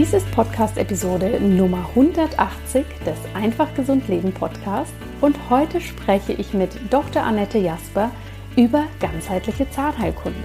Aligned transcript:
Dies 0.00 0.14
ist 0.14 0.30
Podcast-Episode 0.30 1.38
Nummer 1.42 1.86
180 1.90 2.86
des 3.04 3.18
Einfach 3.34 3.74
Gesund 3.74 4.08
Leben 4.08 4.32
Podcast 4.32 4.94
und 5.20 5.36
heute 5.50 5.78
spreche 5.78 6.32
ich 6.32 6.54
mit 6.54 6.70
Dr. 6.88 7.22
Annette 7.22 7.58
Jasper 7.58 8.10
über 8.56 8.86
ganzheitliche 8.98 9.68
Zahnheilkunde. 9.68 10.38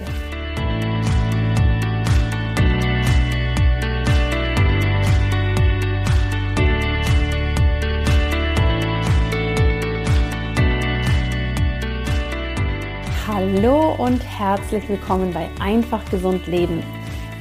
Hallo 13.26 13.94
und 13.94 14.22
herzlich 14.38 14.86
willkommen 14.90 15.32
bei 15.32 15.48
Einfach 15.58 16.04
Gesund 16.10 16.46
Leben 16.46 16.82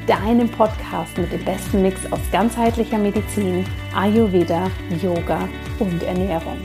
deinem 0.08 0.50
Podcast 0.50 1.18
mit 1.18 1.32
dem 1.32 1.44
besten 1.44 1.82
Mix 1.82 2.00
aus 2.12 2.20
ganzheitlicher 2.32 2.98
Medizin, 2.98 3.66
Ayurveda, 3.96 4.70
Yoga 5.02 5.50
und 5.80 6.04
Ernährung. 6.04 6.60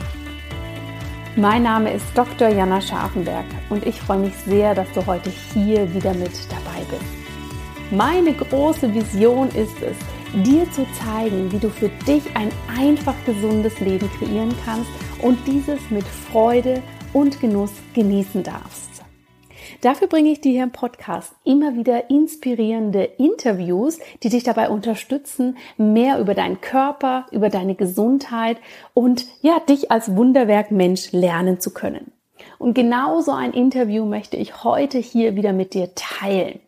Mein 1.36 1.62
Name 1.62 1.92
ist 1.92 2.06
Dr. 2.14 2.48
Jana 2.48 2.80
Scharfenberg 2.80 3.46
und 3.70 3.86
ich 3.86 4.00
freue 4.00 4.18
mich 4.18 4.34
sehr, 4.44 4.74
dass 4.74 4.90
du 4.92 5.06
heute 5.06 5.30
hier 5.30 5.92
wieder 5.94 6.12
mit 6.12 6.32
dabei 6.50 6.84
bist. 6.90 7.90
Meine 7.90 8.34
große 8.34 8.92
Vision 8.92 9.48
ist 9.48 9.80
es, 9.82 9.96
dir 10.44 10.70
zu 10.70 10.86
zeigen, 11.04 11.50
wie 11.50 11.58
du 11.58 11.70
für 11.70 11.88
dich 12.06 12.22
ein 12.34 12.50
einfach 12.78 13.14
gesundes 13.24 13.80
Leben 13.80 14.08
kreieren 14.18 14.54
kannst 14.64 14.90
und 15.22 15.38
dieses 15.46 15.90
mit 15.90 16.04
Freude 16.06 16.82
und 17.12 17.40
Genuss 17.40 17.72
genießen 17.94 18.42
darfst. 18.42 18.89
Dafür 19.80 20.08
bringe 20.08 20.30
ich 20.30 20.40
dir 20.40 20.52
hier 20.52 20.62
im 20.62 20.72
Podcast 20.72 21.32
immer 21.44 21.74
wieder 21.74 22.10
inspirierende 22.10 23.04
Interviews, 23.04 23.98
die 24.22 24.28
dich 24.28 24.42
dabei 24.42 24.68
unterstützen, 24.68 25.56
mehr 25.78 26.18
über 26.18 26.34
deinen 26.34 26.60
Körper, 26.60 27.26
über 27.30 27.48
deine 27.48 27.74
Gesundheit 27.74 28.58
und 28.92 29.26
ja, 29.40 29.58
dich 29.60 29.90
als 29.90 30.14
Wunderwerk 30.14 30.70
Mensch 30.70 31.12
lernen 31.12 31.60
zu 31.60 31.72
können. 31.72 32.12
Und 32.58 32.74
genauso 32.74 33.32
ein 33.32 33.52
Interview 33.52 34.04
möchte 34.04 34.36
ich 34.36 34.64
heute 34.64 34.98
hier 34.98 35.34
wieder 35.34 35.52
mit 35.54 35.72
dir 35.72 35.94
teilen. 35.94 36.60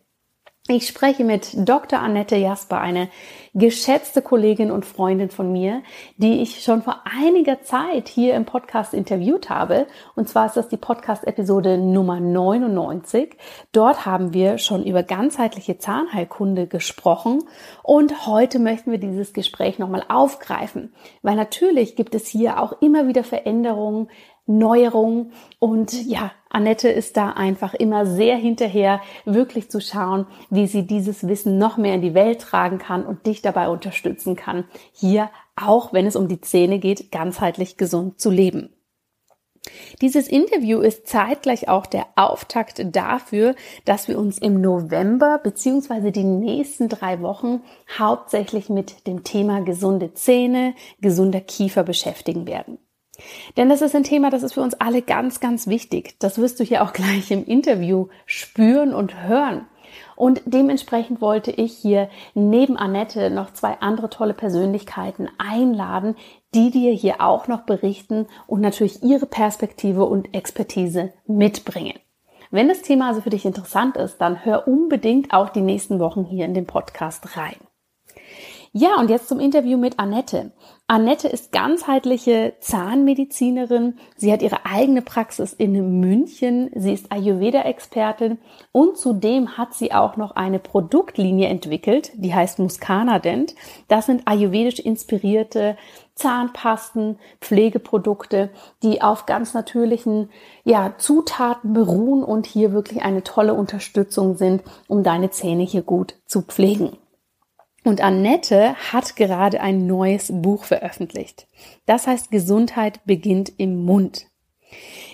Ich 0.69 0.87
spreche 0.87 1.25
mit 1.25 1.49
Dr. 1.67 1.99
Annette 1.99 2.37
Jasper, 2.37 2.79
eine 2.79 3.09
geschätzte 3.53 4.21
Kollegin 4.21 4.71
und 4.71 4.85
Freundin 4.85 5.29
von 5.29 5.51
mir, 5.51 5.83
die 6.15 6.41
ich 6.41 6.63
schon 6.63 6.81
vor 6.81 7.01
einiger 7.03 7.63
Zeit 7.63 8.07
hier 8.07 8.33
im 8.35 8.45
Podcast 8.45 8.93
interviewt 8.93 9.49
habe. 9.49 9.87
Und 10.15 10.29
zwar 10.29 10.45
ist 10.45 10.55
das 10.55 10.69
die 10.69 10.77
Podcast-Episode 10.77 11.77
Nummer 11.77 12.21
99. 12.21 13.35
Dort 13.73 14.05
haben 14.05 14.33
wir 14.33 14.57
schon 14.57 14.85
über 14.85 15.03
ganzheitliche 15.03 15.79
Zahnheilkunde 15.79 16.67
gesprochen. 16.67 17.43
Und 17.83 18.25
heute 18.25 18.57
möchten 18.59 18.89
wir 18.89 18.99
dieses 18.99 19.33
Gespräch 19.33 19.79
nochmal 19.79 20.05
aufgreifen, 20.07 20.93
weil 21.23 21.35
natürlich 21.35 21.97
gibt 21.97 22.15
es 22.15 22.25
hier 22.25 22.61
auch 22.61 22.81
immer 22.81 23.09
wieder 23.09 23.25
Veränderungen, 23.25 24.07
Neuerungen 24.45 25.31
und 25.59 26.05
ja, 26.05 26.31
Annette 26.49 26.89
ist 26.89 27.17
da 27.17 27.29
einfach 27.29 27.73
immer 27.73 28.05
sehr 28.05 28.35
hinterher, 28.35 29.01
wirklich 29.25 29.71
zu 29.71 29.79
schauen, 29.79 30.27
wie 30.49 30.67
sie 30.67 30.85
dieses 30.85 31.27
Wissen 31.27 31.57
noch 31.57 31.77
mehr 31.77 31.95
in 31.95 32.01
die 32.01 32.13
Welt 32.13 32.41
tragen 32.41 32.77
kann 32.77 33.05
und 33.05 33.25
dich 33.25 33.41
dabei 33.41 33.69
unterstützen 33.69 34.35
kann, 34.35 34.65
hier, 34.91 35.29
auch 35.55 35.93
wenn 35.93 36.05
es 36.05 36.15
um 36.15 36.27
die 36.27 36.41
Zähne 36.41 36.79
geht, 36.79 37.11
ganzheitlich 37.11 37.77
gesund 37.77 38.19
zu 38.19 38.29
leben. 38.29 38.69
Dieses 40.01 40.27
Interview 40.27 40.79
ist 40.79 41.07
zeitgleich 41.07 41.69
auch 41.69 41.85
der 41.85 42.05
Auftakt 42.15 42.83
dafür, 42.93 43.55
dass 43.85 44.09
wir 44.09 44.19
uns 44.19 44.37
im 44.37 44.59
November 44.59 45.39
beziehungsweise 45.41 46.11
die 46.11 46.25
nächsten 46.25 46.89
drei 46.89 47.21
Wochen 47.21 47.61
hauptsächlich 47.97 48.69
mit 48.69 49.07
dem 49.07 49.23
Thema 49.23 49.61
gesunde 49.61 50.13
Zähne, 50.13 50.75
gesunder 50.99 51.39
Kiefer 51.39 51.83
beschäftigen 51.83 52.45
werden. 52.45 52.77
Denn 53.57 53.69
das 53.69 53.81
ist 53.81 53.95
ein 53.95 54.03
Thema, 54.03 54.29
das 54.29 54.43
ist 54.43 54.53
für 54.53 54.61
uns 54.61 54.73
alle 54.75 55.01
ganz, 55.01 55.39
ganz 55.39 55.67
wichtig. 55.67 56.15
Das 56.19 56.37
wirst 56.37 56.59
du 56.59 56.63
hier 56.63 56.83
auch 56.83 56.93
gleich 56.93 57.31
im 57.31 57.45
Interview 57.45 58.07
spüren 58.25 58.93
und 58.93 59.23
hören. 59.23 59.67
Und 60.15 60.41
dementsprechend 60.45 61.21
wollte 61.21 61.51
ich 61.51 61.73
hier 61.73 62.09
neben 62.33 62.77
Annette 62.77 63.29
noch 63.29 63.51
zwei 63.53 63.79
andere 63.79 64.09
tolle 64.09 64.33
Persönlichkeiten 64.33 65.29
einladen, 65.37 66.15
die 66.53 66.71
dir 66.71 66.91
hier 66.91 67.21
auch 67.21 67.47
noch 67.47 67.61
berichten 67.61 68.27
und 68.47 68.61
natürlich 68.61 69.03
ihre 69.03 69.25
Perspektive 69.25 70.05
und 70.05 70.33
Expertise 70.33 71.13
mitbringen. 71.25 71.97
Wenn 72.51 72.67
das 72.67 72.83
Thema 72.83 73.09
also 73.09 73.21
für 73.21 73.31
dich 73.31 73.45
interessant 73.45 73.97
ist, 73.97 74.17
dann 74.17 74.45
hör 74.45 74.67
unbedingt 74.67 75.33
auch 75.33 75.49
die 75.49 75.61
nächsten 75.61 75.99
Wochen 75.99 76.23
hier 76.23 76.45
in 76.45 76.53
den 76.53 76.67
Podcast 76.67 77.35
rein. 77.35 77.55
Ja, 78.71 78.95
und 78.99 79.09
jetzt 79.09 79.27
zum 79.27 79.39
Interview 79.39 79.77
mit 79.77 79.99
Annette. 79.99 80.51
Annette 80.93 81.27
ist 81.27 81.51
ganzheitliche 81.51 82.53
Zahnmedizinerin. 82.59 83.97
Sie 84.15 84.31
hat 84.31 84.43
ihre 84.43 84.63
eigene 84.67 85.01
Praxis 85.01 85.51
in 85.51 85.99
München. 85.99 86.69
Sie 86.75 86.93
ist 86.93 87.11
Ayurveda-Expertin 87.11 88.37
und 88.71 88.95
zudem 88.99 89.57
hat 89.57 89.73
sie 89.73 89.91
auch 89.91 90.17
noch 90.17 90.35
eine 90.35 90.59
Produktlinie 90.59 91.47
entwickelt, 91.47 92.11
die 92.13 92.35
heißt 92.35 92.59
Muscana 92.59 93.17
Dent. 93.17 93.55
Das 93.87 94.05
sind 94.05 94.27
ayurvedisch 94.27 94.77
inspirierte 94.77 95.77
Zahnpasten, 96.13 97.17
Pflegeprodukte, 97.41 98.51
die 98.83 99.01
auf 99.01 99.25
ganz 99.25 99.55
natürlichen 99.55 100.29
ja, 100.63 100.93
Zutaten 100.99 101.73
beruhen 101.73 102.23
und 102.23 102.45
hier 102.45 102.71
wirklich 102.71 103.01
eine 103.01 103.23
tolle 103.23 103.55
Unterstützung 103.55 104.37
sind, 104.37 104.61
um 104.87 105.01
deine 105.01 105.31
Zähne 105.31 105.63
hier 105.63 105.81
gut 105.81 106.13
zu 106.27 106.43
pflegen. 106.43 106.97
Und 107.83 108.01
Annette 108.01 108.75
hat 108.91 109.15
gerade 109.15 109.59
ein 109.59 109.85
neues 109.87 110.31
Buch 110.33 110.63
veröffentlicht. 110.63 111.47
Das 111.85 112.07
heißt 112.07 112.31
Gesundheit 112.31 113.01
beginnt 113.05 113.51
im 113.57 113.83
Mund. 113.83 114.27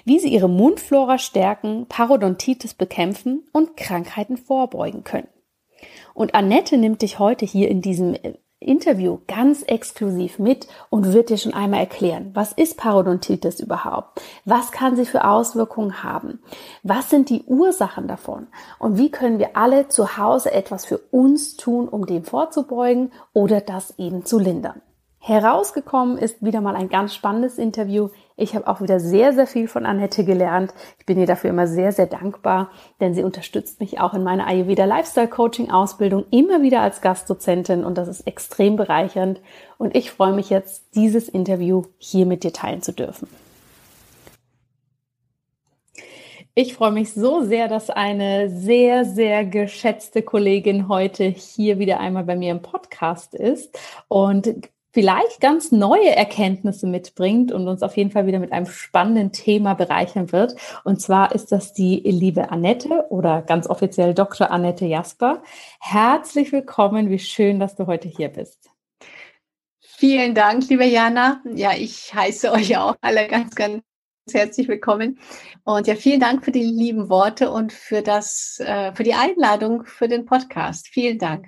Wie 0.05 0.19
sie 0.19 0.29
ihre 0.29 0.49
Mundflora 0.49 1.17
stärken, 1.17 1.87
Parodontitis 1.87 2.73
bekämpfen 2.73 3.47
und 3.51 3.75
Krankheiten 3.75 4.37
vorbeugen 4.37 5.03
können. 5.03 5.27
Und 6.13 6.35
Annette 6.35 6.77
nimmt 6.77 7.01
dich 7.01 7.19
heute 7.19 7.45
hier 7.45 7.69
in 7.69 7.81
diesem 7.81 8.15
Interview 8.61 9.19
ganz 9.25 9.63
exklusiv 9.63 10.37
mit 10.37 10.67
und 10.89 11.13
wird 11.13 11.29
dir 11.29 11.37
schon 11.37 11.53
einmal 11.53 11.79
erklären, 11.79 12.31
was 12.33 12.51
ist 12.51 12.75
Parodontitis 12.75 13.61
überhaupt? 13.61 14.21
Was 14.43 14.73
kann 14.73 14.97
sie 14.97 15.05
für 15.05 15.23
Auswirkungen 15.23 16.03
haben? 16.03 16.39
Was 16.83 17.09
sind 17.09 17.29
die 17.29 17.43
Ursachen 17.43 18.09
davon? 18.09 18.47
Und 18.77 18.97
wie 18.97 19.11
können 19.11 19.39
wir 19.39 19.55
alle 19.55 19.87
zu 19.87 20.17
Hause 20.17 20.51
etwas 20.51 20.85
für 20.85 20.97
uns 20.97 21.55
tun, 21.55 21.87
um 21.87 22.05
dem 22.05 22.25
vorzubeugen 22.25 23.13
oder 23.31 23.61
das 23.61 23.97
eben 23.97 24.25
zu 24.25 24.39
lindern? 24.39 24.81
Herausgekommen 25.19 26.17
ist 26.17 26.43
wieder 26.43 26.59
mal 26.59 26.75
ein 26.75 26.89
ganz 26.89 27.13
spannendes 27.13 27.57
Interview. 27.57 28.09
Ich 28.39 28.55
habe 28.55 28.67
auch 28.67 28.79
wieder 28.81 29.01
sehr, 29.01 29.33
sehr 29.33 29.47
viel 29.47 29.67
von 29.67 29.85
Annette 29.85 30.23
gelernt. 30.23 30.73
Ich 30.97 31.05
bin 31.05 31.19
ihr 31.19 31.27
dafür 31.27 31.49
immer 31.49 31.67
sehr, 31.67 31.91
sehr 31.91 32.05
dankbar, 32.05 32.71
denn 33.01 33.13
sie 33.13 33.23
unterstützt 33.23 33.81
mich 33.81 33.99
auch 33.99 34.13
in 34.13 34.23
meiner 34.23 34.47
Ayurveda 34.47 34.85
Lifestyle 34.85 35.27
Coaching 35.27 35.69
Ausbildung 35.69 36.23
immer 36.31 36.61
wieder 36.61 36.79
als 36.81 37.01
Gastdozentin 37.01 37.83
und 37.83 37.97
das 37.97 38.07
ist 38.07 38.21
extrem 38.21 38.77
bereichernd. 38.77 39.41
Und 39.77 39.95
ich 39.95 40.11
freue 40.11 40.33
mich 40.33 40.49
jetzt, 40.49 40.95
dieses 40.95 41.27
Interview 41.27 41.83
hier 41.97 42.25
mit 42.25 42.43
dir 42.43 42.53
teilen 42.53 42.81
zu 42.81 42.93
dürfen. 42.93 43.27
Ich 46.55 46.73
freue 46.73 46.91
mich 46.91 47.13
so 47.13 47.43
sehr, 47.43 47.67
dass 47.67 47.89
eine 47.89 48.49
sehr, 48.49 49.05
sehr 49.05 49.45
geschätzte 49.45 50.21
Kollegin 50.21 50.87
heute 50.87 51.25
hier 51.25 51.77
wieder 51.77 51.99
einmal 51.99 52.23
bei 52.23 52.35
mir 52.35 52.51
im 52.51 52.61
Podcast 52.61 53.33
ist 53.33 53.77
und 54.07 54.69
vielleicht 54.91 55.39
ganz 55.39 55.71
neue 55.71 56.15
Erkenntnisse 56.15 56.87
mitbringt 56.87 57.51
und 57.51 57.67
uns 57.67 57.83
auf 57.83 57.95
jeden 57.97 58.11
Fall 58.11 58.25
wieder 58.25 58.39
mit 58.39 58.51
einem 58.51 58.65
spannenden 58.65 59.31
Thema 59.31 59.73
bereichern 59.75 60.31
wird. 60.31 60.55
Und 60.83 61.01
zwar 61.01 61.33
ist 61.33 61.51
das 61.51 61.73
die 61.73 61.99
liebe 62.05 62.51
Annette 62.51 63.05
oder 63.09 63.41
ganz 63.41 63.67
offiziell 63.67 64.13
Dr. 64.13 64.51
Annette 64.51 64.85
Jasper. 64.85 65.43
Herzlich 65.79 66.51
willkommen. 66.51 67.09
Wie 67.09 67.19
schön, 67.19 67.59
dass 67.59 67.75
du 67.75 67.87
heute 67.87 68.07
hier 68.07 68.29
bist. 68.29 68.69
Vielen 69.81 70.33
Dank, 70.33 70.67
liebe 70.69 70.85
Jana. 70.85 71.41
Ja, 71.53 71.73
ich 71.73 72.13
heiße 72.13 72.51
euch 72.51 72.77
auch 72.77 72.95
alle 73.01 73.27
ganz, 73.27 73.53
ganz 73.53 73.83
herzlich 74.31 74.67
willkommen. 74.67 75.19
Und 75.65 75.87
ja, 75.87 75.95
vielen 75.95 76.19
Dank 76.19 76.45
für 76.45 76.51
die 76.51 76.63
lieben 76.63 77.09
Worte 77.09 77.51
und 77.51 77.73
für 77.73 78.01
das, 78.01 78.59
äh, 78.59 78.93
für 78.93 79.03
die 79.03 79.13
Einladung 79.13 79.85
für 79.85 80.07
den 80.07 80.25
Podcast. 80.25 80.87
Vielen 80.87 81.19
Dank. 81.19 81.47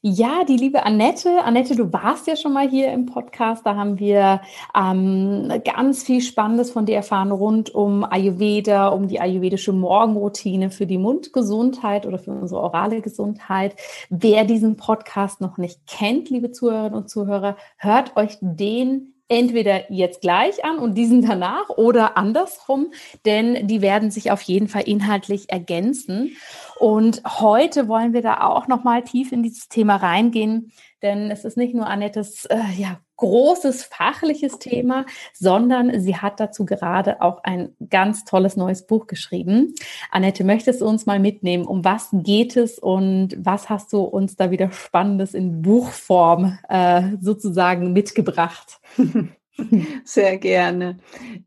Ja, 0.00 0.44
die 0.44 0.56
liebe 0.56 0.84
Annette. 0.84 1.42
Annette, 1.42 1.74
du 1.74 1.92
warst 1.92 2.28
ja 2.28 2.36
schon 2.36 2.52
mal 2.52 2.68
hier 2.68 2.92
im 2.92 3.06
Podcast. 3.06 3.66
Da 3.66 3.74
haben 3.74 3.98
wir 3.98 4.40
ähm, 4.72 5.50
ganz 5.64 6.04
viel 6.04 6.20
Spannendes 6.20 6.70
von 6.70 6.86
dir 6.86 6.94
erfahren 6.94 7.32
rund 7.32 7.74
um 7.74 8.04
Ayurveda, 8.04 8.88
um 8.88 9.08
die 9.08 9.18
ayurvedische 9.18 9.72
Morgenroutine 9.72 10.70
für 10.70 10.86
die 10.86 10.98
Mundgesundheit 10.98 12.06
oder 12.06 12.20
für 12.20 12.30
unsere 12.30 12.60
orale 12.60 13.00
Gesundheit. 13.00 13.74
Wer 14.08 14.44
diesen 14.44 14.76
Podcast 14.76 15.40
noch 15.40 15.58
nicht 15.58 15.84
kennt, 15.88 16.30
liebe 16.30 16.52
Zuhörerinnen 16.52 16.96
und 16.96 17.10
Zuhörer, 17.10 17.56
hört 17.76 18.16
euch 18.16 18.38
den 18.40 19.14
entweder 19.28 19.92
jetzt 19.92 20.22
gleich 20.22 20.64
an 20.64 20.78
und 20.78 20.94
diesen 20.94 21.22
danach 21.26 21.68
oder 21.68 22.16
andersrum, 22.16 22.92
denn 23.26 23.66
die 23.68 23.82
werden 23.82 24.10
sich 24.10 24.30
auf 24.30 24.40
jeden 24.42 24.68
Fall 24.68 24.82
inhaltlich 24.82 25.50
ergänzen. 25.50 26.36
Und 26.78 27.22
heute 27.26 27.88
wollen 27.88 28.12
wir 28.12 28.22
da 28.22 28.40
auch 28.40 28.68
nochmal 28.68 29.02
tief 29.02 29.32
in 29.32 29.42
dieses 29.42 29.68
Thema 29.68 29.96
reingehen, 29.96 30.72
denn 31.02 31.30
es 31.30 31.44
ist 31.44 31.56
nicht 31.56 31.74
nur 31.74 31.86
Annettes 31.86 32.44
äh, 32.46 32.58
ja, 32.76 33.00
großes 33.16 33.84
fachliches 33.84 34.58
Thema, 34.58 35.04
sondern 35.34 36.00
sie 36.00 36.16
hat 36.16 36.38
dazu 36.38 36.64
gerade 36.64 37.20
auch 37.20 37.42
ein 37.42 37.74
ganz 37.90 38.24
tolles 38.24 38.56
neues 38.56 38.86
Buch 38.86 39.08
geschrieben. 39.08 39.74
Annette, 40.10 40.44
möchtest 40.44 40.80
du 40.80 40.86
uns 40.86 41.04
mal 41.04 41.18
mitnehmen? 41.18 41.66
Um 41.66 41.84
was 41.84 42.08
geht 42.12 42.56
es 42.56 42.78
und 42.78 43.36
was 43.38 43.68
hast 43.68 43.92
du 43.92 44.02
uns 44.02 44.36
da 44.36 44.52
wieder 44.52 44.70
Spannendes 44.70 45.34
in 45.34 45.62
Buchform 45.62 46.58
äh, 46.68 47.16
sozusagen 47.20 47.92
mitgebracht? 47.92 48.80
Sehr 50.04 50.38
gerne. 50.38 50.98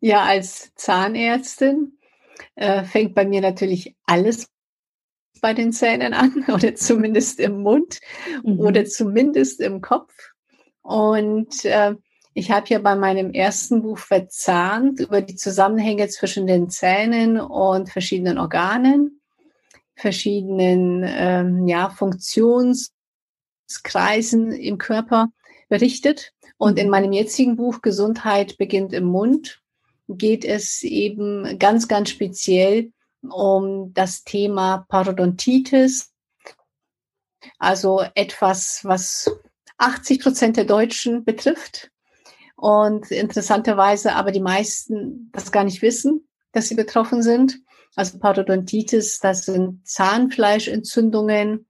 Ja, 0.02 0.24
als 0.24 0.76
Zahnärztin 0.76 1.98
äh, 2.56 2.84
fängt 2.84 3.16
bei 3.16 3.26
mir 3.26 3.40
natürlich 3.40 3.96
alles 4.06 4.51
bei 5.42 5.54
den 5.54 5.74
Zähnen 5.74 6.14
an 6.14 6.46
oder 6.54 6.76
zumindest 6.76 7.40
im 7.40 7.62
Mund 7.62 8.00
mhm. 8.44 8.60
oder 8.60 8.86
zumindest 8.86 9.60
im 9.60 9.82
Kopf. 9.82 10.14
Und 10.82 11.66
äh, 11.66 11.96
ich 12.34 12.50
habe 12.52 12.68
ja 12.70 12.80
bei 12.80 12.96
meinem 12.96 13.32
ersten 13.32 13.82
Buch 13.82 13.98
verzahnt 13.98 15.02
über 15.02 15.22
die 15.22 15.36
Zusammenhänge 15.36 16.08
zwischen 16.08 16.48
den 16.48 16.70
Zähnen 16.70 17.38
und 17.40 17.90
verschiedenen 17.90 18.38
Organen, 18.38 19.20
verschiedenen 19.96 21.04
ähm, 21.06 21.68
ja, 21.68 21.90
Funktionskreisen 21.90 24.54
im 24.54 24.78
Körper 24.78 25.28
berichtet. 25.68 26.32
Und 26.58 26.80
in 26.80 26.86
mhm. 26.86 26.92
meinem 26.92 27.12
jetzigen 27.12 27.58
Buch 27.58 27.82
Gesundheit 27.82 28.58
beginnt 28.58 28.94
im 28.94 29.04
Mund 29.06 29.58
geht 30.08 30.46
es 30.46 30.84
eben 30.84 31.58
ganz, 31.58 31.88
ganz 31.88 32.10
speziell 32.10 32.92
um 33.22 33.94
das 33.94 34.24
Thema 34.24 34.86
Parodontitis. 34.90 36.12
Also 37.58 38.04
etwas, 38.16 38.82
was 38.84 39.32
80 39.78 40.22
Prozent 40.22 40.58
der 40.58 40.66
Deutschen 40.66 41.24
betrifft. 41.24 41.92
Und 42.56 43.10
interessanterweise 43.10 44.14
aber 44.14 44.32
die 44.32 44.42
meisten 44.42 45.30
das 45.32 45.52
gar 45.52 45.64
nicht 45.64 45.82
wissen, 45.82 46.28
dass 46.52 46.68
sie 46.68 46.76
betroffen 46.76 47.24
sind. 47.24 47.60
Also 47.96 48.20
Parodontitis, 48.20 49.20
das 49.20 49.46
sind 49.46 49.86
Zahnfleischentzündungen, 49.88 51.66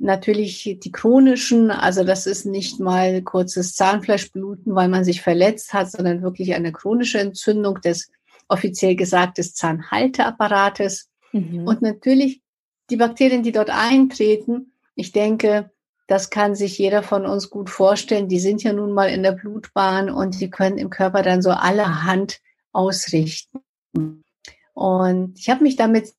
natürlich 0.00 0.78
die 0.82 0.92
chronischen, 0.92 1.70
also 1.70 2.04
das 2.04 2.26
ist 2.26 2.46
nicht 2.46 2.80
mal 2.80 3.22
kurzes 3.22 3.74
Zahnfleischbluten, 3.74 4.74
weil 4.74 4.88
man 4.88 5.04
sich 5.04 5.20
verletzt 5.20 5.74
hat, 5.74 5.90
sondern 5.90 6.22
wirklich 6.22 6.54
eine 6.54 6.72
chronische 6.72 7.18
Entzündung 7.18 7.80
des 7.82 8.10
offiziell 8.50 8.96
gesagt 8.96 9.38
des 9.38 9.54
Zahnhalteapparates. 9.54 11.10
Mhm. 11.32 11.66
Und 11.66 11.82
natürlich 11.82 12.42
die 12.90 12.96
Bakterien, 12.96 13.42
die 13.42 13.52
dort 13.52 13.70
eintreten, 13.70 14.72
ich 14.94 15.12
denke, 15.12 15.70
das 16.08 16.28
kann 16.28 16.56
sich 16.56 16.76
jeder 16.76 17.02
von 17.02 17.24
uns 17.24 17.50
gut 17.50 17.70
vorstellen. 17.70 18.28
Die 18.28 18.40
sind 18.40 18.64
ja 18.64 18.72
nun 18.72 18.92
mal 18.92 19.08
in 19.10 19.22
der 19.22 19.32
Blutbahn 19.32 20.10
und 20.10 20.40
die 20.40 20.50
können 20.50 20.76
im 20.76 20.90
Körper 20.90 21.22
dann 21.22 21.40
so 21.40 21.50
allerhand 21.50 22.40
ausrichten. 22.72 23.60
Und 24.74 25.38
ich 25.38 25.48
habe 25.48 25.62
mich 25.62 25.76
damit 25.76 26.12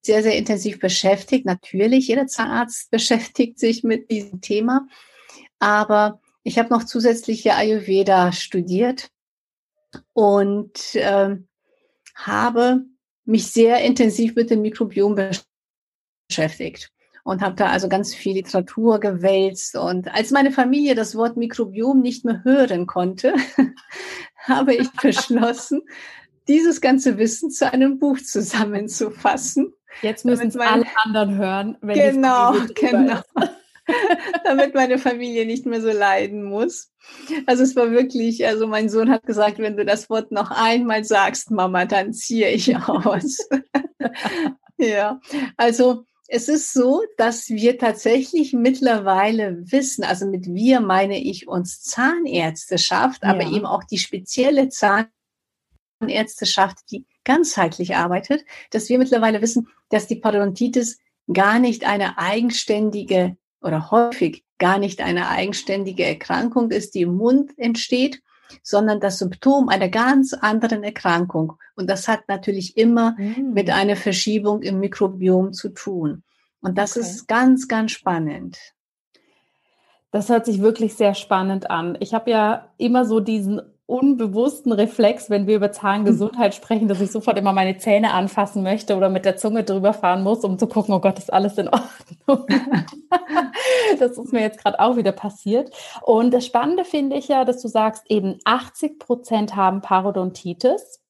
sehr, 0.00 0.22
sehr 0.22 0.36
intensiv 0.36 0.80
beschäftigt. 0.80 1.44
Natürlich, 1.44 2.08
jeder 2.08 2.26
Zahnarzt 2.26 2.90
beschäftigt 2.90 3.58
sich 3.58 3.84
mit 3.84 4.10
diesem 4.10 4.40
Thema. 4.40 4.86
Aber 5.58 6.20
ich 6.42 6.58
habe 6.58 6.70
noch 6.70 6.84
zusätzliche 6.84 7.54
Ayurveda 7.54 8.32
studiert 8.32 9.10
und 10.12 10.94
äh, 10.94 11.36
habe 12.14 12.84
mich 13.24 13.48
sehr 13.48 13.80
intensiv 13.80 14.34
mit 14.34 14.50
dem 14.50 14.62
Mikrobiom 14.62 15.18
beschäftigt 16.28 16.90
und 17.24 17.40
habe 17.40 17.56
da 17.56 17.68
also 17.68 17.88
ganz 17.88 18.14
viel 18.14 18.34
Literatur 18.34 19.00
gewälzt. 19.00 19.76
Und 19.76 20.12
als 20.12 20.30
meine 20.30 20.52
Familie 20.52 20.94
das 20.94 21.16
Wort 21.16 21.36
Mikrobiom 21.36 22.00
nicht 22.00 22.24
mehr 22.24 22.44
hören 22.44 22.86
konnte, 22.86 23.34
habe 24.36 24.74
ich 24.74 24.90
beschlossen, 25.02 25.82
dieses 26.46 26.80
ganze 26.82 27.16
Wissen 27.16 27.50
zu 27.50 27.72
einem 27.72 27.98
Buch 27.98 28.18
zusammenzufassen. 28.18 29.72
Jetzt 30.02 30.24
müssen 30.24 30.48
es 30.48 30.56
alle 30.56 30.86
anderen 31.04 31.38
hören. 31.38 31.78
Wenn 31.80 32.14
genau, 32.14 32.54
genau. 32.74 33.20
Damit 34.44 34.74
meine 34.74 34.98
Familie 34.98 35.46
nicht 35.46 35.66
mehr 35.66 35.80
so 35.80 35.90
leiden 35.90 36.44
muss. 36.44 36.92
Also 37.46 37.62
es 37.62 37.74
war 37.74 37.90
wirklich, 37.90 38.46
also 38.46 38.66
mein 38.66 38.88
Sohn 38.88 39.10
hat 39.10 39.24
gesagt, 39.24 39.58
wenn 39.58 39.76
du 39.76 39.84
das 39.84 40.08
Wort 40.10 40.30
noch 40.30 40.50
einmal 40.50 41.02
sagst, 41.04 41.50
Mama, 41.50 41.86
dann 41.86 42.12
ziehe 42.12 42.50
ich 42.50 42.76
aus. 42.76 43.38
ja, 44.76 45.20
also 45.56 46.04
es 46.28 46.48
ist 46.48 46.72
so, 46.72 47.02
dass 47.16 47.48
wir 47.48 47.78
tatsächlich 47.78 48.52
mittlerweile 48.52 49.70
wissen, 49.70 50.04
also 50.04 50.26
mit 50.26 50.46
wir 50.46 50.80
meine 50.80 51.18
ich 51.18 51.48
uns 51.48 51.82
Zahnärzteschaft, 51.82 53.22
ja. 53.22 53.30
aber 53.30 53.42
eben 53.42 53.66
auch 53.66 53.84
die 53.84 53.98
spezielle 53.98 54.68
Zahnärzteschaft, 56.00 56.78
die 56.90 57.06
ganzheitlich 57.24 57.96
arbeitet, 57.96 58.44
dass 58.70 58.88
wir 58.88 58.98
mittlerweile 58.98 59.42
wissen, 59.42 59.68
dass 59.88 60.06
die 60.06 60.16
Parodontitis 60.16 60.98
gar 61.32 61.58
nicht 61.58 61.84
eine 61.84 62.18
eigenständige 62.18 63.36
oder 63.64 63.90
häufig 63.90 64.44
gar 64.58 64.78
nicht 64.78 65.00
eine 65.00 65.28
eigenständige 65.28 66.04
Erkrankung 66.04 66.70
ist, 66.70 66.94
die 66.94 67.02
im 67.02 67.16
Mund 67.16 67.52
entsteht, 67.58 68.22
sondern 68.62 69.00
das 69.00 69.18
Symptom 69.18 69.68
einer 69.68 69.88
ganz 69.88 70.34
anderen 70.34 70.84
Erkrankung. 70.84 71.54
Und 71.74 71.88
das 71.88 72.06
hat 72.06 72.28
natürlich 72.28 72.76
immer 72.76 73.16
mhm. 73.18 73.52
mit 73.52 73.70
einer 73.70 73.96
Verschiebung 73.96 74.62
im 74.62 74.80
Mikrobiom 74.80 75.52
zu 75.52 75.70
tun. 75.70 76.22
Und 76.60 76.78
das 76.78 76.96
okay. 76.96 77.06
ist 77.06 77.26
ganz, 77.26 77.66
ganz 77.66 77.92
spannend. 77.92 78.58
Das 80.10 80.28
hört 80.28 80.46
sich 80.46 80.60
wirklich 80.60 80.94
sehr 80.94 81.14
spannend 81.14 81.70
an. 81.70 81.96
Ich 82.00 82.14
habe 82.14 82.30
ja 82.30 82.72
immer 82.76 83.04
so 83.04 83.18
diesen 83.18 83.60
unbewussten 83.86 84.72
Reflex, 84.72 85.28
wenn 85.28 85.46
wir 85.46 85.56
über 85.56 85.70
Zahngesundheit 85.70 86.54
sprechen, 86.54 86.88
dass 86.88 87.00
ich 87.00 87.10
sofort 87.10 87.38
immer 87.38 87.52
meine 87.52 87.76
Zähne 87.76 88.12
anfassen 88.12 88.62
möchte 88.62 88.96
oder 88.96 89.10
mit 89.10 89.24
der 89.26 89.36
Zunge 89.36 89.62
drüber 89.62 89.92
fahren 89.92 90.22
muss, 90.22 90.42
um 90.42 90.58
zu 90.58 90.66
gucken, 90.66 90.94
oh 90.94 91.00
Gott, 91.00 91.18
ist 91.18 91.32
alles 91.32 91.58
in 91.58 91.68
Ordnung. 91.68 92.46
das 93.98 94.16
ist 94.16 94.32
mir 94.32 94.40
jetzt 94.40 94.62
gerade 94.62 94.80
auch 94.80 94.96
wieder 94.96 95.12
passiert. 95.12 95.70
Und 96.02 96.32
das 96.32 96.46
Spannende 96.46 96.84
finde 96.84 97.16
ich 97.16 97.28
ja, 97.28 97.44
dass 97.44 97.60
du 97.60 97.68
sagst, 97.68 98.04
eben 98.08 98.38
80 98.44 98.98
Prozent 98.98 99.54
haben 99.54 99.82
Parodontitis. 99.82 101.03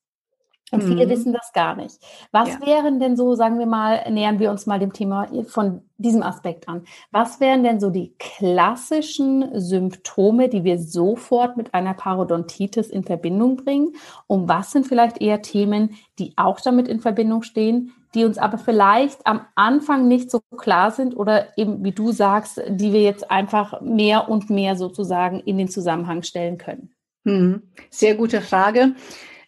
Und 0.75 0.83
viele 0.83 1.07
mhm. 1.07 1.11
wissen 1.11 1.33
das 1.33 1.53
gar 1.53 1.77
nicht. 1.77 1.99
Was 2.33 2.49
ja. 2.49 2.67
wären 2.67 3.01
denn 3.01 3.17
so, 3.17 3.35
sagen 3.35 3.59
wir 3.59 3.67
mal, 3.67 4.11
nähern 4.11 4.39
wir 4.39 4.51
uns 4.51 4.67
mal 4.67 4.79
dem 4.79 4.93
Thema 4.93 5.29
von 5.47 5.83
diesem 5.97 6.23
Aspekt 6.23 6.69
an. 6.69 6.85
Was 7.11 7.41
wären 7.41 7.63
denn 7.63 7.81
so 7.81 7.91
die 7.91 8.15
klassischen 8.19 9.49
Symptome, 9.59 10.49
die 10.49 10.65
wir 10.65 10.79
sofort 10.79 11.57
mit 11.57 11.73
einer 11.73 11.95
Parodontitis 11.95 12.89
in 12.89 13.05
Verbindung 13.05 13.57
bringen? 13.57 13.93
Und 14.27 14.49
was 14.49 14.73
sind 14.73 14.87
vielleicht 14.87 15.21
eher 15.21 15.43
Themen, 15.43 15.97
die 16.19 16.33
auch 16.37 16.61
damit 16.61 16.89
in 16.89 17.01
Verbindung 17.01 17.43
stehen, 17.43 17.93
die 18.15 18.25
uns 18.25 18.39
aber 18.39 18.59
vielleicht 18.59 19.27
am 19.27 19.41
Anfang 19.55 20.07
nicht 20.09 20.31
so 20.31 20.41
klar 20.57 20.91
sind 20.91 21.17
oder 21.17 21.59
eben, 21.59 21.85
wie 21.85 21.93
du 21.93 22.13
sagst, 22.13 22.61
die 22.69 22.93
wir 22.93 23.03
jetzt 23.03 23.31
einfach 23.31 23.81
mehr 23.81 24.29
und 24.29 24.51
mehr 24.51 24.77
sozusagen 24.77 25.41
in 25.41 25.59
den 25.59 25.69
Zusammenhang 25.69 26.23
stellen 26.23 26.59
können? 26.59 26.95
Mhm. 27.25 27.63
Sehr 27.91 28.15
gute 28.15 28.41
Frage. 28.41 28.95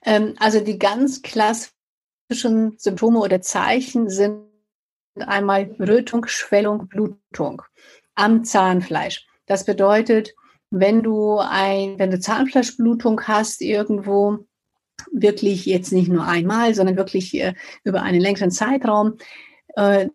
Ähm, 0.06 0.34
also 0.38 0.60
die 0.60 0.78
ganz 0.78 1.20
klassischen 1.20 2.78
Symptome 2.78 3.18
oder 3.18 3.42
Zeichen 3.42 4.08
sind 4.08 4.46
einmal 5.16 5.74
Rötung, 5.78 6.26
Schwellung, 6.26 6.88
Blutung 6.88 7.62
am 8.14 8.44
Zahnfleisch. 8.44 9.26
Das 9.46 9.64
bedeutet, 9.64 10.34
wenn 10.70 11.02
du 11.02 11.38
ein, 11.38 11.98
wenn 11.98 12.10
du 12.10 12.18
Zahnfleischblutung 12.18 13.22
hast 13.22 13.60
irgendwo, 13.60 14.38
wirklich 15.12 15.66
jetzt 15.66 15.92
nicht 15.92 16.08
nur 16.08 16.26
einmal, 16.26 16.74
sondern 16.74 16.96
wirklich 16.96 17.34
äh, 17.34 17.54
über 17.84 18.02
einen 18.02 18.20
längeren 18.20 18.50
Zeitraum, 18.50 19.18
äh, 19.74 20.08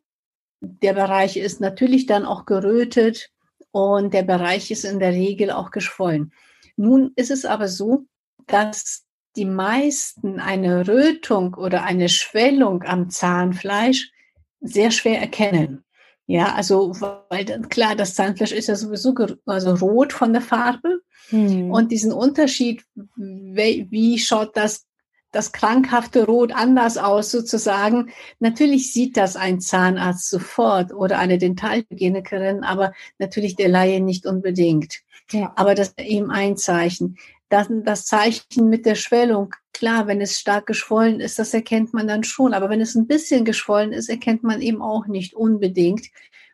der 0.59 0.93
Bereich 0.93 1.37
ist 1.37 1.61
natürlich 1.61 2.05
dann 2.05 2.25
auch 2.25 2.45
gerötet 2.45 3.31
und 3.71 4.13
der 4.13 4.23
Bereich 4.23 4.69
ist 4.71 4.85
in 4.85 4.99
der 4.99 5.11
Regel 5.11 5.51
auch 5.51 5.71
geschwollen. 5.71 6.33
Nun 6.75 7.11
ist 7.15 7.31
es 7.31 7.45
aber 7.45 7.67
so, 7.67 8.05
dass 8.47 9.05
die 9.35 9.45
meisten 9.45 10.39
eine 10.39 10.87
Rötung 10.87 11.53
oder 11.53 11.83
eine 11.83 12.09
Schwellung 12.09 12.83
am 12.83 13.09
Zahnfleisch 13.09 14.11
sehr 14.59 14.91
schwer 14.91 15.19
erkennen. 15.19 15.83
Ja, 16.27 16.53
also, 16.53 16.93
weil 17.29 17.45
dann, 17.45 17.67
klar, 17.67 17.95
das 17.95 18.15
Zahnfleisch 18.15 18.53
ist 18.53 18.67
ja 18.67 18.75
sowieso 18.75 19.13
also 19.45 19.73
rot 19.75 20.13
von 20.13 20.31
der 20.31 20.41
Farbe. 20.41 21.01
Hm. 21.29 21.71
Und 21.71 21.91
diesen 21.91 22.13
Unterschied, 22.13 22.85
wie, 23.15 23.87
wie 23.89 24.17
schaut 24.17 24.55
das, 24.55 24.85
das 25.31 25.51
krankhafte 25.51 26.25
Rot 26.25 26.53
anders 26.53 26.97
aus 26.97 27.31
sozusagen? 27.31 28.11
Natürlich 28.39 28.93
sieht 28.93 29.17
das 29.17 29.35
ein 29.35 29.59
Zahnarzt 29.59 30.29
sofort 30.29 30.93
oder 30.93 31.19
eine 31.19 31.37
Dentalhygienikerin, 31.37 32.63
aber 32.63 32.93
natürlich 33.17 33.55
der 33.55 33.69
Laie 33.69 33.99
nicht 33.99 34.25
unbedingt. 34.25 35.01
Ja. 35.31 35.51
Aber 35.55 35.75
das 35.75 35.89
ist 35.89 35.99
eben 35.99 36.31
ein 36.31 36.55
Zeichen. 36.55 37.17
Das, 37.51 37.67
das 37.69 38.05
Zeichen 38.05 38.69
mit 38.69 38.85
der 38.85 38.95
Schwellung, 38.95 39.53
klar, 39.73 40.07
wenn 40.07 40.21
es 40.21 40.39
stark 40.39 40.67
geschwollen 40.67 41.19
ist, 41.19 41.37
das 41.39 41.53
erkennt 41.53 41.93
man 41.93 42.07
dann 42.07 42.23
schon. 42.23 42.53
Aber 42.53 42.69
wenn 42.69 42.81
es 42.81 42.95
ein 42.95 43.07
bisschen 43.07 43.45
geschwollen 43.45 43.93
ist, 43.93 44.09
erkennt 44.09 44.43
man 44.43 44.61
eben 44.61 44.81
auch 44.81 45.07
nicht 45.07 45.33
unbedingt. 45.33 46.07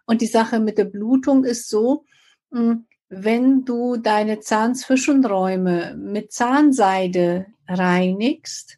Und 0.05 0.21
die 0.21 0.27
Sache 0.27 0.59
mit 0.59 0.77
der 0.77 0.85
Blutung 0.85 1.43
ist 1.43 1.69
so, 1.69 2.05
hm, 2.51 2.85
wenn 3.09 3.63
du 3.63 3.97
deine 3.97 4.39
Zahnzwischenräume 4.39 5.95
mit 5.97 6.31
Zahnseide 6.31 7.47
reinigst, 7.67 8.77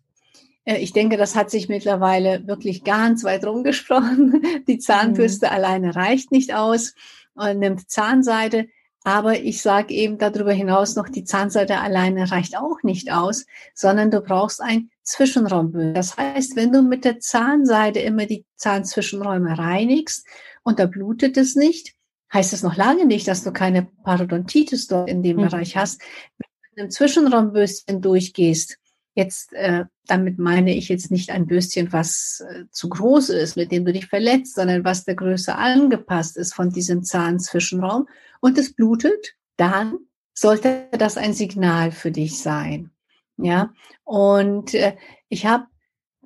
äh, 0.66 0.78
ich 0.78 0.94
denke, 0.94 1.18
das 1.18 1.36
hat 1.36 1.50
sich 1.50 1.70
mittlerweile 1.70 2.46
wirklich 2.48 2.84
ganz 2.84 3.24
weit 3.24 3.46
rumgesprochen. 3.46 4.44
Die 4.68 4.80
Zahnbürste 4.80 5.48
mhm. 5.48 5.52
alleine 5.52 5.96
reicht 5.96 6.32
nicht 6.32 6.54
aus 6.54 6.94
und 7.34 7.60
nimmt 7.60 7.90
Zahnseide. 7.90 8.68
Aber 9.04 9.40
ich 9.40 9.62
sage 9.62 9.94
eben 9.94 10.18
darüber 10.18 10.52
hinaus 10.52 10.96
noch, 10.96 11.08
die 11.08 11.24
Zahnseide 11.24 11.80
alleine 11.80 12.32
reicht 12.32 12.58
auch 12.58 12.84
nicht 12.84 13.12
aus, 13.12 13.46
sondern 13.74 14.12
du 14.12 14.22
brauchst 14.22 14.62
ein 14.62 14.90
Zwischenraumbündel. 15.04 15.94
Das 15.94 16.18
heißt, 16.18 16.56
wenn 16.56 16.74
du 16.74 16.82
mit 16.82 17.06
der 17.06 17.20
Zahnseide 17.20 18.02
immer 18.02 18.26
die 18.26 18.46
Zahnzwischenräume 18.56 19.58
reinigst 19.58 20.26
und 20.64 20.80
da 20.80 20.86
blutet 20.86 21.38
es 21.38 21.56
nicht, 21.56 21.96
heißt 22.34 22.54
es 22.54 22.62
noch 22.62 22.76
lange 22.76 23.06
nicht, 23.06 23.28
dass 23.28 23.44
du 23.44 23.52
keine 23.52 23.88
Parodontitis 24.04 24.88
dort 24.88 25.10
in 25.10 25.24
dem 25.24 25.38
mhm. 25.38 25.44
Bereich 25.44 25.78
hast. 25.78 26.02
Wenn 26.38 26.48
du 26.48 26.70
mit 26.70 26.80
einem 26.80 26.92
Zwischenraumbürstchen 26.92 28.02
durchgehst, 28.02 28.78
jetzt, 29.20 29.54
äh, 29.54 29.86
damit 30.08 30.40
meine 30.40 30.74
ich 30.74 30.90
jetzt 30.90 31.12
nicht 31.12 31.30
ein 31.30 31.46
Bürstchen, 31.46 31.94
was 31.94 32.44
äh, 32.50 32.64
zu 32.72 32.90
groß 32.90 33.30
ist, 33.30 33.56
mit 33.56 33.72
dem 33.72 33.86
du 33.86 33.94
dich 33.94 34.08
verletzt, 34.08 34.56
sondern 34.56 34.84
was 34.84 35.06
der 35.06 35.16
Größe 35.16 35.56
angepasst 35.56 36.38
ist 36.38 36.56
von 36.56 36.72
diesem 36.72 37.04
Zahnzwischenraum 37.04 38.08
und 38.40 38.58
es 38.58 38.74
blutet, 38.74 39.36
dann 39.58 39.98
sollte 40.34 40.88
das 40.92 41.18
ein 41.18 41.34
Signal 41.34 41.92
für 41.92 42.12
dich 42.12 42.42
sein. 42.42 42.92
Ja, 43.38 43.74
und 44.04 44.74
äh, 44.74 44.96
ich 45.30 45.46
habe 45.46 45.66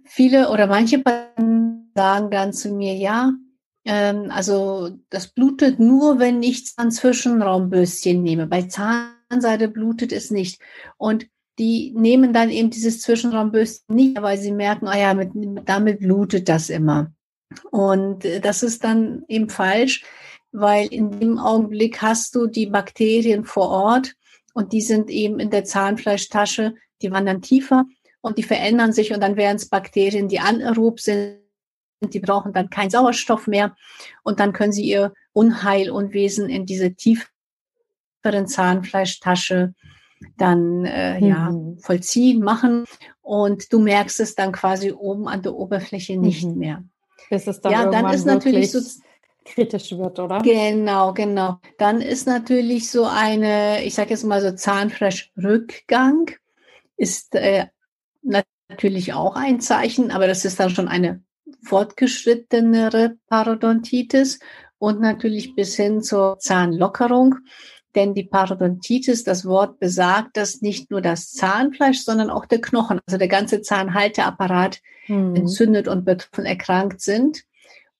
viele 0.04 0.50
oder 0.50 0.68
manche 0.68 1.04
sagen 1.06 2.32
dann 2.32 2.54
zu 2.54 2.72
mir, 2.72 2.96
ja, 2.96 3.34
ähm, 3.86 4.32
also 4.32 4.98
das 5.10 5.28
blutet 5.28 5.80
nur, 5.80 6.20
wenn 6.20 6.42
ich 6.42 6.74
ein 6.78 6.92
Zwischenraumbürstchen 6.92 8.22
nehme. 8.22 8.48
Bei 8.48 8.64
Zahnseide 8.64 9.68
blutet 9.68 10.12
es 10.12 10.32
nicht. 10.32 10.62
Und 10.98 11.28
die 11.60 11.94
nehmen 11.96 12.34
dann 12.34 12.50
eben 12.50 12.70
dieses 12.70 13.02
Zwischenraumbürstchen 13.02 13.96
nicht, 13.96 14.22
weil 14.22 14.38
sie 14.38 14.52
merken, 14.52 14.88
ah 14.88 14.98
ja, 14.98 15.14
mit, 15.14 15.32
damit 15.66 16.00
blutet 16.00 16.50
das 16.50 16.70
immer. 16.70 17.12
Und 17.72 18.26
äh, 18.26 18.40
das 18.40 18.64
ist 18.64 18.84
dann 18.84 19.24
eben 19.28 19.50
falsch, 19.50 20.04
weil 20.52 20.88
in 20.88 21.20
dem 21.20 21.38
Augenblick 21.38 22.02
hast 22.02 22.36
du 22.36 22.48
die 22.48 22.68
Bakterien 22.68 23.46
vor 23.46 23.70
Ort 23.70 24.14
und 24.54 24.74
die 24.74 24.82
sind 24.82 25.10
eben 25.10 25.40
in 25.40 25.50
der 25.50 25.64
Zahnfleischtasche, 25.64 26.76
die 27.02 27.12
wandern 27.12 27.42
tiefer 27.42 27.86
und 28.22 28.38
die 28.38 28.44
verändern 28.44 28.94
sich 28.94 29.14
und 29.14 29.22
dann 29.22 29.36
wären 29.36 29.58
es 29.58 29.70
Bakterien, 29.70 30.28
die 30.28 30.40
anaerob 30.40 31.00
sind 31.00 31.40
die 32.12 32.20
brauchen 32.20 32.52
dann 32.52 32.70
keinen 32.70 32.90
Sauerstoff 32.90 33.48
mehr 33.48 33.78
und 34.24 34.42
dann 34.42 34.52
können 34.52 34.74
sie 34.74 34.84
ihr 34.84 35.14
Unheil 35.32 35.90
und 35.90 36.14
Wesen 36.14 36.50
in 36.50 36.66
diese 36.66 36.96
tieferen 36.96 38.48
Zahnfleischtasche 38.48 39.74
dann 40.38 40.86
äh, 40.86 41.20
mhm. 41.20 41.28
ja 41.28 41.52
vollziehen, 41.82 42.42
machen 42.44 42.86
und 43.22 43.72
du 43.72 43.80
merkst 43.80 44.20
es 44.20 44.36
dann 44.36 44.52
quasi 44.52 44.92
oben 44.92 45.28
an 45.28 45.42
der 45.42 45.54
Oberfläche 45.54 46.18
nicht 46.18 46.46
mhm. 46.46 46.58
mehr. 46.58 46.84
Bis 47.30 47.48
es 47.48 47.62
dann 47.62 47.72
ja, 47.72 47.90
dann 47.90 48.14
ist 48.14 48.26
natürlich 48.26 48.72
so 48.72 48.80
kritisch 49.46 49.98
wird, 49.98 50.20
oder? 50.20 50.40
Genau, 50.40 51.14
genau. 51.14 51.60
Dann 51.78 52.02
ist 52.02 52.28
natürlich 52.28 52.90
so 52.90 53.06
eine, 53.06 53.84
ich 53.84 53.96
sage 53.96 54.12
jetzt 54.12 54.24
mal 54.24 54.42
so 54.42 54.52
Zahnfleischrückgang 54.52 56.32
ist 56.98 57.36
äh, 57.36 57.68
natürlich 58.22 59.14
auch 59.14 59.36
ein 59.36 59.60
Zeichen, 59.60 60.12
aber 60.12 60.28
das 60.28 60.46
ist 60.46 60.60
dann 60.60 60.70
schon 60.70 60.88
eine 60.88 61.24
fortgeschrittenere 61.64 63.18
Parodontitis 63.28 64.40
und 64.78 65.00
natürlich 65.00 65.56
bis 65.56 65.76
hin 65.76 66.02
zur 66.02 66.38
Zahnlockerung. 66.40 67.36
Denn 67.96 68.14
die 68.14 68.24
Parodontitis, 68.24 69.24
das 69.24 69.46
Wort 69.46 69.80
besagt, 69.80 70.38
dass 70.38 70.62
nicht 70.62 70.90
nur 70.90 71.02
das 71.02 71.32
Zahnfleisch, 71.32 72.00
sondern 72.00 72.30
auch 72.30 72.46
der 72.46 72.62
Knochen, 72.62 73.00
also 73.06 73.18
der 73.18 73.28
ganze 73.28 73.62
Zahnhalteapparat 73.62 74.82
hm. 75.06 75.36
entzündet 75.36 75.88
und 75.88 76.06
betroffen 76.06 76.46
erkrankt 76.46 77.02
sind. 77.02 77.44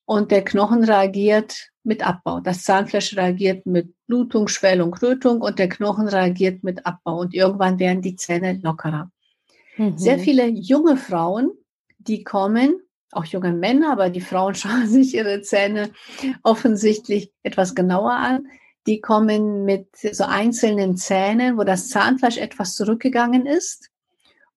Und 0.04 0.30
der 0.30 0.44
Knochen 0.44 0.84
reagiert 0.84 1.70
mit 1.82 2.06
Abbau. 2.06 2.40
Das 2.40 2.64
Zahnfleisch 2.64 3.16
reagiert 3.16 3.66
mit 3.66 3.94
Blutung, 4.06 4.48
Schwellung, 4.48 4.94
Rötung 4.94 5.40
und 5.40 5.58
der 5.58 5.68
Knochen 5.68 6.08
reagiert 6.08 6.64
mit 6.64 6.84
Abbau. 6.84 7.20
Und 7.20 7.34
irgendwann 7.34 7.78
werden 7.78 8.02
die 8.02 8.16
Zähne 8.16 8.58
lockerer. 8.62 9.10
Mhm. 9.76 9.96
Sehr 9.96 10.18
viele 10.18 10.46
junge 10.48 10.96
Frauen, 10.96 11.52
die 11.98 12.22
kommen 12.22 12.80
auch 13.14 13.24
junge 13.24 13.52
Männer, 13.52 13.92
aber 13.92 14.10
die 14.10 14.20
Frauen 14.20 14.54
schauen 14.54 14.86
sich 14.86 15.14
ihre 15.14 15.42
Zähne 15.42 15.90
offensichtlich 16.42 17.32
etwas 17.42 17.74
genauer 17.74 18.12
an. 18.12 18.46
Die 18.86 19.00
kommen 19.00 19.64
mit 19.64 19.88
so 19.96 20.24
einzelnen 20.24 20.96
Zähnen, 20.96 21.56
wo 21.56 21.64
das 21.64 21.88
Zahnfleisch 21.88 22.36
etwas 22.36 22.74
zurückgegangen 22.74 23.46
ist 23.46 23.90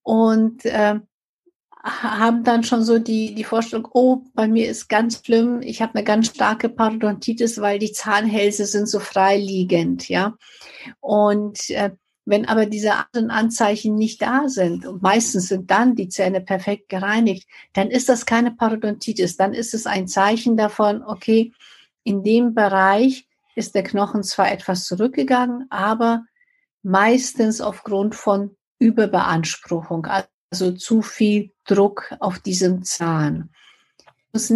und 0.04 0.66
äh, 0.66 1.00
haben 1.84 2.44
dann 2.44 2.64
schon 2.64 2.84
so 2.84 3.00
die, 3.00 3.34
die 3.34 3.44
Vorstellung, 3.44 3.88
oh, 3.94 4.24
bei 4.34 4.48
mir 4.48 4.70
ist 4.70 4.90
ganz 4.90 5.22
schlimm, 5.26 5.62
ich 5.62 5.82
habe 5.82 5.96
eine 5.96 6.04
ganz 6.04 6.28
starke 6.28 6.70
Parodontitis, 6.70 7.62
weil 7.62 7.80
die 7.80 7.92
Zahnhälse 7.92 8.66
sind 8.66 8.88
so 8.88 9.00
freiliegend, 9.00 10.10
ja. 10.10 10.36
Und 11.00 11.70
äh, 11.70 11.92
wenn 12.26 12.46
aber 12.46 12.66
diese 12.66 12.94
anderen 12.94 13.32
Anzeichen 13.32 13.96
nicht 13.96 14.22
da 14.22 14.50
sind, 14.50 14.86
und 14.86 15.02
meistens 15.02 15.48
sind 15.48 15.72
dann 15.72 15.96
die 15.96 16.10
Zähne 16.10 16.42
perfekt 16.42 16.90
gereinigt, 16.90 17.48
dann 17.72 17.90
ist 17.90 18.10
das 18.10 18.26
keine 18.26 18.52
Parodontitis. 18.52 19.38
Dann 19.38 19.54
ist 19.54 19.74
es 19.74 19.86
ein 19.86 20.10
Zeichen 20.10 20.58
davon, 20.58 21.04
okay, 21.04 21.54
in 22.04 22.24
dem 22.24 22.54
Bereich 22.54 23.27
ist 23.58 23.76
der 23.76 23.84
Knochen 23.84 24.24
zwar 24.24 24.52
etwas 24.52 24.86
zurückgegangen, 24.86 25.68
aber 25.70 26.24
meistens 26.84 27.60
aufgrund 27.60 28.16
von 28.16 28.56
Überbeanspruchung, 28.80 30.08
also 30.52 30.72
zu 30.72 31.02
viel 31.02 31.52
Druck 31.66 32.16
auf 32.20 32.40
diesem 32.40 32.84
Zahn 32.84 33.50
muss 34.38 34.54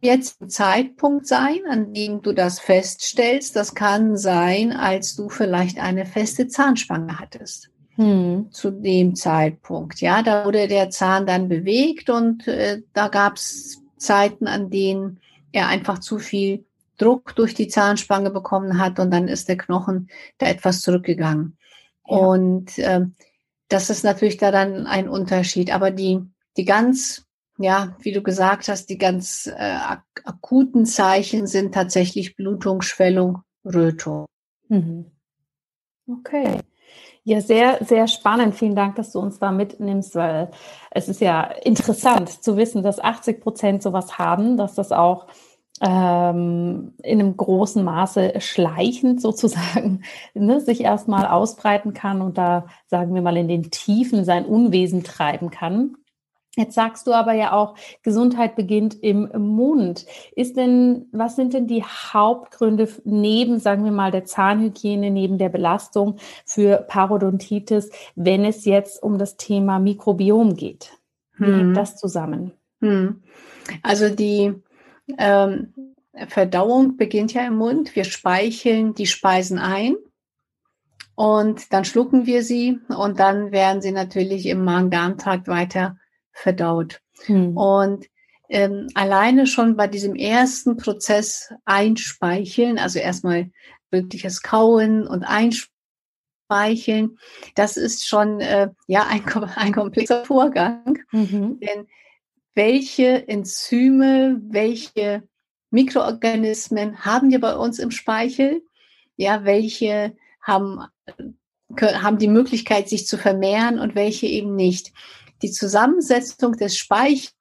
jetzt 0.00 0.40
ein 0.40 0.48
Zeitpunkt 0.48 1.26
sein, 1.26 1.60
an 1.68 1.94
dem 1.94 2.20
du 2.20 2.32
das 2.32 2.58
feststellst. 2.58 3.54
Das 3.54 3.74
kann 3.74 4.16
sein, 4.16 4.72
als 4.72 5.14
du 5.14 5.28
vielleicht 5.28 5.78
eine 5.78 6.04
feste 6.04 6.48
Zahnspange 6.48 7.18
hattest. 7.18 7.70
Hm. 7.94 8.48
Zu 8.50 8.70
dem 8.70 9.14
Zeitpunkt. 9.14 10.00
Ja, 10.00 10.22
da 10.22 10.44
wurde 10.44 10.66
der 10.66 10.90
Zahn 10.90 11.26
dann 11.26 11.48
bewegt 11.48 12.10
und 12.10 12.48
äh, 12.48 12.82
da 12.92 13.08
gab 13.08 13.36
es 13.36 13.82
Zeiten, 13.96 14.46
an 14.46 14.70
denen 14.70 15.20
er 15.52 15.68
einfach 15.68 15.98
zu 15.98 16.18
viel 16.18 16.64
Druck 17.00 17.34
durch 17.36 17.54
die 17.54 17.68
Zahnspange 17.68 18.30
bekommen 18.30 18.78
hat 18.78 18.98
und 18.98 19.10
dann 19.10 19.28
ist 19.28 19.48
der 19.48 19.56
Knochen 19.56 20.10
da 20.38 20.46
etwas 20.46 20.82
zurückgegangen. 20.82 21.58
Ja. 22.06 22.16
Und 22.16 22.78
äh, 22.78 23.06
das 23.68 23.90
ist 23.90 24.04
natürlich 24.04 24.36
da 24.36 24.50
dann 24.50 24.86
ein 24.86 25.08
Unterschied. 25.08 25.72
Aber 25.72 25.90
die, 25.90 26.20
die 26.56 26.64
ganz 26.64 27.24
ja, 27.60 27.94
wie 28.00 28.12
du 28.12 28.22
gesagt 28.22 28.68
hast, 28.68 28.88
die 28.88 28.96
ganz 28.96 29.46
äh, 29.46 29.52
ak 29.60 30.02
akuten 30.24 30.86
Zeichen 30.86 31.46
sind 31.46 31.74
tatsächlich 31.74 32.34
Blutung, 32.34 32.80
Schwellung, 32.80 33.42
Rötung. 33.64 34.24
Mhm. 34.68 35.10
Okay. 36.08 36.60
Ja, 37.22 37.42
sehr, 37.42 37.84
sehr 37.84 38.08
spannend. 38.08 38.54
Vielen 38.54 38.74
Dank, 38.74 38.96
dass 38.96 39.12
du 39.12 39.20
uns 39.20 39.38
da 39.38 39.52
mitnimmst, 39.52 40.14
weil 40.14 40.50
es 40.90 41.08
ist 41.08 41.20
ja 41.20 41.42
interessant 41.42 42.42
zu 42.42 42.56
wissen, 42.56 42.82
dass 42.82 42.98
80 42.98 43.42
Prozent 43.42 43.82
sowas 43.82 44.18
haben, 44.18 44.56
dass 44.56 44.74
das 44.74 44.90
auch 44.90 45.26
ähm, 45.80 46.92
in 47.02 47.20
einem 47.20 47.36
großen 47.36 47.82
Maße 47.82 48.34
schleichend 48.40 49.20
sozusagen 49.22 50.02
ne, 50.34 50.60
sich 50.60 50.82
erstmal 50.82 51.26
ausbreiten 51.26 51.94
kann 51.94 52.20
und 52.20 52.38
da, 52.38 52.66
sagen 52.86 53.14
wir 53.14 53.22
mal, 53.22 53.36
in 53.36 53.48
den 53.48 53.70
Tiefen 53.70 54.24
sein 54.24 54.44
Unwesen 54.44 55.02
treiben 55.04 55.50
kann. 55.50 55.96
Jetzt 56.56 56.74
sagst 56.74 57.06
du 57.06 57.12
aber 57.12 57.32
ja 57.32 57.52
auch, 57.52 57.76
Gesundheit 58.02 58.56
beginnt 58.56 59.00
im 59.02 59.30
Mund. 59.38 60.04
Ist 60.34 60.56
denn, 60.56 61.06
was 61.12 61.36
sind 61.36 61.54
denn 61.54 61.68
die 61.68 61.84
Hauptgründe 61.84 62.88
neben, 63.04 63.60
sagen 63.60 63.84
wir 63.84 63.92
mal, 63.92 64.10
der 64.10 64.24
Zahnhygiene, 64.24 65.12
neben 65.12 65.38
der 65.38 65.48
Belastung 65.48 66.16
für 66.44 66.78
Parodontitis, 66.88 67.90
wenn 68.16 68.44
es 68.44 68.64
jetzt 68.64 69.00
um 69.00 69.16
das 69.16 69.36
Thema 69.36 69.78
Mikrobiom 69.78 70.56
geht? 70.56 70.98
Wie 71.38 71.46
hm. 71.46 71.54
hängt 71.54 71.76
das 71.76 71.96
zusammen? 71.96 72.52
Hm. 72.80 73.22
Also 73.82 74.08
die 74.08 74.54
ähm, 75.18 75.74
Verdauung 76.28 76.96
beginnt 76.96 77.32
ja 77.32 77.46
im 77.46 77.56
Mund. 77.56 77.94
Wir 77.96 78.04
speicheln 78.04 78.94
die 78.94 79.06
Speisen 79.06 79.58
ein 79.58 79.96
und 81.14 81.72
dann 81.72 81.84
schlucken 81.84 82.26
wir 82.26 82.42
sie 82.42 82.78
und 82.88 83.20
dann 83.20 83.52
werden 83.52 83.82
sie 83.82 83.92
natürlich 83.92 84.46
im 84.46 84.64
Magen-Darm-Trakt 84.64 85.48
weiter 85.48 85.96
verdaut. 86.32 87.00
Hm. 87.26 87.56
Und 87.56 88.06
ähm, 88.48 88.88
alleine 88.94 89.46
schon 89.46 89.76
bei 89.76 89.86
diesem 89.86 90.16
ersten 90.16 90.76
Prozess 90.76 91.52
einspeicheln, 91.64 92.78
also 92.78 92.98
erstmal 92.98 93.50
wirkliches 93.90 94.42
Kauen 94.42 95.06
und 95.06 95.22
Einspeicheln, 95.22 95.70
speicheln, 96.50 97.18
das 97.54 97.76
ist 97.76 98.06
schon 98.06 98.40
äh, 98.40 98.68
ja 98.88 99.06
ein, 99.08 99.24
ein 99.54 99.72
komplexer 99.72 100.24
Vorgang. 100.24 100.98
Mhm. 101.12 101.60
Denn 101.60 101.86
welche 102.54 103.28
Enzyme, 103.28 104.40
welche 104.48 105.22
Mikroorganismen 105.70 107.04
haben 107.04 107.30
wir 107.30 107.40
bei 107.40 107.56
uns 107.56 107.78
im 107.78 107.90
Speichel? 107.90 108.62
Ja, 109.16 109.44
welche 109.44 110.16
haben, 110.40 110.80
haben 111.80 112.18
die 112.18 112.28
Möglichkeit, 112.28 112.88
sich 112.88 113.06
zu 113.06 113.18
vermehren 113.18 113.78
und 113.78 113.94
welche 113.94 114.26
eben 114.26 114.56
nicht? 114.56 114.92
Die 115.42 115.50
Zusammensetzung 115.50 116.52
des 116.52 116.76
Speichels 116.76 117.34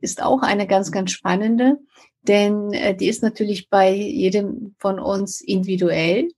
ist 0.00 0.22
auch 0.22 0.42
eine 0.42 0.66
ganz, 0.66 0.92
ganz 0.92 1.10
spannende, 1.10 1.78
denn 2.22 2.72
äh, 2.72 2.94
die 2.94 3.08
ist 3.08 3.22
natürlich 3.22 3.68
bei 3.68 3.90
jedem 3.92 4.74
von 4.78 4.98
uns 4.98 5.40
individuell 5.40 6.28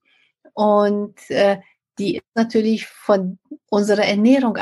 und 0.52 1.18
äh, 1.30 1.58
die 1.98 2.16
ist 2.16 2.26
natürlich 2.34 2.86
von 2.86 3.38
unserer 3.68 4.04
Ernährung 4.04 4.58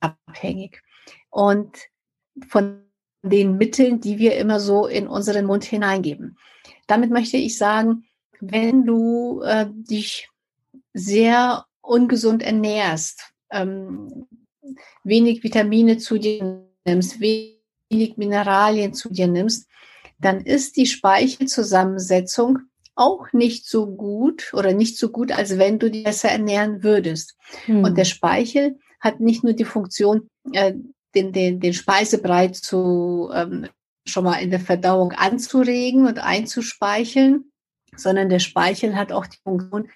abhängig 0.00 0.82
und 1.30 1.76
von 2.48 2.82
den 3.22 3.56
Mitteln, 3.56 4.00
die 4.00 4.18
wir 4.18 4.36
immer 4.36 4.60
so 4.60 4.86
in 4.86 5.06
unseren 5.06 5.46
Mund 5.46 5.64
hineingeben. 5.64 6.38
Damit 6.86 7.10
möchte 7.10 7.36
ich 7.36 7.58
sagen, 7.58 8.04
wenn 8.40 8.84
du 8.84 9.42
äh, 9.42 9.66
dich 9.70 10.28
sehr 10.94 11.66
ungesund 11.82 12.42
ernährst, 12.42 13.32
ähm, 13.50 14.26
wenig 15.04 15.42
Vitamine 15.42 15.98
zu 15.98 16.18
dir 16.18 16.66
nimmst, 16.84 17.20
wenig 17.20 18.16
Mineralien 18.16 18.94
zu 18.94 19.10
dir 19.10 19.26
nimmst, 19.26 19.68
dann 20.18 20.40
ist 20.40 20.76
die 20.76 20.86
Speichelzusammensetzung 20.86 22.60
auch 22.94 23.32
nicht 23.32 23.66
so 23.66 23.86
gut 23.86 24.52
oder 24.52 24.72
nicht 24.72 24.98
so 24.98 25.10
gut, 25.10 25.32
als 25.32 25.58
wenn 25.58 25.78
du 25.78 25.90
dich 25.90 26.04
besser 26.04 26.30
ernähren 26.30 26.82
würdest. 26.82 27.36
Hm. 27.64 27.84
Und 27.84 27.96
der 27.96 28.04
Speichel 28.04 28.78
hat 29.00 29.20
nicht 29.20 29.42
nur 29.42 29.54
die 29.54 29.64
Funktion, 29.64 30.28
äh, 30.52 30.74
den, 31.14 31.32
den, 31.32 31.60
den 31.60 31.74
Speisebrei 31.74 32.48
zu 32.48 33.30
ähm, 33.34 33.68
schon 34.06 34.24
mal 34.24 34.38
in 34.38 34.50
der 34.50 34.60
Verdauung 34.60 35.12
anzuregen 35.12 36.06
und 36.06 36.18
einzuspeicheln, 36.18 37.50
sondern 37.96 38.28
der 38.28 38.38
Speichel 38.38 38.96
hat 38.96 39.12
auch 39.12 39.26
die 39.26 39.38
Funktion, 39.42 39.88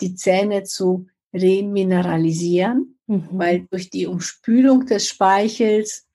die 0.00 0.14
Zähne 0.14 0.64
zu 0.64 1.06
remineralisieren, 1.32 2.98
mhm. 3.06 3.28
weil 3.32 3.66
durch 3.70 3.90
die 3.90 4.06
Umspülung 4.06 4.86
des 4.86 5.08
Speichels 5.08 6.06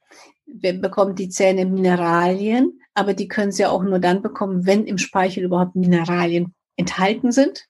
bekommen 0.46 1.16
die 1.16 1.30
Zähne 1.30 1.66
Mineralien, 1.66 2.80
aber 2.94 3.14
die 3.14 3.28
können 3.28 3.52
sie 3.52 3.66
auch 3.66 3.84
nur 3.84 4.00
dann 4.00 4.22
bekommen, 4.22 4.66
wenn 4.66 4.86
im 4.86 4.98
Speichel 4.98 5.44
überhaupt 5.44 5.76
Mineralien 5.76 6.54
enthalten 6.78 7.32
sind. 7.32 7.66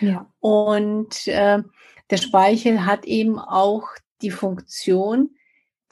Ja. 0.00 0.30
Und 0.38 1.26
äh, 1.26 1.62
der 2.10 2.16
Speichel 2.16 2.86
hat 2.86 3.04
eben 3.04 3.38
auch 3.38 3.88
die 4.22 4.30
Funktion, 4.30 5.30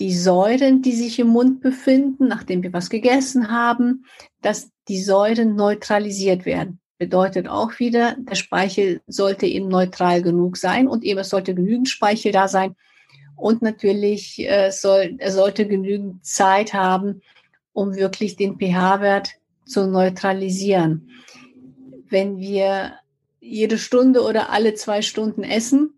die 0.00 0.14
Säuren, 0.14 0.82
die 0.82 0.94
sich 0.94 1.18
im 1.18 1.28
Mund 1.28 1.60
befinden, 1.60 2.28
nachdem 2.28 2.62
wir 2.62 2.72
was 2.72 2.88
gegessen 2.88 3.50
haben, 3.50 4.04
dass 4.42 4.70
die 4.88 5.02
Säuren 5.02 5.56
neutralisiert 5.56 6.46
werden. 6.46 6.80
Bedeutet 6.98 7.48
auch 7.48 7.78
wieder, 7.78 8.16
der 8.18 8.34
Speichel 8.34 9.00
sollte 9.06 9.46
eben 9.46 9.68
neutral 9.68 10.22
genug 10.22 10.56
sein 10.56 10.88
und 10.88 11.04
eben 11.04 11.20
es 11.20 11.28
sollte 11.28 11.54
genügend 11.54 11.88
Speichel 11.88 12.32
da 12.32 12.48
sein. 12.48 12.74
Und 13.36 13.62
natürlich 13.62 14.38
äh, 14.40 14.70
soll, 14.70 15.14
er 15.18 15.30
sollte 15.30 15.66
genügend 15.66 16.24
Zeit 16.24 16.74
haben, 16.74 17.22
um 17.72 17.94
wirklich 17.94 18.34
den 18.34 18.58
pH-Wert 18.58 19.34
zu 19.64 19.86
neutralisieren. 19.86 21.10
Wenn 22.08 22.38
wir 22.38 22.94
jede 23.40 23.78
Stunde 23.78 24.22
oder 24.22 24.50
alle 24.50 24.74
zwei 24.74 25.02
Stunden 25.02 25.44
essen, 25.44 25.97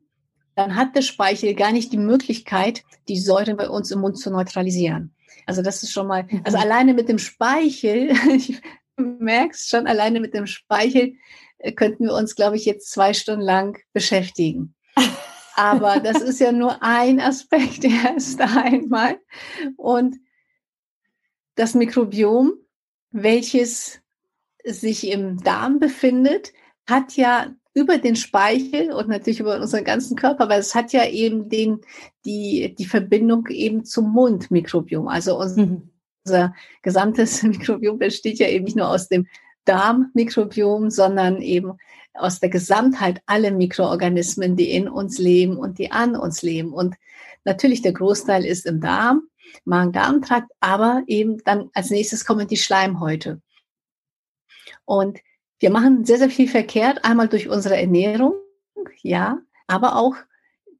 dann 0.54 0.76
hat 0.76 0.94
der 0.94 1.02
Speichel 1.02 1.54
gar 1.54 1.72
nicht 1.72 1.92
die 1.92 1.98
Möglichkeit, 1.98 2.82
die 3.08 3.18
Säuren 3.18 3.56
bei 3.56 3.68
uns 3.68 3.90
im 3.90 4.00
Mund 4.00 4.18
zu 4.18 4.30
neutralisieren. 4.30 5.14
Also 5.46 5.62
das 5.62 5.82
ist 5.82 5.92
schon 5.92 6.06
mal, 6.06 6.26
also 6.44 6.58
mhm. 6.58 6.62
alleine 6.62 6.94
mit 6.94 7.08
dem 7.08 7.18
Speichel, 7.18 8.12
du 8.96 9.04
merkst 9.18 9.68
schon, 9.68 9.86
alleine 9.86 10.20
mit 10.20 10.34
dem 10.34 10.46
Speichel 10.46 11.14
äh, 11.58 11.72
könnten 11.72 12.04
wir 12.04 12.14
uns, 12.14 12.34
glaube 12.34 12.56
ich, 12.56 12.64
jetzt 12.64 12.90
zwei 12.90 13.14
Stunden 13.14 13.42
lang 13.44 13.78
beschäftigen. 13.92 14.74
Aber 15.54 16.00
das 16.00 16.22
ist 16.22 16.40
ja 16.40 16.52
nur 16.52 16.82
ein 16.82 17.20
Aspekt 17.20 17.84
erst 18.04 18.40
einmal. 18.40 19.18
Und 19.76 20.16
das 21.54 21.74
Mikrobiom, 21.74 22.54
welches 23.10 24.00
sich 24.64 25.08
im 25.08 25.42
Darm 25.42 25.78
befindet, 25.78 26.52
hat 26.86 27.16
ja 27.16 27.54
über 27.72 27.98
den 27.98 28.16
Speichel 28.16 28.92
und 28.92 29.08
natürlich 29.08 29.40
über 29.40 29.60
unseren 29.60 29.84
ganzen 29.84 30.16
Körper, 30.16 30.48
weil 30.48 30.60
es 30.60 30.74
hat 30.74 30.92
ja 30.92 31.06
eben 31.06 31.48
den, 31.48 31.80
die, 32.24 32.74
die 32.76 32.84
Verbindung 32.84 33.46
eben 33.48 33.84
zum 33.84 34.12
Mundmikrobiom. 34.12 35.06
Also 35.08 35.38
unser, 35.38 35.66
mhm. 35.66 35.90
unser 36.24 36.54
gesamtes 36.82 37.42
Mikrobiom 37.44 37.98
besteht 37.98 38.38
ja 38.38 38.48
eben 38.48 38.64
nicht 38.64 38.76
nur 38.76 38.88
aus 38.88 39.08
dem 39.08 39.26
Darmmikrobiom, 39.66 40.90
sondern 40.90 41.42
eben 41.42 41.74
aus 42.14 42.40
der 42.40 42.50
Gesamtheit 42.50 43.22
alle 43.26 43.52
Mikroorganismen, 43.52 44.56
die 44.56 44.70
in 44.70 44.88
uns 44.88 45.18
leben 45.18 45.56
und 45.56 45.78
die 45.78 45.92
an 45.92 46.16
uns 46.16 46.42
leben. 46.42 46.72
Und 46.72 46.96
natürlich 47.44 47.82
der 47.82 47.92
Großteil 47.92 48.44
ist 48.44 48.66
im 48.66 48.80
Darm, 48.80 49.22
Magen-Darm-Trakt, 49.64 50.50
aber 50.58 51.02
eben 51.06 51.38
dann 51.44 51.70
als 51.72 51.90
nächstes 51.90 52.24
kommen 52.24 52.48
die 52.48 52.56
Schleimhäute. 52.56 53.40
Und 54.84 55.20
wir 55.60 55.70
machen 55.70 56.04
sehr, 56.04 56.18
sehr 56.18 56.30
viel 56.30 56.48
verkehrt, 56.48 57.04
einmal 57.04 57.28
durch 57.28 57.48
unsere 57.48 57.78
Ernährung, 57.78 58.34
ja, 59.02 59.38
aber 59.66 59.96
auch 59.96 60.16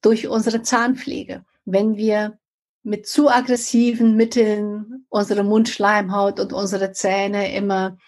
durch 0.01 0.27
unsere 0.27 0.63
Zahnpflege. 0.63 1.45
Wenn 1.67 1.97
wir 1.97 2.39
mit 2.83 3.07
zu 3.07 3.29
aggressiven 3.29 4.17
Mitteln 4.17 5.05
unsere 5.11 5.45
Mundschleimhaut 5.45 6.41
und 6.41 6.55
unsere 6.55 6.93
Zähne 6.93 7.55
immer 7.55 7.99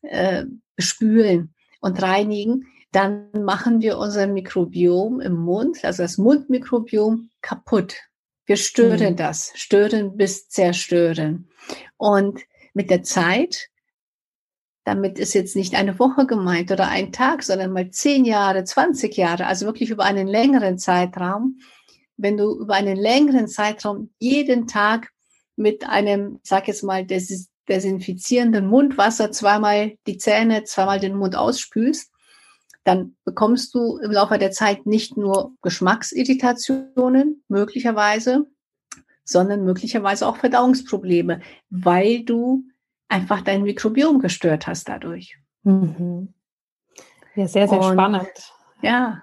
äh, 0.00 0.44
spülen 0.78 1.54
und 1.80 2.00
reinigen, 2.02 2.66
dann 2.90 3.28
machen 3.32 3.82
wir 3.82 3.98
unser 3.98 4.26
Mikrobiom 4.26 5.20
im 5.20 5.34
Mund, 5.34 5.84
also 5.84 6.02
das 6.02 6.16
Mundmikrobiom, 6.16 7.28
kaputt. 7.42 7.96
Wir 8.46 8.56
stören 8.56 9.12
mhm. 9.12 9.16
das, 9.16 9.52
stören 9.56 10.16
bis 10.16 10.48
zerstören. 10.48 11.50
Und 11.98 12.40
mit 12.72 12.88
der 12.88 13.02
Zeit 13.02 13.68
damit 14.88 15.18
ist 15.18 15.34
jetzt 15.34 15.54
nicht 15.54 15.74
eine 15.74 15.98
Woche 15.98 16.24
gemeint 16.24 16.72
oder 16.72 16.88
ein 16.88 17.12
Tag, 17.12 17.42
sondern 17.42 17.72
mal 17.72 17.90
zehn 17.90 18.24
Jahre, 18.24 18.64
20 18.64 19.14
Jahre, 19.18 19.46
also 19.46 19.66
wirklich 19.66 19.90
über 19.90 20.04
einen 20.04 20.26
längeren 20.26 20.78
Zeitraum. 20.78 21.58
Wenn 22.16 22.38
du 22.38 22.58
über 22.58 22.72
einen 22.72 22.96
längeren 22.96 23.48
Zeitraum 23.48 24.08
jeden 24.18 24.66
Tag 24.66 25.10
mit 25.56 25.86
einem, 25.86 26.40
sag 26.42 26.68
jetzt 26.68 26.84
mal, 26.84 27.04
des, 27.04 27.50
desinfizierenden 27.68 28.66
Mundwasser 28.66 29.30
zweimal 29.30 29.92
die 30.06 30.16
Zähne, 30.16 30.64
zweimal 30.64 31.00
den 31.00 31.16
Mund 31.16 31.36
ausspülst, 31.36 32.10
dann 32.84 33.14
bekommst 33.26 33.74
du 33.74 33.98
im 33.98 34.10
Laufe 34.10 34.38
der 34.38 34.52
Zeit 34.52 34.86
nicht 34.86 35.18
nur 35.18 35.52
Geschmacksirritationen 35.60 37.44
möglicherweise, 37.48 38.46
sondern 39.22 39.64
möglicherweise 39.64 40.26
auch 40.26 40.38
Verdauungsprobleme, 40.38 41.42
weil 41.68 42.24
du 42.24 42.64
einfach 43.08 43.42
dein 43.42 43.62
Mikrobiom 43.62 44.20
gestört 44.20 44.66
hast 44.66 44.88
dadurch. 44.88 45.38
Mhm. 45.62 46.34
Ja, 47.34 47.46
sehr, 47.46 47.68
sehr 47.68 47.80
Und, 47.80 47.92
spannend. 47.92 48.28
Ja, 48.82 49.22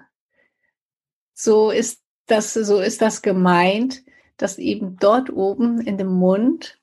so 1.34 1.70
ist 1.70 2.02
das, 2.26 2.54
so 2.54 2.80
ist 2.80 3.02
das 3.02 3.22
gemeint, 3.22 4.02
dass 4.38 4.58
eben 4.58 4.96
dort 4.96 5.30
oben 5.30 5.80
in 5.80 5.98
dem 5.98 6.12
Mund 6.12 6.80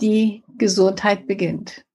die 0.00 0.44
Gesundheit 0.58 1.26
beginnt. 1.26 1.85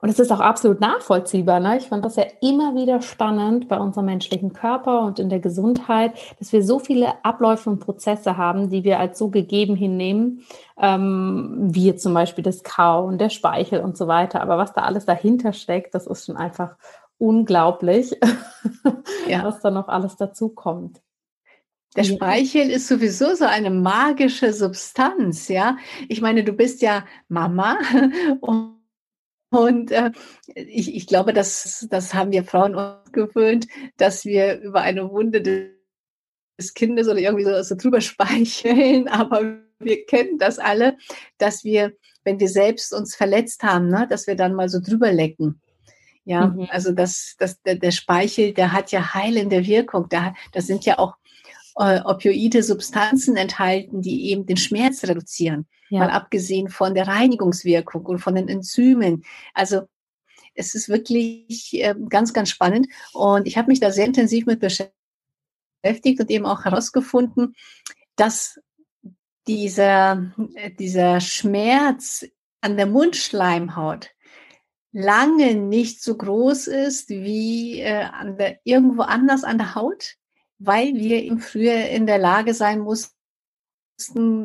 Und 0.00 0.08
es 0.08 0.18
ist 0.18 0.30
auch 0.30 0.40
absolut 0.40 0.80
nachvollziehbar. 0.80 1.60
Ne? 1.60 1.78
Ich 1.78 1.88
fand 1.88 2.04
das 2.04 2.16
ja 2.16 2.24
immer 2.42 2.74
wieder 2.74 3.00
spannend 3.00 3.68
bei 3.68 3.78
unserem 3.78 4.06
menschlichen 4.06 4.52
Körper 4.52 5.02
und 5.02 5.18
in 5.18 5.28
der 5.28 5.40
Gesundheit, 5.40 6.12
dass 6.38 6.52
wir 6.52 6.62
so 6.62 6.78
viele 6.78 7.24
Abläufe 7.24 7.70
und 7.70 7.80
Prozesse 7.80 8.36
haben, 8.36 8.70
die 8.70 8.84
wir 8.84 8.98
als 9.00 9.18
so 9.18 9.30
gegeben 9.30 9.74
hinnehmen, 9.76 10.44
ähm, 10.78 11.68
wie 11.70 11.94
zum 11.96 12.14
Beispiel 12.14 12.44
das 12.44 12.62
Kauen, 12.62 13.18
der 13.18 13.30
Speichel 13.30 13.80
und 13.80 13.96
so 13.96 14.06
weiter. 14.06 14.42
Aber 14.42 14.58
was 14.58 14.72
da 14.72 14.82
alles 14.82 15.06
dahinter 15.06 15.52
steckt, 15.52 15.94
das 15.94 16.06
ist 16.06 16.26
schon 16.26 16.36
einfach 16.36 16.76
unglaublich, 17.18 18.14
ja. 19.28 19.44
was 19.44 19.60
da 19.60 19.70
noch 19.70 19.88
alles 19.88 20.16
dazu 20.16 20.50
kommt. 20.50 21.00
Der 21.96 22.04
Speichel 22.04 22.68
ist 22.68 22.88
sowieso 22.88 23.34
so 23.34 23.46
eine 23.46 23.70
magische 23.70 24.52
Substanz, 24.52 25.48
ja. 25.48 25.78
Ich 26.08 26.20
meine, 26.20 26.44
du 26.44 26.52
bist 26.52 26.82
ja 26.82 27.04
Mama 27.28 27.78
und 28.40 28.75
und 29.50 29.90
äh, 29.92 30.10
ich, 30.54 30.94
ich 30.94 31.06
glaube, 31.06 31.32
das, 31.32 31.86
das 31.90 32.14
haben 32.14 32.32
wir 32.32 32.44
Frauen 32.44 32.74
uns 32.74 33.12
gewöhnt, 33.12 33.66
dass 33.96 34.24
wir 34.24 34.60
über 34.60 34.80
eine 34.80 35.10
Wunde 35.10 35.40
des 35.40 36.74
Kindes 36.74 37.08
oder 37.08 37.18
irgendwie 37.18 37.44
so, 37.44 37.62
so 37.62 37.74
drüber 37.76 38.00
speicheln. 38.00 39.08
Aber 39.08 39.58
wir 39.78 40.04
kennen 40.06 40.38
das 40.38 40.58
alle, 40.58 40.96
dass 41.38 41.64
wir, 41.64 41.92
wenn 42.24 42.40
wir 42.40 42.48
selbst 42.48 42.92
uns 42.92 43.14
verletzt 43.14 43.62
haben, 43.62 43.88
ne, 43.88 44.06
dass 44.08 44.26
wir 44.26 44.36
dann 44.36 44.54
mal 44.54 44.68
so 44.68 44.80
drüber 44.80 45.12
lecken. 45.12 45.60
Ja, 46.24 46.48
mhm. 46.48 46.66
also 46.70 46.90
das, 46.90 47.36
das, 47.38 47.62
der, 47.62 47.76
der, 47.76 47.92
Speichel, 47.92 48.52
der 48.52 48.72
hat 48.72 48.90
ja 48.90 49.14
heilende 49.14 49.64
Wirkung. 49.64 50.08
Da, 50.08 50.34
da 50.50 50.60
sind 50.60 50.84
ja 50.84 50.98
auch 50.98 51.14
äh, 51.76 52.00
opioide 52.04 52.62
Substanzen 52.62 53.36
enthalten, 53.36 54.02
die 54.02 54.30
eben 54.30 54.46
den 54.46 54.56
Schmerz 54.56 55.04
reduzieren. 55.04 55.66
Ja. 55.90 56.00
Mal 56.00 56.10
abgesehen 56.10 56.68
von 56.68 56.94
der 56.94 57.06
Reinigungswirkung 57.06 58.04
und 58.06 58.18
von 58.18 58.34
den 58.34 58.48
Enzymen. 58.48 59.24
Also 59.54 59.82
es 60.54 60.74
ist 60.74 60.88
wirklich 60.88 61.74
äh, 61.74 61.94
ganz, 62.08 62.32
ganz 62.32 62.50
spannend. 62.50 62.88
Und 63.12 63.46
ich 63.46 63.56
habe 63.56 63.68
mich 63.68 63.80
da 63.80 63.90
sehr 63.90 64.06
intensiv 64.06 64.46
mit 64.46 64.60
beschäftigt 64.60 66.20
und 66.20 66.30
eben 66.30 66.46
auch 66.46 66.64
herausgefunden, 66.64 67.54
dass 68.16 68.58
dieser, 69.46 70.32
äh, 70.54 70.70
dieser 70.70 71.20
Schmerz 71.20 72.26
an 72.60 72.76
der 72.76 72.86
Mundschleimhaut 72.86 74.10
lange 74.92 75.54
nicht 75.54 76.02
so 76.02 76.16
groß 76.16 76.68
ist 76.68 77.10
wie 77.10 77.80
äh, 77.80 78.04
an 78.04 78.38
der, 78.38 78.58
irgendwo 78.64 79.02
anders 79.02 79.44
an 79.44 79.58
der 79.58 79.74
Haut, 79.74 80.16
weil 80.58 80.94
wir 80.94 81.22
eben 81.22 81.38
früher 81.38 81.88
in 81.88 82.06
der 82.06 82.18
Lage 82.18 82.54
sein 82.54 82.80
mussten, 82.80 83.12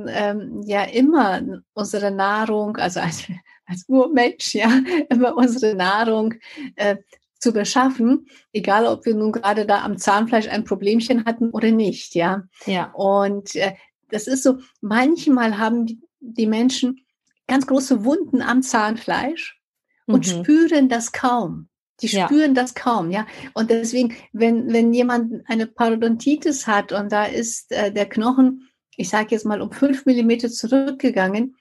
ähm, 0.07 0.61
ja 0.65 0.83
immer 0.83 1.41
unsere 1.73 2.11
Nahrung, 2.11 2.77
also 2.77 2.99
als, 2.99 3.23
als 3.65 3.85
Urmensch, 3.87 4.53
ja, 4.55 4.69
immer 5.09 5.35
unsere 5.35 5.75
Nahrung 5.75 6.35
äh, 6.75 6.97
zu 7.39 7.51
beschaffen, 7.51 8.27
egal 8.53 8.85
ob 8.85 9.05
wir 9.05 9.15
nun 9.15 9.31
gerade 9.31 9.65
da 9.65 9.83
am 9.83 9.97
Zahnfleisch 9.97 10.47
ein 10.47 10.63
Problemchen 10.63 11.25
hatten 11.25 11.49
oder 11.49 11.71
nicht, 11.71 12.13
ja. 12.15 12.43
Ja. 12.65 12.91
Und 12.93 13.55
äh, 13.55 13.73
das 14.09 14.27
ist 14.27 14.43
so, 14.43 14.59
manchmal 14.79 15.57
haben 15.57 15.85
die, 15.85 15.99
die 16.19 16.45
Menschen 16.45 17.01
ganz 17.47 17.65
große 17.65 18.05
Wunden 18.05 18.41
am 18.41 18.61
Zahnfleisch 18.61 19.59
und 20.05 20.27
mhm. 20.27 20.43
spüren 20.43 20.89
das 20.89 21.11
kaum. 21.11 21.67
Die 22.01 22.07
spüren 22.07 22.55
ja. 22.55 22.61
das 22.61 22.73
kaum, 22.73 23.11
ja. 23.11 23.27
Und 23.53 23.69
deswegen, 23.69 24.15
wenn, 24.33 24.71
wenn 24.73 24.93
jemand 24.93 25.43
eine 25.47 25.67
Parodontitis 25.67 26.67
hat 26.67 26.91
und 26.91 27.11
da 27.11 27.25
ist 27.25 27.71
äh, 27.71 27.91
der 27.91 28.07
Knochen, 28.07 28.69
ich 28.95 29.09
sage 29.09 29.29
jetzt 29.31 29.45
mal 29.45 29.61
um 29.61 29.71
fünf 29.71 30.05
Millimeter 30.05 30.49
zurückgegangen 30.49 31.55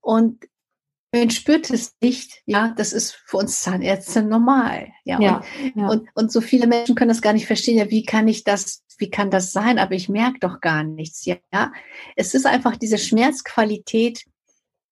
und 0.00 0.44
man 1.14 1.30
spürt 1.30 1.68
es 1.70 1.94
nicht, 2.00 2.42
ja, 2.46 2.72
das 2.76 2.92
ist 2.92 3.12
für 3.26 3.36
uns 3.36 3.60
Zahnärzte 3.60 4.22
normal, 4.22 4.88
ja. 5.04 5.20
ja, 5.20 5.36
und, 5.36 5.76
ja. 5.76 5.88
Und, 5.88 6.08
und 6.14 6.32
so 6.32 6.40
viele 6.40 6.66
Menschen 6.66 6.94
können 6.94 7.10
das 7.10 7.20
gar 7.20 7.34
nicht 7.34 7.46
verstehen, 7.46 7.76
ja, 7.76 7.90
wie 7.90 8.04
kann 8.04 8.28
ich 8.28 8.44
das, 8.44 8.82
wie 8.96 9.10
kann 9.10 9.30
das 9.30 9.52
sein, 9.52 9.78
aber 9.78 9.92
ich 9.92 10.08
merke 10.08 10.38
doch 10.40 10.60
gar 10.60 10.84
nichts, 10.84 11.26
ja. 11.26 11.72
Es 12.16 12.32
ist 12.32 12.46
einfach 12.46 12.76
diese 12.76 12.96
Schmerzqualität 12.96 14.24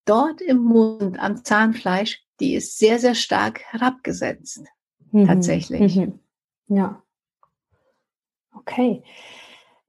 dort 0.04 0.42
im 0.42 0.58
Mund, 0.58 1.18
am 1.18 1.42
Zahnfleisch, 1.42 2.22
die 2.38 2.54
ist 2.54 2.78
sehr, 2.78 2.98
sehr 2.98 3.14
stark 3.14 3.60
herabgesetzt. 3.70 4.62
Mhm. 5.12 5.26
Tatsächlich. 5.26 5.96
Mhm. 5.96 6.18
Ja. 6.68 7.02
Okay. 8.56 9.02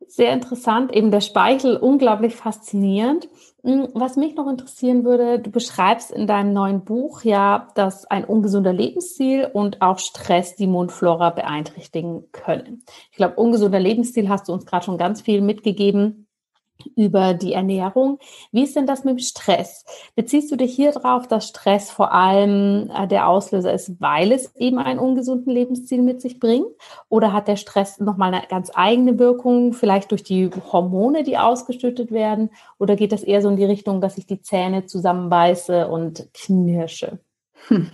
Sehr 0.07 0.34
interessant. 0.34 0.93
Eben 0.93 1.12
der 1.12 1.21
Speichel 1.21 1.77
unglaublich 1.77 2.36
faszinierend. 2.36 3.29
Hm, 3.63 3.89
was 3.93 4.17
mich 4.17 4.36
noch 4.36 4.49
interessieren 4.49 5.05
würde, 5.05 5.39
du 5.39 5.51
beschreibst 5.51 6.12
in 6.12 6.27
deinem 6.27 6.51
neuen 6.51 6.84
Buch 6.84 7.23
ja, 7.23 7.69
dass 7.75 8.05
ein 8.05 8.25
ungesunder 8.25 8.73
Lebensstil 8.73 9.49
und 9.53 9.81
auch 9.81 9.99
Stress 9.99 10.55
die 10.55 10.67
Mundflora 10.67 11.29
beeinträchtigen 11.29 12.25
können. 12.31 12.84
Ich 13.12 13.17
glaube, 13.17 13.36
ungesunder 13.36 13.79
Lebensstil 13.79 14.27
hast 14.27 14.49
du 14.49 14.53
uns 14.53 14.65
gerade 14.65 14.84
schon 14.84 14.97
ganz 14.97 15.21
viel 15.21 15.41
mitgegeben 15.41 16.27
über 16.96 17.34
die 17.34 17.54
Ernährung. 17.54 18.20
Wie 18.52 18.63
ist 18.63 18.76
denn 18.76 18.88
das 18.88 19.04
mit 19.04 19.17
dem 19.17 19.20
Stress? 19.20 19.86
Beziehst 20.15 20.52
du 20.52 20.56
dich 20.56 20.74
hier 20.74 20.91
drauf, 20.91 21.28
dass 21.28 21.48
Stress 21.48 21.91
vor 21.91 22.13
allem 22.13 22.91
äh, 22.96 23.08
der 23.08 23.28
Auslöser 23.28 23.74
ist, 23.74 24.00
weil 24.00 24.32
es 24.32 24.56
eben 24.56 24.80
einen 24.80 25.00
ungesunden 25.00 25.52
Lebensstil 25.52 26.02
mit 26.02 26.22
sich 26.22 26.39
bringt? 26.39 26.67
Oder 27.10 27.34
hat 27.34 27.48
der 27.48 27.56
Stress 27.56 28.00
nochmal 28.00 28.34
eine 28.34 28.48
ganz 28.48 28.72
eigene 28.74 29.20
Wirkung, 29.20 29.74
vielleicht 29.74 30.12
durch 30.12 30.24
die 30.24 30.50
Hormone, 30.72 31.24
die 31.24 31.38
ausgeschüttet 31.38 32.12
werden? 32.12 32.50
Oder 32.78 32.96
geht 32.96 33.12
das 33.12 33.24
eher 33.24 33.41
so 33.41 33.50
in 33.50 33.58
die 33.58 33.65
Richtung, 33.65 34.02
dass 34.02 34.17
ich 34.17 34.26
die 34.26 34.41
Zähne 34.41 34.86
zusammenbeiße 34.86 35.88
und 35.88 36.30
knirsche? 36.34 37.20
Hm. 37.67 37.91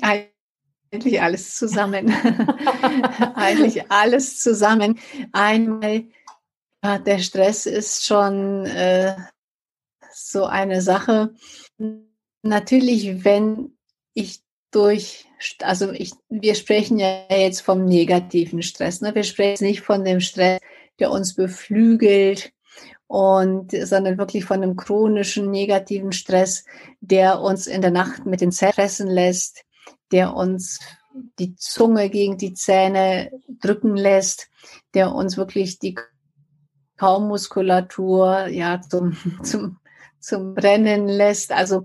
Eigentlich 0.00 1.20
alles 1.20 1.56
zusammen. 1.56 2.14
Eigentlich 3.34 3.90
alles 3.90 4.40
zusammen. 4.40 4.98
Einmal 5.32 6.04
ja, 6.84 6.98
der 6.98 7.18
Stress 7.18 7.64
ist 7.64 8.04
schon 8.04 8.66
äh, 8.66 9.16
so 10.12 10.44
eine 10.44 10.82
Sache. 10.82 11.32
Natürlich, 12.42 13.24
wenn 13.24 13.72
ich 14.12 14.42
durch, 14.70 15.26
also 15.62 15.92
ich, 15.92 16.12
wir 16.28 16.54
sprechen 16.54 16.98
ja 16.98 17.24
jetzt 17.30 17.62
vom 17.62 17.86
negativen 17.86 18.62
Stress. 18.62 19.00
Ne? 19.00 19.14
Wir 19.14 19.24
sprechen 19.24 19.64
nicht 19.64 19.80
von 19.80 20.04
dem 20.04 20.20
Stress, 20.20 20.60
der 20.98 21.10
uns 21.10 21.34
beflügelt 21.34 22.52
und, 23.06 23.70
sondern 23.70 24.18
wirklich 24.18 24.44
von 24.44 24.62
einem 24.62 24.76
chronischen 24.76 25.50
negativen 25.50 26.12
Stress, 26.12 26.66
der 27.00 27.40
uns 27.40 27.66
in 27.66 27.80
der 27.80 27.92
Nacht 27.92 28.26
mit 28.26 28.42
den 28.42 28.52
Zähnen 28.52 28.74
fressen 28.74 29.08
lässt, 29.08 29.64
der 30.12 30.34
uns 30.34 30.80
die 31.38 31.56
Zunge 31.56 32.10
gegen 32.10 32.36
die 32.36 32.52
Zähne 32.52 33.30
drücken 33.48 33.96
lässt, 33.96 34.50
der 34.92 35.14
uns 35.14 35.38
wirklich 35.38 35.78
die 35.78 35.94
Kaumuskulatur 36.96 38.46
ja 38.48 38.80
zum, 38.80 39.16
zum, 39.42 39.78
zum 40.18 40.54
Brennen 40.54 41.08
lässt. 41.08 41.52
Also 41.52 41.84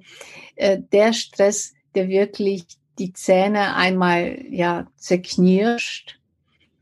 äh, 0.56 0.80
der 0.92 1.14
Stress, 1.14 1.74
der 1.96 2.08
wirklich 2.08 2.66
die 2.98 3.14
Zähne 3.14 3.76
einmal 3.76 4.40
ja 4.50 4.88
zerknirscht 4.98 6.20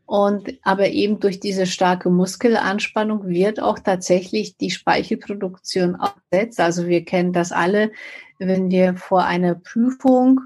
und 0.08 0.58
aber 0.64 0.88
eben 0.90 1.20
durch 1.20 1.40
diese 1.40 1.66
starke 1.66 2.10
Muskelanspannung 2.10 3.28
wird 3.28 3.62
auch 3.62 3.78
tatsächlich 3.78 4.56
die 4.56 4.72
Speichelproduktion 4.72 5.96
absetzt. 5.96 6.60
Also 6.60 6.88
wir 6.88 7.04
kennen 7.04 7.34
das 7.34 7.52
alle, 7.52 7.92
wenn 8.40 8.72
wir 8.72 8.96
vor 8.96 9.26
einer 9.26 9.56
Prüfung 9.56 10.40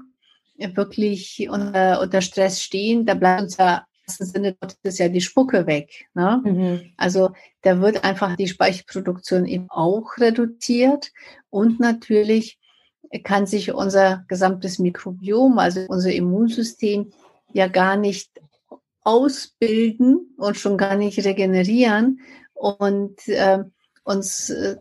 wirklich 0.56 1.48
unter, 1.48 2.00
unter 2.00 2.20
Stress 2.20 2.60
stehen, 2.60 3.06
da 3.06 3.14
bleibt 3.14 3.42
uns 3.42 3.56
ja 3.56 3.86
wahrsten 4.06 4.26
Sinne 4.26 4.56
ist 4.82 4.98
ja 4.98 5.08
die 5.08 5.20
Spucke 5.20 5.66
weg. 5.66 6.06
Ne? 6.14 6.40
Mhm. 6.44 6.92
Also 6.96 7.30
da 7.62 7.80
wird 7.80 8.04
einfach 8.04 8.36
die 8.36 8.48
Speichelproduktion 8.48 9.46
eben 9.46 9.68
auch 9.70 10.18
reduziert 10.18 11.12
und 11.50 11.80
natürlich 11.80 12.58
kann 13.24 13.46
sich 13.46 13.72
unser 13.72 14.24
gesamtes 14.28 14.78
Mikrobiom, 14.78 15.58
also 15.58 15.84
unser 15.88 16.12
Immunsystem, 16.12 17.12
ja 17.52 17.68
gar 17.68 17.96
nicht 17.96 18.30
ausbilden 19.04 20.34
und 20.38 20.56
schon 20.56 20.78
gar 20.78 20.96
nicht 20.96 21.22
regenerieren 21.24 22.20
und 22.54 23.28
äh, 23.28 23.58
uns 24.04 24.48
äh, 24.50 24.76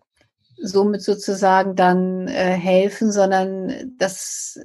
somit 0.57 1.01
sozusagen 1.01 1.75
dann 1.75 2.27
äh, 2.27 2.51
helfen, 2.51 3.11
sondern 3.11 3.95
das 3.97 4.59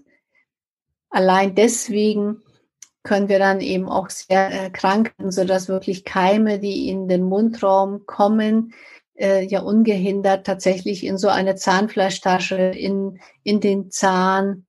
allein 1.09 1.55
deswegen 1.55 2.43
können 3.07 3.29
wir 3.29 3.39
dann 3.39 3.61
eben 3.61 3.89
auch 3.89 4.11
sehr 4.11 4.51
erkranken, 4.51 5.31
sodass 5.31 5.69
wirklich 5.69 6.05
Keime, 6.05 6.59
die 6.59 6.89
in 6.89 7.07
den 7.07 7.23
Mundraum 7.23 8.05
kommen, 8.05 8.75
äh, 9.15 9.47
ja 9.47 9.61
ungehindert 9.61 10.45
tatsächlich 10.45 11.07
in 11.07 11.17
so 11.17 11.29
eine 11.29 11.55
Zahnfleischtasche, 11.55 12.57
in, 12.57 13.21
in 13.45 13.61
den 13.61 13.91
Zahn, 13.91 14.67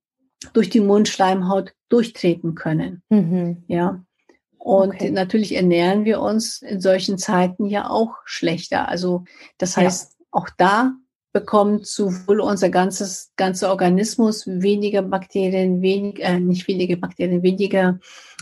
durch 0.52 0.70
die 0.70 0.80
Mundschleimhaut 0.80 1.74
durchtreten 1.88 2.54
können. 2.54 3.02
Mhm. 3.08 3.64
Ja. 3.66 4.04
Und 4.56 4.94
okay. 4.94 5.10
natürlich 5.10 5.54
ernähren 5.56 6.04
wir 6.04 6.20
uns 6.20 6.62
in 6.62 6.80
solchen 6.80 7.18
Zeiten 7.18 7.66
ja 7.66 7.90
auch 7.90 8.14
schlechter. 8.24 8.88
Also 8.88 9.24
das 9.58 9.76
heißt, 9.76 10.12
ja. 10.16 10.26
auch 10.30 10.48
da 10.56 10.92
bekommt 11.32 11.86
sowohl 11.86 12.40
unser 12.40 12.70
ganzes 12.70 13.32
ganzer 13.36 13.70
Organismus 13.70 14.46
weniger 14.46 15.02
Bakterien, 15.02 15.82
wenig, 15.82 16.22
äh, 16.22 16.40
nicht 16.40 16.68
weniger 16.68 16.96
Bakterien, 16.96 17.42
weniger 17.42 17.98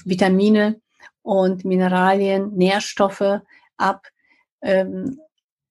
Vitamine 0.06 0.80
und 1.22 1.64
Mineralien, 1.64 2.54
Nährstoffe 2.54 3.40
ab. 3.76 4.06
Ähm, 4.62 5.20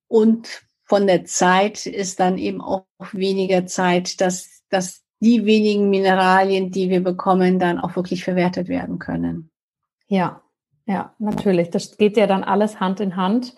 und 0.06 0.62
von 0.84 1.06
der 1.06 1.24
Zeit 1.24 1.86
ist 1.86 2.20
dann 2.20 2.38
eben 2.38 2.60
auch 2.60 2.86
weniger 3.12 3.66
Zeit, 3.66 4.20
dass, 4.20 4.62
dass 4.68 5.02
die 5.20 5.44
wenigen 5.46 5.90
Mineralien, 5.90 6.70
die 6.70 6.90
wir 6.90 7.02
bekommen, 7.02 7.58
dann 7.58 7.80
auch 7.80 7.96
wirklich 7.96 8.22
verwertet 8.22 8.68
werden 8.68 8.98
können. 8.98 9.50
Ja, 10.06 10.42
ja, 10.86 11.14
natürlich. 11.18 11.70
Das 11.70 11.96
geht 11.96 12.16
ja 12.16 12.28
dann 12.28 12.44
alles 12.44 12.78
Hand 12.78 13.00
in 13.00 13.16
Hand 13.16 13.54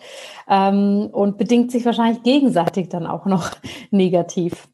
ähm, 0.47 1.09
und 1.11 1.37
bedingt 1.37 1.71
sich 1.71 1.85
wahrscheinlich 1.85 2.23
gegenseitig 2.23 2.89
dann 2.89 3.05
auch 3.05 3.25
noch 3.25 3.51
negativ. 3.91 4.67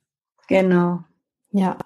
Genau. 0.47 0.99
Ja. 1.51 1.77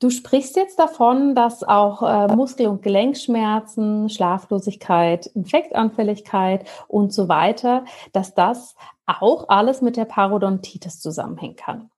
Du 0.00 0.10
sprichst 0.10 0.56
jetzt 0.56 0.78
davon, 0.78 1.34
dass 1.34 1.62
auch 1.62 2.02
äh, 2.02 2.34
Muskel- 2.34 2.66
und 2.66 2.82
Gelenkschmerzen, 2.82 4.10
Schlaflosigkeit, 4.10 5.26
Infektanfälligkeit 5.26 6.66
und 6.88 7.12
so 7.12 7.28
weiter, 7.28 7.84
dass 8.12 8.34
das 8.34 8.74
auch 9.06 9.48
alles 9.48 9.82
mit 9.82 9.96
der 9.96 10.04
Parodontitis 10.04 11.00
zusammenhängen 11.00 11.56
kann. 11.56 11.90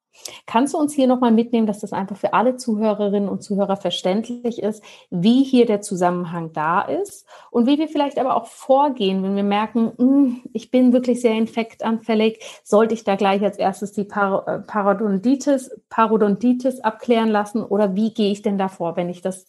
Kannst 0.46 0.74
du 0.74 0.78
uns 0.78 0.94
hier 0.94 1.06
nochmal 1.06 1.32
mitnehmen, 1.32 1.66
dass 1.66 1.80
das 1.80 1.92
einfach 1.92 2.16
für 2.16 2.32
alle 2.32 2.56
Zuhörerinnen 2.56 3.28
und 3.28 3.42
Zuhörer 3.42 3.76
verständlich 3.76 4.62
ist, 4.62 4.82
wie 5.10 5.44
hier 5.44 5.66
der 5.66 5.80
Zusammenhang 5.80 6.52
da 6.52 6.82
ist 6.82 7.26
und 7.50 7.66
wie 7.66 7.78
wir 7.78 7.88
vielleicht 7.88 8.18
aber 8.18 8.36
auch 8.36 8.46
vorgehen, 8.46 9.22
wenn 9.22 9.36
wir 9.36 9.44
merken, 9.44 9.92
hm, 9.96 10.42
ich 10.52 10.70
bin 10.70 10.92
wirklich 10.92 11.20
sehr 11.20 11.34
infektanfällig, 11.34 12.40
sollte 12.64 12.94
ich 12.94 13.04
da 13.04 13.16
gleich 13.16 13.42
als 13.42 13.58
erstes 13.58 13.92
die 13.92 14.02
äh, 14.02 14.58
Parodontitis, 14.66 15.70
Parodontitis 15.88 16.80
abklären 16.80 17.28
lassen 17.28 17.62
oder 17.62 17.94
wie 17.94 18.12
gehe 18.12 18.32
ich 18.32 18.42
denn 18.42 18.58
davor, 18.58 18.96
wenn 18.96 19.08
ich 19.08 19.22
das 19.22 19.46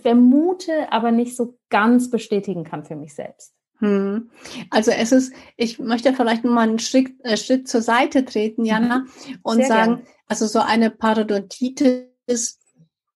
vermute, 0.00 0.92
aber 0.92 1.10
nicht 1.10 1.36
so 1.36 1.58
ganz 1.68 2.10
bestätigen 2.10 2.64
kann 2.64 2.84
für 2.84 2.96
mich 2.96 3.14
selbst? 3.14 3.59
Hm. 3.80 4.30
Also 4.68 4.90
es 4.90 5.10
ist, 5.10 5.32
ich 5.56 5.78
möchte 5.78 6.12
vielleicht 6.12 6.44
mal 6.44 6.68
einen 6.68 6.78
Schritt, 6.78 7.12
äh, 7.24 7.36
Schritt 7.36 7.68
zur 7.68 7.82
Seite 7.82 8.24
treten, 8.24 8.64
Jana, 8.64 9.00
mhm. 9.00 9.38
und 9.42 9.56
Sehr 9.56 9.66
sagen, 9.66 9.96
gern. 9.96 10.06
also 10.28 10.46
so 10.46 10.60
eine 10.60 10.90
Parodontitis, 10.90 12.58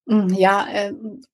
hm, 0.07 0.29
ja, 0.29 0.67
äh, 0.71 0.93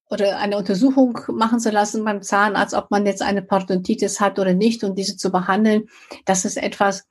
oder 0.10 0.40
eine 0.40 0.58
Untersuchung 0.58 1.18
machen 1.30 1.62
zu 1.62 1.72
lassen 1.72 2.04
beim 2.04 2.22
Zahnarzt, 2.22 2.74
ob 2.74 2.92
man 2.92 3.06
jetzt 3.06 3.22
eine 3.22 3.42
Parodontitis 3.42 4.20
hat 4.20 4.38
oder 4.38 4.54
nicht 4.54 4.84
und 4.84 4.98
diese 4.98 5.16
zu 5.16 5.32
behandeln, 5.32 5.88
das 6.26 6.44
ist 6.44 6.58
etwas, 6.58 7.06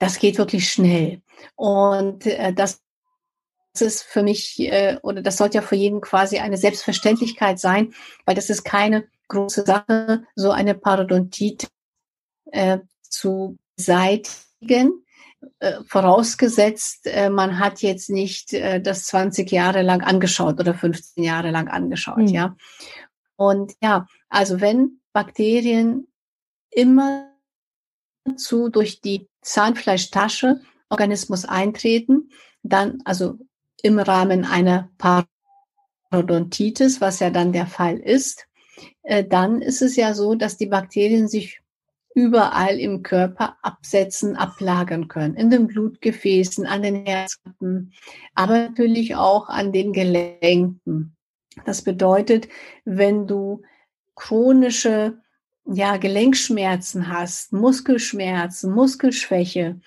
das 0.00 0.18
geht 0.18 0.36
wirklich 0.36 0.68
schnell. 0.68 1.22
Und 1.54 2.26
äh, 2.26 2.52
das 2.52 2.80
ist 3.80 4.02
für 4.02 4.24
mich, 4.24 4.58
äh, 4.58 4.98
oder 5.02 5.22
das 5.22 5.36
sollte 5.36 5.58
ja 5.58 5.62
für 5.62 5.76
jeden 5.76 6.00
quasi 6.00 6.38
eine 6.38 6.56
Selbstverständlichkeit 6.56 7.60
sein, 7.60 7.94
weil 8.24 8.34
das 8.34 8.50
ist 8.50 8.64
keine 8.64 9.06
große 9.28 9.64
Sache, 9.64 10.24
so 10.34 10.50
eine 10.50 10.74
Parodontit 10.74 11.68
äh, 12.52 12.78
zu 13.02 13.58
beseitigen. 13.76 15.04
Äh, 15.58 15.80
vorausgesetzt, 15.86 17.06
äh, 17.06 17.30
man 17.30 17.58
hat 17.58 17.82
jetzt 17.82 18.10
nicht 18.10 18.52
äh, 18.52 18.80
das 18.80 19.04
20 19.04 19.50
Jahre 19.50 19.82
lang 19.82 20.02
angeschaut 20.02 20.58
oder 20.58 20.74
15 20.74 21.22
Jahre 21.22 21.50
lang 21.50 21.68
angeschaut, 21.68 22.18
mhm. 22.18 22.28
ja. 22.28 22.56
Und 23.36 23.74
ja, 23.82 24.06
also 24.28 24.60
wenn 24.60 25.00
Bakterien 25.12 26.08
immer 26.70 27.30
zu 28.36 28.70
durch 28.70 29.00
die 29.00 29.28
Zahnfleischtasche 29.42 30.60
Organismus 30.88 31.44
eintreten, 31.44 32.30
dann 32.62 33.00
also 33.04 33.38
im 33.82 33.98
Rahmen 33.98 34.44
einer 34.44 34.90
Parodontitis, 36.10 37.00
was 37.00 37.20
ja 37.20 37.30
dann 37.30 37.52
der 37.52 37.66
Fall 37.66 37.98
ist, 37.98 38.46
dann 39.28 39.62
ist 39.62 39.82
es 39.82 39.96
ja 39.96 40.14
so, 40.14 40.34
dass 40.34 40.56
die 40.56 40.66
Bakterien 40.66 41.28
sich 41.28 41.60
überall 42.16 42.80
im 42.80 43.02
Körper 43.02 43.58
absetzen, 43.62 44.36
ablagern 44.36 45.06
können. 45.06 45.34
In 45.34 45.50
den 45.50 45.66
Blutgefäßen, 45.66 46.66
an 46.66 46.82
den 46.82 47.04
Herzkappen, 47.04 47.92
aber 48.34 48.54
natürlich 48.54 49.14
auch 49.14 49.48
an 49.48 49.70
den 49.70 49.92
Gelenken. 49.92 51.14
Das 51.66 51.82
bedeutet, 51.82 52.48
wenn 52.86 53.26
du 53.26 53.62
chronische 54.14 55.18
ja, 55.66 55.98
Gelenkschmerzen 55.98 57.08
hast, 57.08 57.52
Muskelschmerzen, 57.52 58.72
Muskelschwäche, 58.72 59.80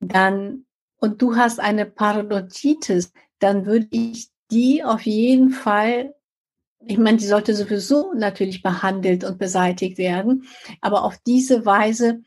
dann 0.00 0.66
und 0.98 1.22
du 1.22 1.36
hast 1.36 1.60
eine 1.60 1.86
Parodontitis, 1.86 3.10
dann 3.38 3.64
würde 3.64 3.88
ich 3.90 4.28
die 4.50 4.84
auf 4.84 5.00
jeden 5.02 5.48
Fall 5.48 6.14
ich 6.86 6.98
meine, 6.98 7.18
die 7.18 7.26
sollte 7.26 7.54
sowieso 7.54 8.12
natürlich 8.14 8.62
behandelt 8.62 9.24
und 9.24 9.38
beseitigt 9.38 9.98
werden, 9.98 10.46
aber 10.80 11.04
auf 11.04 11.18
diese 11.26 11.66
Weise 11.66 12.22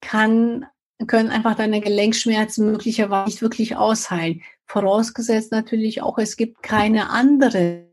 kann, 0.00 0.66
können 1.06 1.28
einfach 1.28 1.54
deine 1.54 1.80
Gelenkschmerzen 1.80 2.70
möglicherweise 2.70 3.30
nicht 3.30 3.42
wirklich 3.42 3.76
ausheilen. 3.76 4.42
Vorausgesetzt 4.64 5.52
natürlich 5.52 6.02
auch, 6.02 6.18
es 6.18 6.36
gibt 6.36 6.62
keine 6.62 7.10
anderen 7.10 7.88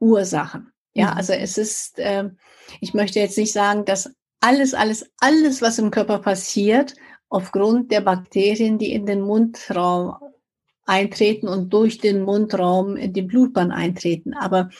Ursachen. 0.00 0.72
Ja, 0.94 1.12
mhm. 1.12 1.16
also 1.18 1.32
es 1.32 1.58
ist, 1.58 1.98
äh, 1.98 2.30
ich 2.80 2.94
möchte 2.94 3.18
jetzt 3.20 3.36
nicht 3.36 3.52
sagen, 3.52 3.84
dass 3.84 4.10
alles, 4.40 4.74
alles, 4.74 5.10
alles, 5.18 5.62
was 5.62 5.78
im 5.78 5.90
Körper 5.90 6.18
passiert, 6.18 6.94
aufgrund 7.28 7.90
der 7.90 8.00
Bakterien, 8.00 8.78
die 8.78 8.92
in 8.92 9.06
den 9.06 9.20
Mundraum 9.20 10.16
eintreten 10.86 11.48
und 11.48 11.72
durch 11.72 11.98
den 11.98 12.22
Mundraum 12.22 12.96
in 12.96 13.12
die 13.12 13.22
Blutbahn 13.22 13.72
eintreten. 13.72 14.34
Aber 14.34 14.70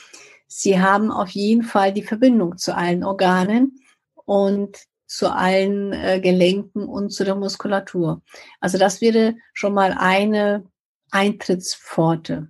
sie 0.47 0.79
haben 0.79 1.11
auf 1.11 1.29
jeden 1.29 1.63
Fall 1.63 1.93
die 1.93 2.03
Verbindung 2.03 2.57
zu 2.57 2.75
allen 2.75 3.03
Organen 3.03 3.79
und 4.25 4.77
zu 5.07 5.31
allen 5.31 5.93
äh, 5.93 6.19
Gelenken 6.19 6.85
und 6.85 7.11
zu 7.11 7.23
der 7.23 7.35
Muskulatur. 7.35 8.21
Also 8.59 8.77
das 8.77 9.01
wäre 9.01 9.35
schon 9.53 9.73
mal 9.73 9.95
eine 9.97 10.65
Eintrittspforte. 11.11 12.49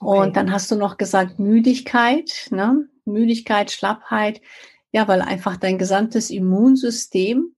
Okay. 0.00 0.18
Und 0.18 0.36
dann 0.36 0.52
hast 0.52 0.70
du 0.70 0.76
noch 0.76 0.96
gesagt 0.96 1.38
Müdigkeit, 1.38 2.48
ne? 2.50 2.88
Müdigkeit, 3.04 3.70
Schlappheit. 3.70 4.40
Ja, 4.92 5.08
weil 5.08 5.20
einfach 5.20 5.56
dein 5.56 5.76
gesamtes 5.76 6.30
Immunsystem 6.30 7.54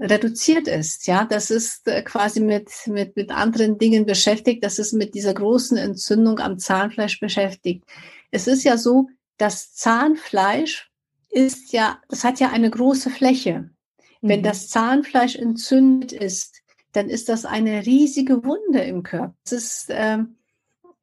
reduziert 0.00 0.66
ist. 0.66 1.06
Ja, 1.06 1.24
das 1.24 1.50
ist 1.50 1.86
äh, 1.86 2.02
quasi 2.02 2.40
mit, 2.40 2.70
mit, 2.86 3.16
mit 3.16 3.30
anderen 3.30 3.78
Dingen 3.78 4.06
beschäftigt. 4.06 4.64
Das 4.64 4.78
ist 4.78 4.92
mit 4.92 5.14
dieser 5.14 5.34
großen 5.34 5.76
Entzündung 5.76 6.38
am 6.38 6.58
Zahnfleisch 6.58 7.20
beschäftigt. 7.20 7.84
Es 8.30 8.46
ist 8.46 8.64
ja 8.64 8.78
so, 8.78 9.08
das 9.36 9.74
Zahnfleisch 9.74 10.90
ist 11.28 11.72
ja, 11.72 12.00
das 12.08 12.24
hat 12.24 12.40
ja 12.40 12.50
eine 12.50 12.70
große 12.70 13.10
Fläche. 13.10 13.70
Wenn 14.22 14.40
mhm. 14.40 14.44
das 14.44 14.68
Zahnfleisch 14.68 15.36
entzündet 15.36 16.12
ist, 16.12 16.62
dann 16.92 17.08
ist 17.08 17.28
das 17.28 17.44
eine 17.44 17.86
riesige 17.86 18.42
Wunde 18.44 18.80
im 18.80 19.02
Körper. 19.02 19.34
Es 19.44 19.52
ist 19.52 19.86
ähm, 19.90 20.36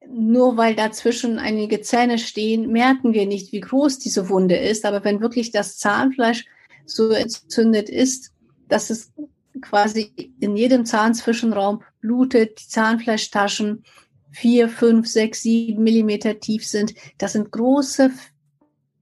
nur 0.06 0.56
weil 0.56 0.74
dazwischen 0.74 1.38
einige 1.38 1.80
Zähne 1.80 2.18
stehen, 2.18 2.70
merken 2.70 3.14
wir 3.14 3.26
nicht, 3.26 3.52
wie 3.52 3.60
groß 3.60 3.98
diese 3.98 4.28
Wunde 4.28 4.56
ist. 4.56 4.84
Aber 4.84 5.04
wenn 5.04 5.20
wirklich 5.20 5.50
das 5.50 5.78
Zahnfleisch 5.78 6.46
so 6.84 7.10
entzündet 7.10 7.88
ist, 7.88 8.32
dass 8.68 8.90
es 8.90 9.12
quasi 9.60 10.34
in 10.40 10.56
jedem 10.56 10.84
Zahnzwischenraum 10.84 11.82
blutet, 12.00 12.60
die 12.60 12.68
Zahnfleischtaschen 12.68 13.84
vier, 14.30 14.68
fünf, 14.68 15.08
sechs, 15.08 15.42
sieben 15.42 15.82
Millimeter 15.82 16.38
tief 16.38 16.66
sind. 16.66 16.94
Das 17.18 17.32
sind 17.32 17.50
große, 17.50 18.10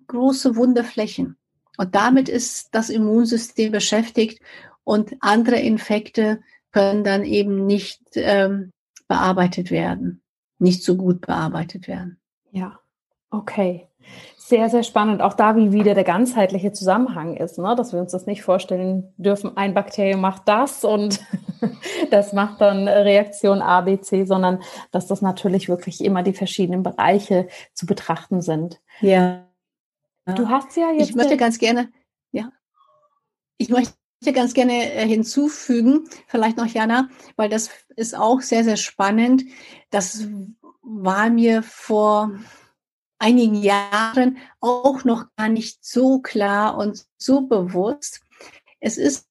große 0.07 0.57
Wundeflächen. 0.57 1.37
Und 1.77 1.95
damit 1.95 2.29
ist 2.29 2.69
das 2.73 2.89
Immunsystem 2.89 3.73
beschäftigt 3.73 4.41
und 4.85 5.17
andere 5.21 5.57
Infekte 5.57 6.41
können 6.73 7.05
dann 7.05 7.25
eben 7.25 7.67
nicht 7.67 8.01
ähm, 8.15 8.73
bearbeitet 9.09 9.71
werden, 9.71 10.23
nicht 10.59 10.83
so 10.83 10.97
gut 10.97 11.21
bearbeitet 11.21 11.89
werden. 11.89 12.19
Ja, 12.51 12.81
okay. 13.31 13.89
Sehr, 14.49 14.71
sehr 14.71 14.85
spannend. 14.85 15.23
Auch 15.23 15.35
da, 15.35 15.57
wie 15.57 15.73
wieder 15.73 15.95
der 15.95 16.05
ganzheitliche 16.05 16.71
Zusammenhang 16.71 17.37
ist, 17.37 17.59
ne? 17.59 17.75
dass 17.77 17.93
wir 17.93 17.99
uns 17.99 18.13
das 18.13 18.27
nicht 18.27 18.45
vorstellen 18.45 19.13
dürfen, 19.17 19.57
ein 19.57 19.75
Bakterium 19.75 20.21
macht 20.21 20.43
das 20.47 20.85
und 20.85 21.19
das 22.13 22.33
macht 22.33 22.61
dann 22.61 22.87
Reaktion 22.87 23.61
A, 23.61 23.81
B, 23.81 24.01
C, 24.01 24.25
sondern 24.25 24.63
dass 24.93 25.09
das 25.09 25.21
natürlich 25.21 25.69
wirklich 25.69 26.05
immer 26.05 26.23
die 26.23 26.33
verschiedenen 26.33 26.85
Bereiche 26.85 27.49
zu 27.75 27.87
betrachten 27.87 28.41
sind. 28.41 28.81
Ja. 29.01 29.49
Du 30.27 30.49
hast 30.49 30.77
ja 30.77 30.93
jetzt. 30.93 31.11
Ich 31.11 31.17
möchte 31.17 31.37
ganz 31.37 31.59
gerne, 31.59 31.89
ja. 32.31 32.53
Ich 33.57 33.69
möchte 33.69 33.97
ganz 34.33 34.55
gerne 34.55 34.93
äh, 34.95 35.09
hinzufügen, 35.09 36.05
vielleicht 36.29 36.57
noch 36.57 36.67
Jana, 36.67 37.09
weil 37.35 37.49
das 37.49 37.71
ist 37.97 38.17
auch 38.17 38.41
sehr, 38.43 38.63
sehr 38.63 38.77
spannend. 38.77 39.43
Das 39.91 40.29
war 40.83 41.31
mir 41.31 41.65
vor 41.65 42.31
einigen 43.19 43.55
Jahren 43.55 44.39
auch 44.61 45.05
noch 45.05 45.27
gar 45.37 45.49
nicht 45.49 45.85
so 45.85 46.21
klar 46.21 46.77
und 46.77 47.07
so 47.17 47.43
bewusst. 47.43 48.21
Es 48.81 48.99
ist 48.99 49.27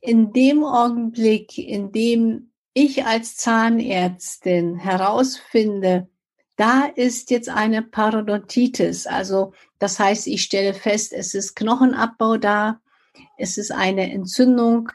in 0.00 0.32
dem 0.32 0.64
Augenblick, 0.64 1.56
in 1.56 1.92
dem 1.92 2.52
ich 2.74 3.06
als 3.06 3.36
Zahnärztin 3.36 4.76
herausfinde, 4.76 6.08
da 6.56 6.84
ist 6.84 7.30
jetzt 7.30 7.48
eine 7.48 7.82
Parodontitis. 7.82 9.06
Also 9.06 9.54
das 9.78 9.98
heißt, 9.98 10.26
ich 10.26 10.42
stelle 10.42 10.74
fest, 10.74 11.12
es 11.12 11.34
ist 11.34 11.56
Knochenabbau 11.56 12.36
da, 12.36 12.80
es 13.38 13.58
ist 13.58 13.72
eine 13.72 14.12
Entzündung 14.12 14.90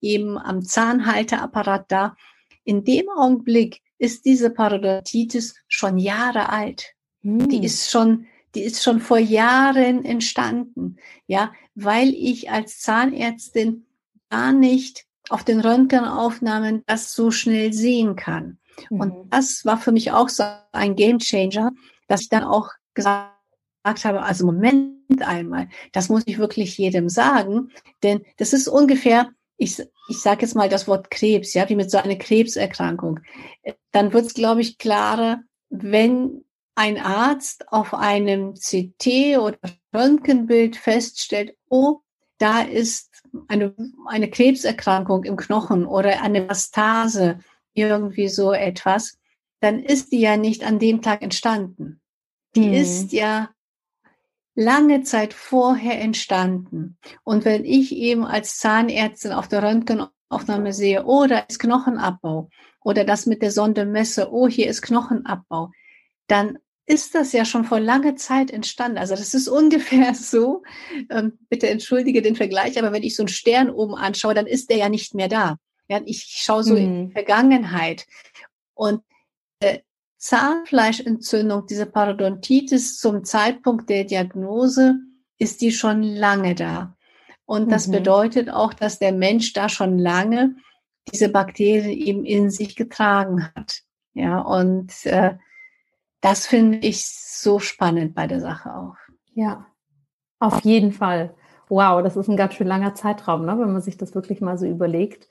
eben 0.00 0.38
am 0.38 0.62
Zahnhalteapparat 0.62 1.90
da. 1.90 2.16
In 2.64 2.84
dem 2.84 3.08
Augenblick 3.08 3.82
ist 3.98 4.24
diese 4.24 4.50
Parodontitis 4.50 5.56
schon 5.66 5.98
Jahre 5.98 6.50
alt. 6.50 6.94
Hm. 7.28 7.48
Die 7.48 7.64
ist 7.64 7.90
schon, 7.90 8.26
die 8.54 8.62
ist 8.62 8.82
schon 8.82 9.00
vor 9.00 9.18
Jahren 9.18 10.04
entstanden. 10.04 10.96
Ja, 11.26 11.52
weil 11.74 12.08
ich 12.14 12.50
als 12.50 12.80
Zahnärztin 12.80 13.86
gar 14.30 14.52
nicht 14.52 15.04
auf 15.28 15.44
den 15.44 15.60
Röntgenaufnahmen 15.60 16.82
das 16.86 17.12
so 17.12 17.30
schnell 17.30 17.72
sehen 17.72 18.16
kann. 18.16 18.58
Mhm. 18.90 19.00
Und 19.00 19.32
das 19.32 19.64
war 19.64 19.78
für 19.78 19.92
mich 19.92 20.12
auch 20.12 20.28
so 20.28 20.44
ein 20.72 20.96
Game 20.96 21.18
Changer, 21.18 21.72
dass 22.06 22.22
ich 22.22 22.28
dann 22.30 22.44
auch 22.44 22.70
gesagt 22.94 23.34
habe, 23.84 24.22
also 24.22 24.46
Moment 24.46 24.96
einmal, 25.20 25.68
das 25.92 26.08
muss 26.08 26.22
ich 26.26 26.38
wirklich 26.38 26.76
jedem 26.78 27.08
sagen, 27.08 27.70
denn 28.02 28.22
das 28.38 28.52
ist 28.52 28.68
ungefähr 28.68 29.30
ich, 29.58 29.82
ich 30.08 30.20
sage 30.20 30.42
jetzt 30.42 30.54
mal 30.54 30.68
das 30.68 30.86
Wort 30.88 31.10
Krebs, 31.10 31.52
ja, 31.52 31.68
wie 31.68 31.74
mit 31.74 31.90
so 31.90 31.98
einer 31.98 32.16
Krebserkrankung, 32.16 33.20
dann 33.90 34.12
wird 34.12 34.26
es, 34.26 34.34
glaube 34.34 34.60
ich, 34.60 34.78
klarer, 34.78 35.40
wenn 35.68 36.44
ein 36.78 36.96
Arzt 36.96 37.72
auf 37.72 37.92
einem 37.92 38.54
CT 38.54 39.36
oder 39.38 39.58
Röntgenbild 39.92 40.76
feststellt, 40.76 41.56
oh, 41.68 42.02
da 42.38 42.60
ist 42.60 43.24
eine, 43.48 43.74
eine 44.06 44.30
Krebserkrankung 44.30 45.24
im 45.24 45.36
Knochen 45.36 45.86
oder 45.86 46.22
eine 46.22 46.42
Mastase, 46.42 47.40
irgendwie 47.74 48.28
so 48.28 48.52
etwas, 48.52 49.18
dann 49.58 49.80
ist 49.80 50.12
die 50.12 50.20
ja 50.20 50.36
nicht 50.36 50.62
an 50.62 50.78
dem 50.78 51.02
Tag 51.02 51.22
entstanden. 51.22 52.00
Die 52.54 52.66
hm. 52.66 52.72
ist 52.74 53.12
ja 53.12 53.50
lange 54.54 55.02
Zeit 55.02 55.34
vorher 55.34 56.00
entstanden. 56.00 56.96
Und 57.24 57.44
wenn 57.44 57.64
ich 57.64 57.90
eben 57.90 58.24
als 58.24 58.58
Zahnärztin 58.58 59.32
auf 59.32 59.48
der 59.48 59.64
Röntgenaufnahme 59.64 60.72
sehe, 60.72 61.04
oh, 61.06 61.26
da 61.26 61.40
ist 61.40 61.58
Knochenabbau 61.58 62.50
oder 62.84 63.02
das 63.02 63.26
mit 63.26 63.42
der 63.42 63.50
Sonde 63.50 63.84
messe, 63.84 64.32
oh, 64.32 64.46
hier 64.46 64.68
ist 64.68 64.82
Knochenabbau, 64.82 65.72
dann 66.28 66.58
ist 66.88 67.14
das 67.14 67.32
ja 67.32 67.44
schon 67.44 67.64
vor 67.64 67.80
langer 67.80 68.16
Zeit 68.16 68.50
entstanden. 68.50 68.98
Also 68.98 69.14
das 69.14 69.34
ist 69.34 69.48
ungefähr 69.48 70.14
so, 70.14 70.62
ähm, 71.10 71.38
bitte 71.48 71.68
entschuldige 71.68 72.22
den 72.22 72.36
Vergleich, 72.36 72.78
aber 72.78 72.92
wenn 72.92 73.02
ich 73.02 73.14
so 73.14 73.22
einen 73.22 73.28
Stern 73.28 73.70
oben 73.70 73.94
anschaue, 73.94 74.34
dann 74.34 74.46
ist 74.46 74.70
der 74.70 74.78
ja 74.78 74.88
nicht 74.88 75.14
mehr 75.14 75.28
da. 75.28 75.56
Ja, 75.88 76.00
ich 76.04 76.24
schaue 76.24 76.64
so 76.64 76.72
mhm. 76.72 76.78
in 76.78 77.06
die 77.06 77.12
Vergangenheit. 77.12 78.06
Und 78.74 79.02
äh, 79.60 79.78
Zahnfleischentzündung, 80.18 81.66
diese 81.66 81.86
Parodontitis 81.86 82.98
zum 82.98 83.24
Zeitpunkt 83.24 83.88
der 83.88 84.04
Diagnose, 84.04 84.96
ist 85.38 85.60
die 85.60 85.72
schon 85.72 86.02
lange 86.02 86.54
da. 86.54 86.96
Und 87.44 87.70
das 87.70 87.86
mhm. 87.86 87.92
bedeutet 87.92 88.50
auch, 88.50 88.74
dass 88.74 88.98
der 88.98 89.12
Mensch 89.12 89.52
da 89.52 89.68
schon 89.68 89.98
lange 89.98 90.56
diese 91.12 91.28
Bakterien 91.28 91.90
eben 91.90 92.24
in 92.24 92.50
sich 92.50 92.76
getragen 92.76 93.48
hat. 93.54 93.82
Ja, 94.14 94.40
und 94.40 94.92
äh, 95.06 95.36
das 96.20 96.46
finde 96.46 96.78
ich 96.78 97.06
so 97.06 97.58
spannend 97.58 98.14
bei 98.14 98.26
der 98.26 98.40
Sache 98.40 98.74
auch. 98.74 98.96
Ja, 99.34 99.66
auf 100.38 100.60
jeden 100.64 100.92
Fall. 100.92 101.34
Wow, 101.68 102.02
das 102.02 102.16
ist 102.16 102.28
ein 102.28 102.36
ganz 102.36 102.54
schön 102.54 102.66
langer 102.66 102.94
Zeitraum, 102.94 103.44
ne, 103.44 103.58
wenn 103.58 103.72
man 103.72 103.82
sich 103.82 103.96
das 103.96 104.14
wirklich 104.14 104.40
mal 104.40 104.56
so 104.56 104.66
überlegt 104.66 105.28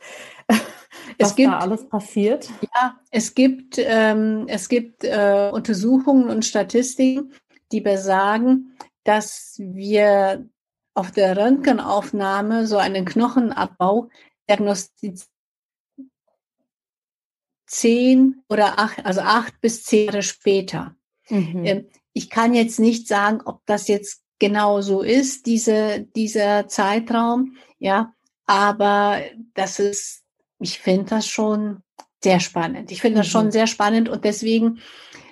was 1.19 1.35
gibt, 1.35 1.51
da 1.51 1.59
alles 1.59 1.87
passiert? 1.87 2.49
Ja, 2.75 2.99
es 3.11 3.33
gibt, 3.33 3.77
ähm, 3.77 4.45
es 4.47 4.69
gibt 4.69 5.03
äh, 5.03 5.49
Untersuchungen 5.51 6.29
und 6.29 6.45
Statistiken, 6.45 7.33
die 7.71 7.81
besagen, 7.81 8.77
dass 9.03 9.55
wir 9.57 10.47
auf 10.93 11.11
der 11.11 11.37
Röntgenaufnahme 11.37 12.65
so 12.65 12.77
einen 12.77 13.05
Knochenabbau 13.05 14.09
diagnostizieren 14.49 15.31
zehn 17.67 18.43
oder 18.49 18.79
acht, 18.79 19.05
also 19.05 19.21
acht 19.21 19.59
bis 19.61 19.83
zehn 19.83 20.07
Jahre 20.07 20.23
später. 20.23 20.95
Mhm. 21.29 21.65
Ähm, 21.65 21.85
ich 22.13 22.29
kann 22.29 22.53
jetzt 22.53 22.79
nicht 22.79 23.07
sagen, 23.07 23.41
ob 23.45 23.61
das 23.65 23.87
jetzt 23.87 24.23
genau 24.39 24.81
so 24.81 25.01
ist, 25.01 25.45
diese, 25.45 26.07
dieser 26.15 26.67
Zeitraum, 26.67 27.57
ja, 27.79 28.13
aber 28.45 29.21
das 29.53 29.79
ist 29.79 30.23
ich 30.59 30.79
finde 30.79 31.05
das 31.05 31.27
schon 31.27 31.83
sehr 32.23 32.39
spannend. 32.39 32.91
Ich 32.91 33.01
finde 33.01 33.19
das 33.19 33.27
schon 33.27 33.47
mhm. 33.47 33.51
sehr 33.51 33.67
spannend 33.67 34.09
und 34.09 34.25
deswegen 34.25 34.79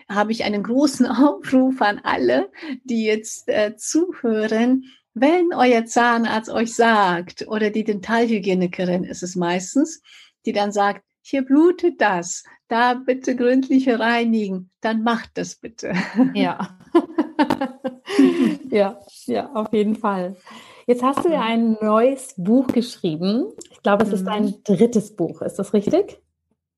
habe 0.08 0.32
ich 0.32 0.44
einen 0.44 0.64
großen 0.64 1.06
Aufruf 1.08 1.82
an 1.82 2.00
alle, 2.04 2.52
die 2.84 3.06
jetzt 3.06 3.48
äh, 3.48 3.76
zuhören. 3.76 4.86
Wenn 5.14 5.54
euer 5.54 5.86
Zahnarzt 5.86 6.50
euch 6.50 6.76
sagt 6.76 7.48
oder 7.48 7.70
die 7.70 7.86
Dentalhygienikerin 7.86 9.04
ist 9.04 9.24
es 9.24 9.36
meistens, 9.36 10.02
die 10.46 10.52
dann 10.52 10.72
sagt, 10.72 11.04
hier 11.26 11.44
blutet 11.44 12.00
das, 12.02 12.44
da 12.68 12.94
bitte 12.94 13.36
gründlich 13.36 13.90
reinigen, 13.90 14.70
dann 14.82 15.04
macht 15.04 15.32
das 15.36 15.56
bitte. 15.56 15.94
Ja. 16.34 16.78
ja, 18.70 19.00
ja, 19.26 19.52
auf 19.54 19.74
jeden 19.74 19.96
Fall. 19.96 20.36
Jetzt 20.88 21.04
hast 21.04 21.26
du 21.26 21.30
ja 21.30 21.42
ein 21.42 21.78
neues 21.82 22.36
Buch 22.38 22.68
geschrieben. 22.68 23.48
Ich 23.72 23.82
glaube, 23.82 24.04
es 24.04 24.14
ist 24.14 24.22
mhm. 24.22 24.26
dein 24.26 24.54
drittes 24.64 25.16
Buch. 25.16 25.42
Ist 25.42 25.56
das 25.56 25.74
richtig? 25.74 26.20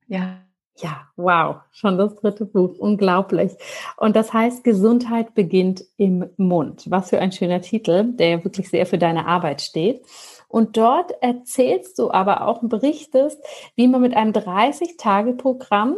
Ja. 0.07 0.39
Ja, 0.79 1.07
wow, 1.15 1.61
schon 1.71 1.97
das 1.97 2.15
dritte 2.17 2.45
Buch, 2.45 2.77
unglaublich. 2.77 3.51
Und 3.97 4.15
das 4.15 4.31
heißt, 4.31 4.63
Gesundheit 4.63 5.33
beginnt 5.33 5.83
im 5.97 6.29
Mund. 6.37 6.85
Was 6.91 7.09
für 7.09 7.17
ein 7.19 7.31
schöner 7.31 7.61
Titel, 7.61 8.13
der 8.13 8.29
ja 8.29 8.43
wirklich 8.43 8.69
sehr 8.69 8.85
für 8.85 8.99
deine 8.99 9.25
Arbeit 9.25 9.63
steht. 9.63 10.05
Und 10.47 10.77
dort 10.77 11.11
erzählst 11.21 11.99
du 11.99 12.11
aber 12.11 12.47
auch 12.47 12.61
und 12.61 12.69
berichtest, 12.69 13.41
wie 13.75 13.87
man 13.87 14.01
mit 14.01 14.15
einem 14.15 14.31
30-Tage-Programm 14.31 15.97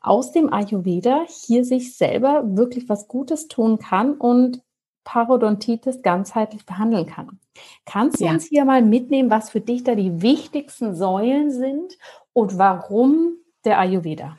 aus 0.00 0.32
dem 0.32 0.52
Ayurveda 0.52 1.24
hier 1.28 1.64
sich 1.64 1.96
selber 1.96 2.42
wirklich 2.44 2.88
was 2.88 3.08
Gutes 3.08 3.48
tun 3.48 3.78
kann 3.78 4.14
und 4.14 4.62
Parodontitis 5.04 6.02
ganzheitlich 6.02 6.66
behandeln 6.66 7.06
kann. 7.06 7.40
Kannst 7.84 8.20
du 8.20 8.24
ja. 8.24 8.32
uns 8.32 8.46
hier 8.46 8.64
mal 8.64 8.82
mitnehmen, 8.82 9.30
was 9.30 9.50
für 9.50 9.60
dich 9.60 9.84
da 9.84 9.94
die 9.94 10.20
wichtigsten 10.20 10.94
Säulen 10.94 11.50
sind 11.50 11.96
und 12.32 12.58
warum 12.58 13.36
der 13.64 13.78
Ayurveda? 13.78 14.38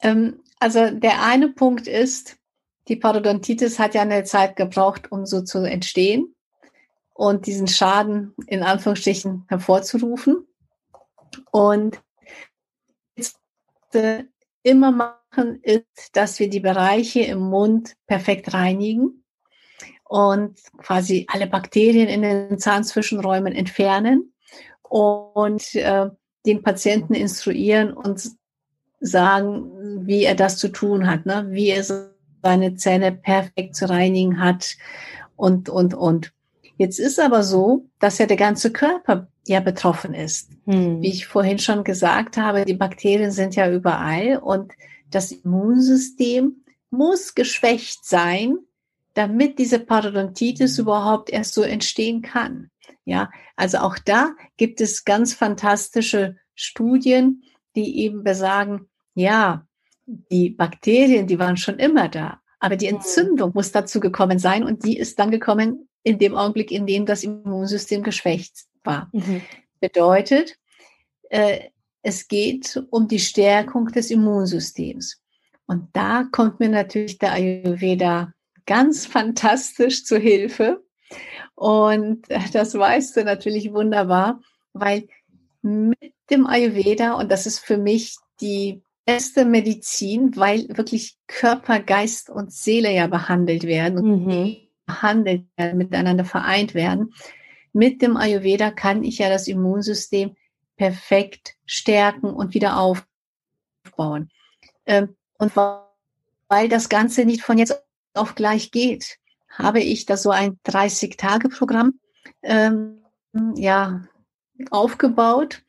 Ähm, 0.00 0.42
also 0.58 0.90
der 0.90 1.22
eine 1.22 1.48
Punkt 1.48 1.86
ist, 1.86 2.36
die 2.88 2.96
Parodontitis 2.96 3.78
hat 3.78 3.94
ja 3.94 4.02
eine 4.02 4.24
Zeit 4.24 4.56
gebraucht, 4.56 5.10
um 5.12 5.24
so 5.24 5.42
zu 5.42 5.58
entstehen 5.58 6.34
und 7.22 7.46
diesen 7.46 7.68
Schaden 7.68 8.34
in 8.48 8.64
Anführungsstrichen 8.64 9.44
hervorzurufen. 9.46 10.44
Und 11.52 12.02
äh, 13.92 14.24
immer 14.64 14.90
machen, 14.90 15.60
ist, 15.62 16.16
dass 16.16 16.40
wir 16.40 16.50
die 16.50 16.58
Bereiche 16.58 17.20
im 17.20 17.38
Mund 17.38 17.94
perfekt 18.08 18.52
reinigen 18.52 19.22
und 20.02 20.58
quasi 20.78 21.24
alle 21.28 21.46
Bakterien 21.46 22.08
in 22.08 22.22
den 22.22 22.58
Zahnzwischenräumen 22.58 23.52
entfernen 23.52 24.32
und 24.82 25.76
äh, 25.76 26.10
den 26.44 26.64
Patienten 26.64 27.14
instruieren 27.14 27.92
und 27.92 28.32
sagen, 28.98 30.08
wie 30.08 30.24
er 30.24 30.34
das 30.34 30.58
zu 30.58 30.72
tun 30.72 31.06
hat, 31.06 31.24
ne? 31.24 31.46
wie 31.50 31.68
er 31.68 31.84
seine 32.42 32.74
Zähne 32.74 33.12
perfekt 33.12 33.76
zu 33.76 33.88
reinigen 33.88 34.40
hat 34.40 34.76
und, 35.36 35.68
und, 35.68 35.94
und. 35.94 36.32
Jetzt 36.82 36.98
ist 36.98 37.20
aber 37.20 37.44
so, 37.44 37.88
dass 38.00 38.18
ja 38.18 38.26
der 38.26 38.36
ganze 38.36 38.72
Körper 38.72 39.28
ja 39.46 39.60
betroffen 39.60 40.14
ist. 40.14 40.50
Hm. 40.64 41.00
Wie 41.00 41.10
ich 41.10 41.28
vorhin 41.28 41.60
schon 41.60 41.84
gesagt 41.84 42.36
habe, 42.36 42.64
die 42.64 42.74
Bakterien 42.74 43.30
sind 43.30 43.54
ja 43.54 43.70
überall 43.70 44.38
und 44.38 44.72
das 45.08 45.30
Immunsystem 45.30 46.64
muss 46.90 47.36
geschwächt 47.36 48.04
sein, 48.04 48.58
damit 49.14 49.60
diese 49.60 49.78
Parodontitis 49.78 50.76
überhaupt 50.76 51.30
erst 51.30 51.54
so 51.54 51.62
entstehen 51.62 52.20
kann. 52.20 52.68
Ja, 53.04 53.30
also 53.54 53.78
auch 53.78 54.00
da 54.00 54.30
gibt 54.56 54.80
es 54.80 55.04
ganz 55.04 55.34
fantastische 55.34 56.34
Studien, 56.56 57.44
die 57.76 58.00
eben 58.00 58.24
besagen, 58.24 58.88
ja, 59.14 59.68
die 60.06 60.50
Bakterien, 60.50 61.28
die 61.28 61.38
waren 61.38 61.56
schon 61.56 61.78
immer 61.78 62.08
da, 62.08 62.40
aber 62.58 62.74
die 62.74 62.88
hm. 62.88 62.96
Entzündung 62.96 63.52
muss 63.54 63.70
dazu 63.70 64.00
gekommen 64.00 64.40
sein 64.40 64.64
und 64.64 64.84
die 64.84 64.98
ist 64.98 65.20
dann 65.20 65.30
gekommen 65.30 65.88
in 66.02 66.18
dem 66.18 66.34
Augenblick, 66.34 66.70
in 66.70 66.86
dem 66.86 67.06
das 67.06 67.22
Immunsystem 67.22 68.02
geschwächt 68.02 68.64
war. 68.84 69.08
Mhm. 69.12 69.42
Bedeutet, 69.80 70.58
äh, 71.30 71.68
es 72.02 72.28
geht 72.28 72.82
um 72.90 73.08
die 73.08 73.20
Stärkung 73.20 73.86
des 73.86 74.10
Immunsystems. 74.10 75.20
Und 75.66 75.88
da 75.92 76.24
kommt 76.30 76.60
mir 76.60 76.68
natürlich 76.68 77.18
der 77.18 77.32
Ayurveda 77.32 78.32
ganz 78.66 79.06
fantastisch 79.06 80.04
zu 80.04 80.18
Hilfe. 80.18 80.84
Und 81.54 82.24
das 82.52 82.74
weißt 82.74 83.16
du 83.16 83.24
natürlich 83.24 83.72
wunderbar, 83.72 84.40
weil 84.72 85.08
mit 85.62 86.12
dem 86.30 86.46
Ayurveda, 86.46 87.14
und 87.14 87.30
das 87.30 87.46
ist 87.46 87.60
für 87.60 87.78
mich 87.78 88.16
die 88.40 88.82
beste 89.04 89.44
Medizin, 89.44 90.36
weil 90.36 90.66
wirklich 90.76 91.16
Körper, 91.26 91.80
Geist 91.80 92.30
und 92.30 92.52
Seele 92.52 92.92
ja 92.92 93.06
behandelt 93.06 93.64
werden 93.64 94.24
mhm. 94.24 94.56
Behandelt 94.86 95.46
werden, 95.56 95.78
miteinander 95.78 96.24
vereint 96.24 96.74
werden. 96.74 97.14
Mit 97.72 98.02
dem 98.02 98.16
Ayurveda 98.16 98.70
kann 98.70 99.02
ich 99.04 99.18
ja 99.18 99.28
das 99.28 99.48
Immunsystem 99.48 100.36
perfekt 100.76 101.54
stärken 101.64 102.26
und 102.26 102.54
wieder 102.54 102.76
aufbauen. 102.78 104.30
Ähm, 104.86 105.16
und 105.38 105.54
weil 105.56 106.68
das 106.68 106.88
Ganze 106.88 107.24
nicht 107.24 107.42
von 107.42 107.58
jetzt 107.58 107.82
auf 108.14 108.34
gleich 108.34 108.70
geht, 108.70 109.18
habe 109.48 109.80
ich 109.80 110.06
da 110.06 110.16
so 110.16 110.30
ein 110.30 110.58
30-Tage-Programm 110.66 111.98
ähm, 112.42 113.02
ja, 113.56 114.02
aufgebaut. 114.70 115.62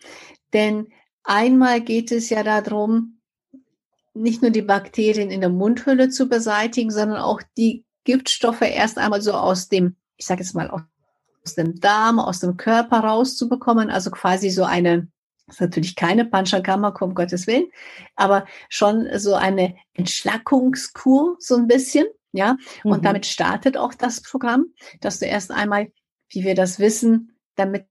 Denn 0.53 0.87
einmal 1.23 1.81
geht 1.81 2.11
es 2.11 2.29
ja 2.29 2.43
darum, 2.43 3.19
nicht 4.13 4.41
nur 4.41 4.51
die 4.51 4.61
Bakterien 4.61 5.31
in 5.31 5.41
der 5.41 5.49
Mundhülle 5.49 6.09
zu 6.09 6.29
beseitigen, 6.29 6.91
sondern 6.91 7.19
auch 7.19 7.41
die 7.57 7.83
Giftstoffe 8.03 8.61
erst 8.61 8.97
einmal 8.97 9.21
so 9.21 9.33
aus 9.33 9.69
dem, 9.69 9.95
ich 10.17 10.25
sage 10.25 10.41
jetzt 10.41 10.53
mal, 10.53 10.69
aus 10.69 11.55
dem 11.55 11.79
Darm, 11.79 12.19
aus 12.19 12.39
dem 12.39 12.57
Körper 12.57 12.99
rauszubekommen. 12.99 13.89
Also 13.89 14.11
quasi 14.11 14.49
so 14.49 14.63
eine, 14.63 15.07
das 15.47 15.55
ist 15.55 15.61
natürlich 15.61 15.95
keine 15.95 16.25
Panchakarma, 16.25 16.89
um 17.01 17.15
Gottes 17.15 17.47
Willen, 17.47 17.65
aber 18.15 18.45
schon 18.69 19.07
so 19.17 19.35
eine 19.35 19.75
Entschlackungskur, 19.93 21.37
so 21.39 21.55
ein 21.55 21.67
bisschen. 21.67 22.05
Ja, 22.35 22.57
und 22.83 22.99
mhm. 22.99 23.03
damit 23.03 23.27
startet 23.27 23.77
auch 23.77 23.93
das 23.93 24.21
Programm, 24.23 24.73
dass 25.01 25.19
du 25.19 25.25
erst 25.27 25.51
einmal, 25.51 25.91
wie 26.29 26.43
wir 26.43 26.55
das 26.55 26.79
wissen, 26.79 27.37
damit 27.53 27.85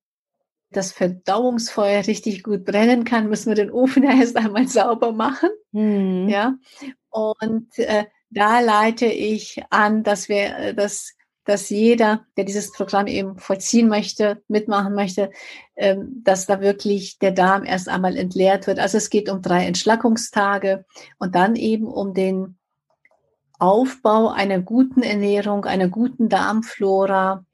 das 0.72 0.90
Verdauungsfeuer 0.90 2.06
richtig 2.06 2.42
gut 2.42 2.64
brennen 2.64 3.04
kann, 3.04 3.28
müssen 3.28 3.50
wir 3.50 3.54
den 3.54 3.70
Ofen 3.70 4.02
erst 4.20 4.36
einmal 4.36 4.66
sauber 4.66 5.12
machen. 5.12 5.50
Mhm. 5.70 6.28
Ja, 6.28 6.56
und 7.10 7.78
äh, 7.78 8.06
da 8.32 8.60
leite 8.60 9.06
ich 9.06 9.62
an, 9.70 10.02
dass 10.02 10.28
wir, 10.28 10.56
äh, 10.56 10.74
dass, 10.74 11.14
dass 11.44 11.70
jeder, 11.70 12.24
der 12.36 12.44
dieses 12.44 12.72
Programm 12.72 13.06
eben 13.06 13.38
vollziehen 13.38 13.88
möchte, 13.88 14.42
mitmachen 14.48 14.94
möchte, 14.94 15.30
ähm, 15.76 16.22
dass 16.24 16.46
da 16.46 16.60
wirklich 16.60 17.18
der 17.18 17.32
Darm 17.32 17.64
erst 17.64 17.88
einmal 17.88 18.16
entleert 18.16 18.66
wird. 18.66 18.78
Also 18.78 18.98
es 18.98 19.10
geht 19.10 19.28
um 19.28 19.42
drei 19.42 19.66
Entschlackungstage 19.66 20.84
und 21.18 21.34
dann 21.34 21.56
eben 21.56 21.86
um 21.86 22.14
den 22.14 22.58
Aufbau 23.58 24.28
einer 24.30 24.60
guten 24.60 25.02
Ernährung, 25.02 25.66
einer 25.66 25.88
guten 25.88 26.28
Darmflora 26.28 27.44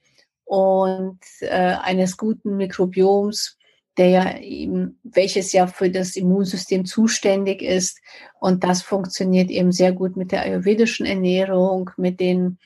und 0.45 1.21
äh, 1.41 1.75
eines 1.83 2.17
guten 2.17 2.57
Mikrobioms, 2.57 3.58
der 3.99 4.09
ja 4.09 4.39
eben, 4.39 4.99
welches 5.03 5.53
ja 5.53 5.67
für 5.67 5.91
das 5.91 6.17
Immunsystem 6.17 6.85
zuständig 6.85 7.63
ist. 7.63 8.01
Und 8.41 8.65
das 8.65 8.83
funktioniert 8.83 9.51
eben 9.51 9.73
sehr 9.73 9.93
gut 9.93 10.17
mit 10.17 10.33
der 10.33 10.43
ayurvedischen 10.43 11.05
Ernährung, 11.05 11.91
mit 11.97 12.21
den 12.21 12.59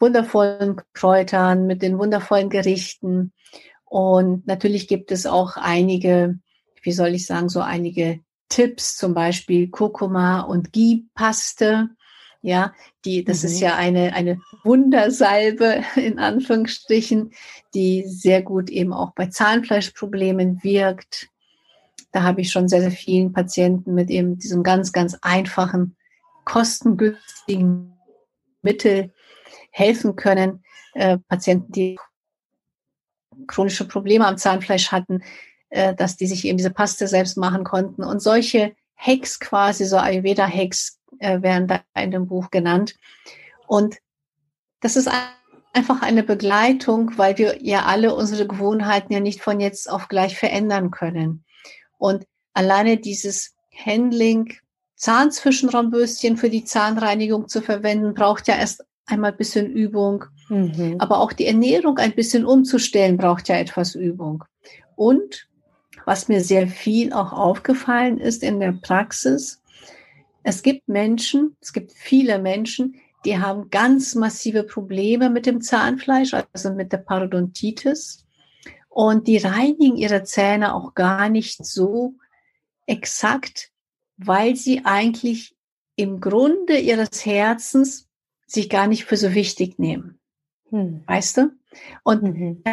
wundervollen 0.00 0.80
Kräutern, 0.92 1.66
mit 1.66 1.82
den 1.82 1.98
wundervollen 1.98 2.50
Gerichten. 2.50 3.32
Und 3.84 4.46
natürlich 4.46 4.88
gibt 4.88 5.12
es 5.12 5.26
auch 5.26 5.56
einige, 5.56 6.38
wie 6.82 6.92
soll 6.92 7.14
ich 7.14 7.26
sagen, 7.26 7.48
so 7.48 7.60
einige 7.60 8.20
Tipps, 8.48 8.96
zum 8.96 9.14
Beispiel 9.14 9.68
Kurkuma 9.68 10.40
und 10.40 10.72
Ghee-Paste. 10.72 11.90
Ja, 12.42 12.72
die, 13.04 13.22
das 13.22 13.42
mhm. 13.42 13.48
ist 13.48 13.60
ja 13.60 13.76
eine, 13.76 14.14
eine 14.14 14.40
Wundersalbe 14.64 15.82
in 15.96 16.18
Anführungsstrichen, 16.18 17.32
die 17.74 18.04
sehr 18.06 18.42
gut 18.42 18.70
eben 18.70 18.92
auch 18.92 19.12
bei 19.12 19.26
Zahnfleischproblemen 19.26 20.62
wirkt. 20.62 21.28
Da 22.12 22.22
habe 22.22 22.40
ich 22.40 22.50
schon 22.50 22.68
sehr, 22.68 22.80
sehr 22.80 22.90
vielen 22.90 23.32
Patienten 23.32 23.94
mit 23.94 24.10
eben 24.10 24.38
diesem 24.38 24.62
ganz, 24.62 24.92
ganz 24.92 25.16
einfachen, 25.22 25.96
kostengünstigen 26.44 27.96
Mittel 28.62 29.12
helfen 29.70 30.16
können. 30.16 30.64
Äh, 30.94 31.18
Patienten, 31.28 31.70
die 31.72 31.98
chronische 33.46 33.86
Probleme 33.86 34.26
am 34.26 34.38
Zahnfleisch 34.38 34.90
hatten, 34.90 35.22
äh, 35.68 35.94
dass 35.94 36.16
die 36.16 36.26
sich 36.26 36.44
eben 36.44 36.58
diese 36.58 36.72
Paste 36.72 37.06
selbst 37.06 37.36
machen 37.36 37.64
konnten. 37.64 38.02
Und 38.02 38.20
solche 38.20 38.74
Hacks 38.96 39.38
quasi, 39.38 39.84
so 39.84 39.96
Ayurveda-Hacks 39.96 40.99
äh, 41.18 41.42
werden 41.42 41.68
da 41.68 41.80
in 42.00 42.10
dem 42.10 42.26
Buch 42.26 42.50
genannt. 42.50 42.96
Und 43.66 43.98
das 44.80 44.96
ist 44.96 45.10
einfach 45.72 46.02
eine 46.02 46.22
Begleitung, 46.22 47.12
weil 47.16 47.38
wir 47.38 47.62
ja 47.62 47.84
alle 47.84 48.14
unsere 48.14 48.46
Gewohnheiten 48.46 49.12
ja 49.12 49.20
nicht 49.20 49.40
von 49.40 49.60
jetzt 49.60 49.90
auf 49.90 50.08
gleich 50.08 50.36
verändern 50.36 50.90
können. 50.90 51.44
Und 51.98 52.26
alleine 52.54 52.96
dieses 52.96 53.54
Handling, 53.74 54.54
Zahnzwischenraumbürstchen 54.96 56.36
für 56.36 56.50
die 56.50 56.64
Zahnreinigung 56.64 57.48
zu 57.48 57.62
verwenden, 57.62 58.14
braucht 58.14 58.48
ja 58.48 58.56
erst 58.56 58.84
einmal 59.06 59.32
ein 59.32 59.36
bisschen 59.36 59.70
Übung. 59.70 60.24
Mhm. 60.48 60.96
Aber 60.98 61.20
auch 61.20 61.32
die 61.32 61.46
Ernährung 61.46 61.98
ein 61.98 62.14
bisschen 62.14 62.44
umzustellen, 62.44 63.16
braucht 63.16 63.48
ja 63.48 63.56
etwas 63.56 63.94
Übung. 63.94 64.44
Und 64.96 65.48
was 66.04 66.28
mir 66.28 66.40
sehr 66.42 66.66
viel 66.66 67.12
auch 67.12 67.32
aufgefallen 67.32 68.18
ist 68.18 68.42
in 68.42 68.60
der 68.60 68.72
Praxis, 68.72 69.59
es 70.42 70.62
gibt 70.62 70.88
Menschen, 70.88 71.56
es 71.60 71.72
gibt 71.72 71.92
viele 71.92 72.38
Menschen, 72.38 73.00
die 73.24 73.38
haben 73.38 73.70
ganz 73.70 74.14
massive 74.14 74.62
Probleme 74.62 75.28
mit 75.28 75.46
dem 75.46 75.60
Zahnfleisch, 75.60 76.32
also 76.34 76.72
mit 76.72 76.92
der 76.92 76.98
Parodontitis. 76.98 78.24
Und 78.88 79.28
die 79.28 79.36
reinigen 79.36 79.96
ihre 79.96 80.24
Zähne 80.24 80.74
auch 80.74 80.94
gar 80.94 81.28
nicht 81.28 81.64
so 81.64 82.14
exakt, 82.86 83.70
weil 84.16 84.56
sie 84.56 84.84
eigentlich 84.84 85.54
im 85.96 86.20
Grunde 86.20 86.78
ihres 86.78 87.24
Herzens 87.24 88.08
sich 88.46 88.68
gar 88.68 88.86
nicht 88.86 89.04
für 89.04 89.16
so 89.16 89.34
wichtig 89.34 89.78
nehmen. 89.78 90.18
Hm. 90.70 91.02
Weißt 91.06 91.36
du? 91.36 91.50
Und 92.02 92.22
mhm. 92.22 92.64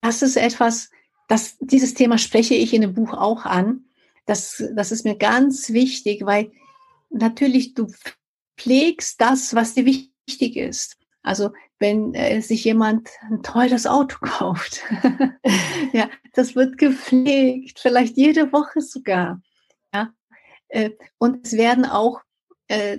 das 0.00 0.22
ist 0.22 0.36
etwas, 0.36 0.90
das, 1.28 1.58
dieses 1.60 1.94
Thema 1.94 2.18
spreche 2.18 2.54
ich 2.54 2.74
in 2.74 2.80
dem 2.80 2.94
Buch 2.94 3.12
auch 3.12 3.44
an. 3.44 3.84
Das, 4.26 4.64
das 4.74 4.90
ist 4.90 5.04
mir 5.04 5.16
ganz 5.16 5.70
wichtig, 5.70 6.24
weil 6.24 6.50
natürlich, 7.10 7.74
du 7.74 7.88
pflegst 8.56 9.20
das, 9.20 9.54
was 9.54 9.74
dir 9.74 9.84
wichtig 9.84 10.56
ist. 10.56 10.96
Also 11.22 11.50
wenn 11.78 12.14
äh, 12.14 12.40
sich 12.40 12.64
jemand 12.64 13.08
ein 13.22 13.42
teures 13.42 13.86
Auto 13.86 14.18
kauft, 14.22 14.82
ja, 15.92 16.08
das 16.32 16.54
wird 16.54 16.78
gepflegt, 16.78 17.78
vielleicht 17.78 18.16
jede 18.16 18.52
Woche 18.52 18.80
sogar. 18.80 19.42
Ja, 19.92 20.12
äh, 20.68 20.90
und 21.18 21.46
es 21.46 21.52
werden 21.54 21.84
auch 21.84 22.20
äh, 22.68 22.98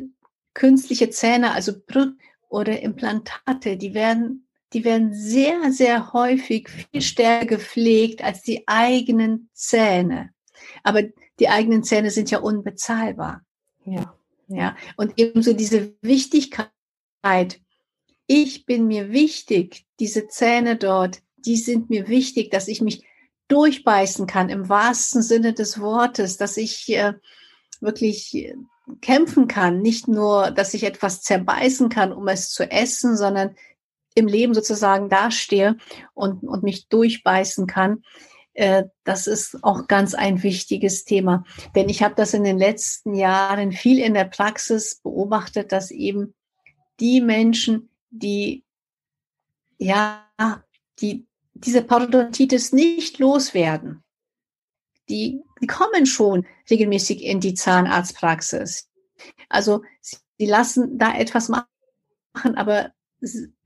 künstliche 0.53 1.09
Zähne, 1.09 1.51
also 1.51 1.73
Brück 1.85 2.15
oder 2.49 2.81
Implantate, 2.81 3.77
die 3.77 3.93
werden, 3.93 4.47
die 4.73 4.83
werden 4.83 5.13
sehr, 5.13 5.71
sehr 5.71 6.11
häufig 6.13 6.69
viel 6.69 7.01
stärker 7.01 7.45
gepflegt 7.45 8.23
als 8.23 8.41
die 8.41 8.67
eigenen 8.67 9.49
Zähne. 9.53 10.31
Aber 10.83 11.03
die 11.39 11.49
eigenen 11.49 11.83
Zähne 11.83 12.11
sind 12.11 12.29
ja 12.29 12.39
unbezahlbar. 12.39 13.43
Ja. 13.85 14.15
Ja. 14.47 14.75
Und 14.97 15.13
ebenso 15.17 15.53
diese 15.53 15.93
Wichtigkeit. 16.01 16.69
Ich 18.27 18.65
bin 18.65 18.87
mir 18.87 19.11
wichtig, 19.11 19.85
diese 19.99 20.27
Zähne 20.27 20.75
dort, 20.75 21.21
die 21.37 21.57
sind 21.57 21.89
mir 21.89 22.07
wichtig, 22.07 22.51
dass 22.51 22.67
ich 22.67 22.81
mich 22.81 23.05
durchbeißen 23.47 24.27
kann 24.27 24.49
im 24.49 24.69
wahrsten 24.69 25.21
Sinne 25.21 25.53
des 25.53 25.79
Wortes, 25.79 26.37
dass 26.37 26.57
ich 26.57 26.89
äh, 26.89 27.13
wirklich 27.81 28.33
äh, 28.35 28.55
kämpfen 29.01 29.47
kann, 29.47 29.81
nicht 29.81 30.07
nur, 30.07 30.51
dass 30.51 30.73
ich 30.73 30.83
etwas 30.83 31.21
zerbeißen 31.21 31.89
kann, 31.89 32.13
um 32.13 32.27
es 32.27 32.49
zu 32.49 32.69
essen, 32.69 33.17
sondern 33.17 33.55
im 34.15 34.27
Leben 34.27 34.53
sozusagen 34.53 35.09
dastehe 35.09 35.77
und, 36.13 36.43
und 36.43 36.63
mich 36.63 36.87
durchbeißen 36.87 37.67
kann. 37.67 38.03
Äh, 38.53 38.85
das 39.03 39.27
ist 39.27 39.63
auch 39.63 39.87
ganz 39.87 40.13
ein 40.13 40.43
wichtiges 40.43 41.05
Thema. 41.05 41.45
Denn 41.75 41.89
ich 41.89 42.03
habe 42.03 42.15
das 42.15 42.33
in 42.33 42.43
den 42.43 42.57
letzten 42.57 43.13
Jahren 43.15 43.71
viel 43.71 43.99
in 43.99 44.13
der 44.13 44.25
Praxis 44.25 44.99
beobachtet, 45.01 45.71
dass 45.71 45.91
eben 45.91 46.33
die 46.99 47.21
Menschen, 47.21 47.89
die 48.09 48.63
ja, 49.77 50.27
die 50.99 51.25
diese 51.53 51.81
Parodontitis 51.81 52.71
nicht 52.71 53.19
loswerden, 53.19 54.03
die, 55.09 55.41
die 55.61 55.67
kommen 55.67 56.05
schon 56.05 56.45
regelmäßig 56.69 57.23
in 57.23 57.39
die 57.39 57.53
Zahnarztpraxis. 57.53 58.89
Also 59.49 59.83
sie 60.37 60.45
lassen 60.45 60.97
da 60.97 61.15
etwas 61.15 61.49
machen, 61.49 61.67
aber 62.55 62.91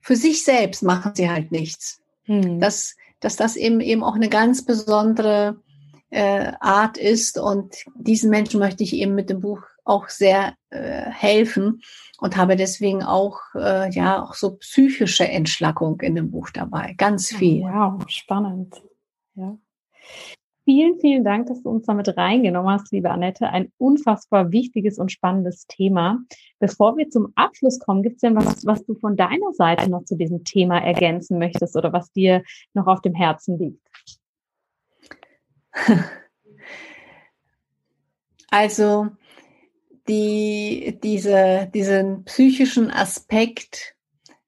für 0.02 0.16
sich 0.16 0.44
selbst 0.44 0.84
machen 0.84 1.14
sie 1.16 1.30
halt 1.30 1.52
nichts. 1.52 2.02
Hm. 2.24 2.60
Das, 2.60 2.96
dass 3.20 3.36
das 3.36 3.56
eben 3.56 3.80
eben 3.82 4.04
auch 4.04 4.16
eine 4.16 4.30
ganz 4.30 4.66
besondere 4.66 5.62
äh, 6.10 6.52
Art 6.60 6.98
ist. 6.98 7.38
Und 7.38 7.76
diesen 7.96 8.30
Menschen 8.30 8.60
möchte 8.60 8.84
ich 8.84 8.94
eben 8.94 9.16
mit 9.16 9.30
dem 9.30 9.42
Buch 9.42 9.62
auch 9.84 10.10
sehr 10.10 10.56
äh, 10.70 11.10
helfen 11.10 11.82
und 12.20 12.38
habe 12.38 12.56
deswegen 12.56 13.04
auch 13.04 13.40
äh, 13.56 13.90
ja 13.92 14.24
auch 14.24 14.34
so 14.34 14.56
psychische 14.58 15.28
Entschlackung 15.28 16.02
in 16.02 16.16
dem 16.16 16.32
Buch 16.32 16.50
dabei. 16.50 16.94
Ganz 16.98 17.34
viel. 17.34 17.62
Wow, 17.62 18.04
spannend. 18.08 18.82
Ja. 19.36 19.58
Vielen, 20.66 21.00
vielen 21.00 21.24
Dank, 21.24 21.46
dass 21.46 21.62
du 21.62 21.70
uns 21.70 21.86
damit 21.86 22.18
reingenommen 22.18 22.72
hast, 22.72 22.92
liebe 22.92 23.12
Annette. 23.12 23.48
Ein 23.50 23.72
unfassbar 23.78 24.52
wichtiges 24.52 24.98
und 24.98 25.12
spannendes 25.12 25.68
Thema. 25.68 26.18
Bevor 26.58 26.98
wir 26.98 27.08
zum 27.12 27.32
Abschluss 27.36 27.80
kommen, 27.80 28.02
gibt 28.02 28.16
es 28.16 28.22
denn 28.22 28.36
was, 28.36 28.66
was 28.66 28.84
du 28.84 28.96
von 28.96 29.16
deiner 29.16 29.54
Seite 29.54 29.92
noch 29.92 30.06
zu 30.06 30.16
diesem 30.16 30.44
Thema 30.44 30.80
ergänzen 30.80 31.38
möchtest 31.38 31.76
oder 31.76 31.94
was 31.94 32.12
dir 32.12 32.44
noch 32.74 32.88
auf 32.88 33.02
dem 33.02 33.14
Herzen 33.14 33.60
liegt? 33.60 33.88
Also 38.52 39.10
die, 40.08 40.98
diese, 41.04 41.70
diesen 41.74 42.24
psychischen 42.24 42.90
Aspekt, 42.90 43.96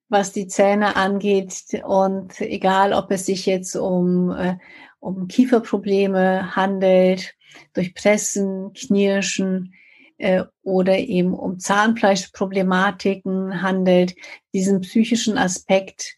was 0.07 0.31
die 0.31 0.47
Zähne 0.47 0.95
angeht 0.95 1.81
und 1.85 2.39
egal, 2.39 2.93
ob 2.93 3.11
es 3.11 3.25
sich 3.25 3.45
jetzt 3.45 3.75
um 3.75 4.31
äh, 4.31 4.55
um 4.99 5.27
Kieferprobleme 5.27 6.55
handelt, 6.55 7.35
durch 7.73 7.93
Pressen, 7.93 8.73
Knirschen 8.73 9.73
äh, 10.17 10.43
oder 10.63 10.97
eben 10.97 11.33
um 11.33 11.59
Zahnfleischproblematiken 11.59 13.61
handelt, 13.61 14.15
diesen 14.53 14.81
psychischen 14.81 15.37
Aspekt 15.37 16.17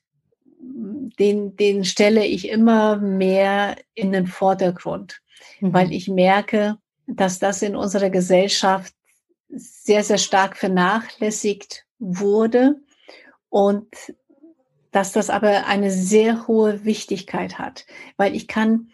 den, 1.19 1.55
den 1.55 1.85
stelle 1.85 2.25
ich 2.25 2.49
immer 2.49 2.97
mehr 2.97 3.77
in 3.93 4.11
den 4.11 4.27
Vordergrund, 4.27 5.21
mhm. 5.59 5.73
weil 5.73 5.91
ich 5.91 6.07
merke, 6.07 6.77
dass 7.07 7.39
das 7.39 7.61
in 7.61 7.75
unserer 7.75 8.09
Gesellschaft 8.09 8.93
sehr, 9.49 10.03
sehr 10.03 10.17
stark 10.17 10.57
vernachlässigt 10.57 11.85
wurde 11.97 12.75
und 13.49 13.87
dass 14.91 15.11
das 15.11 15.29
aber 15.29 15.67
eine 15.67 15.91
sehr 15.91 16.47
hohe 16.47 16.85
Wichtigkeit 16.85 17.59
hat, 17.59 17.85
weil 18.17 18.35
ich 18.35 18.47
kann 18.47 18.89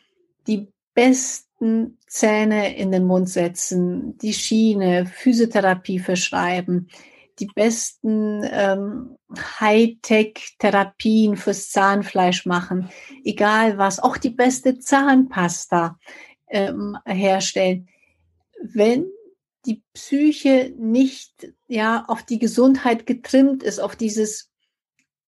die 0.48 0.72
besten 0.94 1.98
Zähne 2.08 2.76
in 2.76 2.92
den 2.92 3.06
Mund 3.06 3.30
setzen, 3.30 4.18
die 4.18 4.34
Schiene, 4.34 5.06
Physiotherapie 5.06 6.00
verschreiben, 6.00 6.90
die 7.40 7.48
besten 7.48 8.44
ähm, 8.50 9.18
Hightech-Therapien 9.60 11.36
fürs 11.36 11.70
Zahnfleisch 11.70 12.46
machen, 12.46 12.90
egal 13.24 13.78
was, 13.78 14.00
auch 14.00 14.18
die 14.18 14.30
beste 14.30 14.80
Zahnpasta 14.80 16.00
ähm, 16.48 16.98
herstellen. 17.06 17.90
Wenn 18.62 19.08
die 19.66 19.84
Psyche 19.94 20.74
nicht 20.78 21.54
ja 21.68 22.06
auf 22.08 22.24
die 22.24 22.40
Gesundheit 22.40 23.06
getrimmt 23.06 23.64
ist, 23.64 23.80
auf 23.80 23.96
dieses 23.96 24.52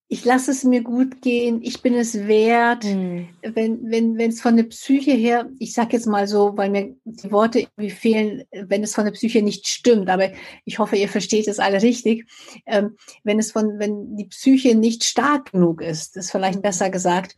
ich 0.09 0.23
lasse 0.23 0.51
es 0.51 0.63
mir 0.63 0.83
gut 0.83 1.21
gehen, 1.21 1.61
ich 1.61 1.81
bin 1.81 1.93
es 1.93 2.27
wert. 2.27 2.85
Mhm. 2.85 3.27
Wenn 3.41 3.91
wenn 3.91 4.17
wenn 4.17 4.29
es 4.29 4.41
von 4.41 4.55
der 4.55 4.63
Psyche 4.63 5.11
her, 5.11 5.49
ich 5.59 5.73
sage 5.73 5.97
jetzt 5.97 6.07
mal 6.07 6.27
so, 6.27 6.55
weil 6.55 6.69
mir 6.69 6.95
die 7.03 7.31
Worte 7.31 7.59
irgendwie 7.59 7.89
fehlen, 7.89 8.43
wenn 8.51 8.83
es 8.83 8.95
von 8.95 9.03
der 9.03 9.11
Psyche 9.11 9.41
nicht 9.41 9.67
stimmt, 9.67 10.09
aber 10.09 10.31
ich 10.63 10.79
hoffe, 10.79 10.95
ihr 10.95 11.09
versteht 11.09 11.47
es 11.49 11.59
alle 11.59 11.81
richtig. 11.81 12.25
Ähm, 12.65 12.95
wenn 13.23 13.37
es 13.37 13.51
von 13.51 13.79
wenn 13.79 14.15
die 14.15 14.25
Psyche 14.25 14.75
nicht 14.75 15.03
stark 15.03 15.51
genug 15.51 15.81
ist, 15.81 16.15
ist 16.15 16.31
vielleicht 16.31 16.61
besser 16.61 16.89
gesagt, 16.89 17.35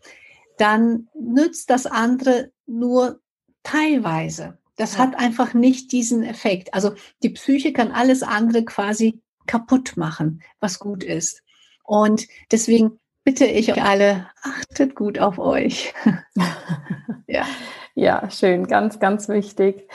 dann 0.58 1.08
nützt 1.20 1.72
das 1.72 1.88
andere 1.88 2.52
nur 2.68 3.20
teilweise. 3.64 4.60
Das 4.76 4.94
ja. 4.94 5.00
hat 5.00 5.18
einfach 5.18 5.56
nicht 5.56 5.92
diesen 5.92 6.22
Effekt. 6.22 6.74
Also 6.76 6.94
die 7.24 7.30
Psyche 7.30 7.74
kann 7.74 7.92
alles 7.92 8.22
andere 8.22 8.64
quasi 8.64 9.22
kaputt 9.48 9.98
machen, 9.98 10.44
was 10.60 10.78
gut 10.78 11.04
ist. 11.04 11.42
Und 11.90 12.28
deswegen 12.52 13.00
bitte 13.24 13.46
ich 13.46 13.72
euch 13.72 13.82
alle, 13.82 14.30
achtet 14.44 14.94
gut 14.94 15.18
auf 15.18 15.40
euch. 15.40 15.92
ja. 17.28 17.48
Ja, 18.00 18.30
schön, 18.32 18.66
ganz, 18.66 19.00
ganz 19.00 19.28
wichtig. 19.28 19.86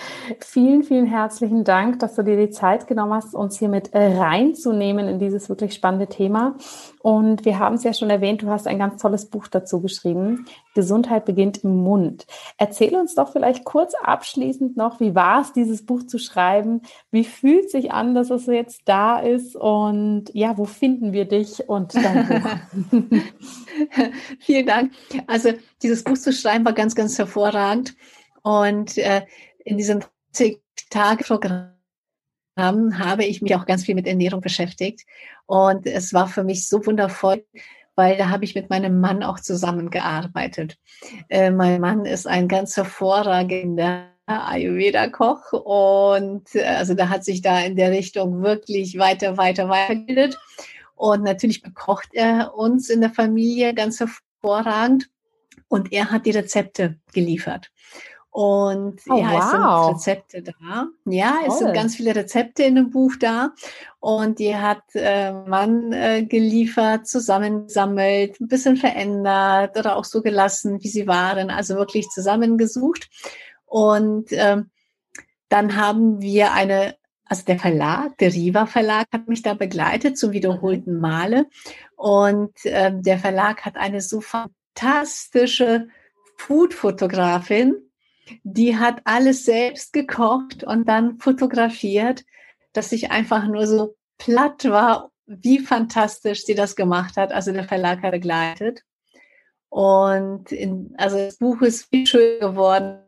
Vielen, 0.41 0.83
vielen 0.83 1.07
herzlichen 1.07 1.65
Dank, 1.65 2.01
dass 2.01 2.17
du 2.17 2.23
dir 2.23 2.37
die 2.37 2.51
Zeit 2.51 2.87
genommen 2.87 3.15
hast, 3.15 3.35
uns 3.35 3.59
hier 3.59 3.71
mit 3.71 3.95
äh, 3.95 4.19
reinzunehmen 4.19 5.09
in 5.09 5.19
dieses 5.19 5.49
wirklich 5.49 5.73
spannende 5.73 6.07
Thema. 6.07 6.55
Und 7.01 7.47
wir 7.47 7.59
haben 7.59 7.77
es 7.77 7.85
ja 7.85 7.95
schon 7.95 8.11
erwähnt, 8.11 8.43
du 8.43 8.49
hast 8.49 8.67
ein 8.67 8.79
ganz 8.79 9.01
tolles 9.01 9.31
Buch 9.31 9.49
dazu 9.49 9.81
geschrieben. 9.81 10.45
Gesundheit 10.75 11.25
beginnt 11.25 11.65
im 11.65 11.83
Mund. 11.83 12.27
Erzähl 12.59 12.95
uns 12.95 13.15
doch 13.15 13.33
vielleicht 13.33 13.65
kurz 13.65 13.95
abschließend 13.95 14.77
noch, 14.77 15.01
wie 15.01 15.15
war 15.15 15.41
es, 15.41 15.55
dieses 15.55 15.87
Buch 15.87 16.03
zu 16.03 16.19
schreiben? 16.19 16.83
Wie 17.11 17.25
fühlt 17.25 17.71
sich 17.71 17.93
an, 17.93 18.15
dass 18.15 18.29
es 18.29 18.45
jetzt 18.47 18.83
da 18.85 19.19
ist? 19.19 19.57
Und 19.57 20.27
ja, 20.35 20.59
wo 20.59 20.67
finden 20.67 21.15
wir 21.15 21.25
dich 21.25 21.69
und 21.71 21.95
dein 21.95 22.29
Buch? 22.29 23.01
Vielen 24.41 24.67
Dank. 24.67 24.93
Also 25.27 25.51
dieses 25.83 26.05
Buch 26.05 26.19
zu 26.19 26.33
schreiben 26.33 26.65
war 26.65 26.73
ganz, 26.73 26.95
ganz 26.95 27.19
hervorragend. 27.19 27.94
Und 28.43 28.99
äh, 28.99 29.23
in 29.65 29.77
diesem 29.77 30.01
10-Tage-Programm 30.35 31.71
habe 32.57 33.25
ich 33.25 33.43
mich 33.43 33.55
auch 33.55 33.67
ganz 33.67 33.85
viel 33.85 33.95
mit 33.95 34.07
Ernährung 34.07 34.41
beschäftigt. 34.41 35.07
Und 35.47 35.87
es 35.87 36.13
war 36.13 36.29
für 36.29 36.45
mich 36.45 36.69
so 36.69 36.85
wundervoll, 36.87 37.45
weil 37.97 38.17
da 38.17 38.29
habe 38.29 38.45
ich 38.45 38.55
mit 38.55 38.71
meinem 38.71 39.01
Mann 39.01 39.23
auch 39.23 39.41
zusammengearbeitet. 39.41 40.79
Äh, 41.29 41.51
mein 41.51 41.81
Mann 41.81 42.05
ist 42.05 42.27
ein 42.27 42.49
ganz 42.49 42.77
hervorragender 42.77 44.09
Ayurveda-Koch 44.27 45.53
und 45.53 46.55
äh, 46.55 46.65
also 46.65 46.95
da 46.95 47.09
hat 47.09 47.25
sich 47.25 47.43
da 47.43 47.61
in 47.61 47.77
der 47.77 47.91
Richtung 47.91 48.43
wirklich 48.43 48.99
weiter, 48.99 49.37
weiter, 49.37 49.69
weitergebildet. 49.69 50.39
Und 50.97 51.23
natürlich 51.25 51.63
bekocht 51.63 52.09
er 52.13 52.55
uns 52.55 52.89
in 52.89 53.01
der 53.01 53.11
Familie 53.11 53.75
ganz 53.75 54.01
hervorragend. 54.01 55.09
Und 55.75 55.93
er 55.93 56.13
hat 56.13 56.25
die 56.25 56.31
Rezepte 56.31 57.01
geliefert. 57.13 57.73
Und 58.31 59.01
oh, 59.09 59.17
ja, 59.17 59.33
wow. 59.33 59.41
es 59.43 59.51
sind 59.51 60.17
Rezepte 60.17 60.43
da. 60.43 60.89
Ja, 61.05 61.33
Toll. 61.33 61.49
es 61.49 61.59
sind 61.59 61.75
ganz 61.75 61.97
viele 61.97 62.15
Rezepte 62.15 62.63
in 62.63 62.77
dem 62.77 62.91
Buch 62.91 63.13
da. 63.19 63.51
Und 63.99 64.39
die 64.39 64.57
hat 64.57 64.83
äh, 64.95 65.33
man 65.33 65.93
äh, 65.93 66.25
geliefert, 66.25 67.09
zusammengesammelt, 67.09 68.41
ein 68.41 68.47
bisschen 68.47 68.77
verändert 68.77 69.77
oder 69.77 69.97
auch 69.97 70.05
so 70.05 70.23
gelassen, 70.23 70.81
wie 70.83 70.89
sie 70.89 71.09
waren. 71.09 71.51
Also 71.51 71.75
wirklich 71.75 72.09
zusammengesucht. 72.11 73.09
Und 73.67 74.27
ähm, 74.31 74.71
dann 75.49 75.77
haben 75.77 76.21
wir 76.21 76.53
eine 76.53 76.97
also 77.27 77.43
der 77.47 77.59
Verlag, 77.59 78.19
der 78.19 78.33
Riva 78.33 78.67
Verlag 78.67 79.07
hat 79.11 79.29
mich 79.29 79.43
da 79.43 79.55
begleitet 79.55 80.19
zum 80.19 80.33
wiederholten 80.33 81.01
Male. 81.01 81.47
Und 81.97 82.53
äh, 82.65 82.93
der 82.95 83.19
Verlag 83.19 83.65
hat 83.65 83.77
eine 83.77 84.01
so 84.01 84.21
fantastische 84.21 84.64
Food-Fotografin, 86.37 87.77
die 88.43 88.77
hat 88.77 89.01
alles 89.05 89.45
selbst 89.45 89.93
gekocht 89.93 90.65
und 90.65 90.89
dann 90.89 91.19
fotografiert, 91.19 92.25
dass 92.73 92.93
ich 92.93 93.11
einfach 93.11 93.47
nur 93.47 93.67
so 93.67 93.97
platt 94.19 94.65
war, 94.65 95.11
wie 95.27 95.59
fantastisch 95.59 96.45
sie 96.45 96.55
das 96.55 96.77
gemacht 96.77 97.17
hat. 97.17 97.33
Also 97.33 97.53
der 97.53 97.65
Verlag 97.65 98.03
hat 98.03 98.13
begleitet. 98.13 98.83
Und 99.69 100.53
in, 100.53 100.95
also 100.99 101.17
das 101.17 101.39
Buch 101.39 101.61
ist 101.63 101.89
viel 101.91 102.07
schöner 102.07 102.51
geworden, 102.51 103.01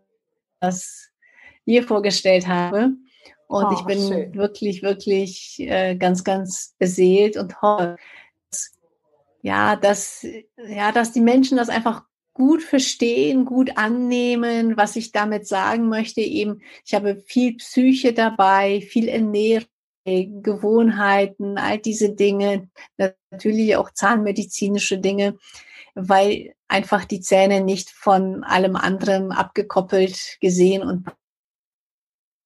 was 0.60 1.10
ich 1.64 1.74
hier 1.74 1.82
vorgestellt 1.82 2.46
habe. 2.46 2.92
Und 3.48 3.66
oh, 3.66 3.72
ich 3.72 3.82
bin 3.84 3.98
schön. 3.98 4.34
wirklich, 4.34 4.82
wirklich 4.82 5.60
äh, 5.60 5.94
ganz, 5.94 6.24
ganz 6.24 6.74
beseelt 6.78 7.36
und 7.36 7.62
hoffe, 7.62 7.96
ja, 9.46 9.76
dass, 9.76 10.26
ja, 10.56 10.90
dass 10.90 11.12
die 11.12 11.20
Menschen 11.20 11.56
das 11.56 11.68
einfach 11.68 12.02
gut 12.34 12.64
verstehen, 12.64 13.44
gut 13.44 13.78
annehmen, 13.78 14.76
was 14.76 14.96
ich 14.96 15.12
damit 15.12 15.46
sagen 15.46 15.88
möchte. 15.88 16.20
Eben, 16.20 16.62
ich 16.84 16.94
habe 16.94 17.14
viel 17.14 17.54
Psyche 17.54 18.12
dabei, 18.12 18.80
viel 18.80 19.06
Ernährung, 19.06 19.68
Gewohnheiten, 20.04 21.58
all 21.58 21.78
diese 21.78 22.12
Dinge, 22.12 22.68
natürlich 23.30 23.76
auch 23.76 23.92
zahnmedizinische 23.92 24.98
Dinge, 24.98 25.38
weil 25.94 26.54
einfach 26.66 27.04
die 27.04 27.20
Zähne 27.20 27.60
nicht 27.60 27.90
von 27.90 28.42
allem 28.42 28.74
anderen 28.74 29.30
abgekoppelt 29.30 30.38
gesehen 30.40 30.82
und 30.82 31.06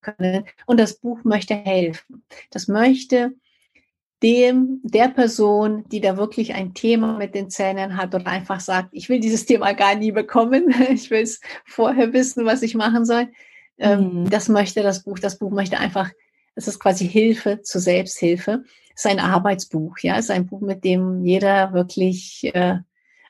können. 0.01 0.45
Und 0.67 0.79
das 0.79 0.99
Buch 0.99 1.23
möchte 1.23 1.55
helfen. 1.55 2.23
Das 2.51 2.67
möchte 2.67 3.33
dem, 4.23 4.79
der 4.83 5.09
Person, 5.09 5.83
die 5.91 5.99
da 5.99 6.17
wirklich 6.17 6.53
ein 6.53 6.73
Thema 6.73 7.17
mit 7.17 7.33
den 7.33 7.49
Zähnen 7.49 7.97
hat 7.97 8.13
oder 8.13 8.27
einfach 8.27 8.59
sagt, 8.59 8.89
ich 8.91 9.09
will 9.09 9.19
dieses 9.19 9.45
Thema 9.45 9.73
gar 9.73 9.95
nie 9.95 10.11
bekommen, 10.11 10.73
ich 10.91 11.09
will 11.09 11.21
es 11.21 11.41
vorher 11.65 12.13
wissen, 12.13 12.45
was 12.45 12.61
ich 12.61 12.75
machen 12.75 13.05
soll. 13.05 13.29
Ähm, 13.77 14.23
mhm. 14.23 14.29
Das 14.29 14.47
möchte 14.47 14.83
das 14.83 15.03
Buch. 15.03 15.17
Das 15.19 15.39
Buch 15.39 15.51
möchte 15.51 15.79
einfach, 15.79 16.09
es 16.55 16.67
ist 16.67 16.79
quasi 16.79 17.07
Hilfe 17.07 17.61
zur 17.61 17.81
Selbsthilfe. 17.81 18.63
Es 18.95 19.05
ist 19.05 19.11
ein 19.11 19.19
Arbeitsbuch, 19.19 19.97
ja, 19.99 20.17
es 20.17 20.25
ist 20.25 20.31
ein 20.31 20.47
Buch, 20.47 20.61
mit 20.61 20.83
dem 20.83 21.23
jeder 21.23 21.73
wirklich 21.73 22.51
äh, 22.53 22.77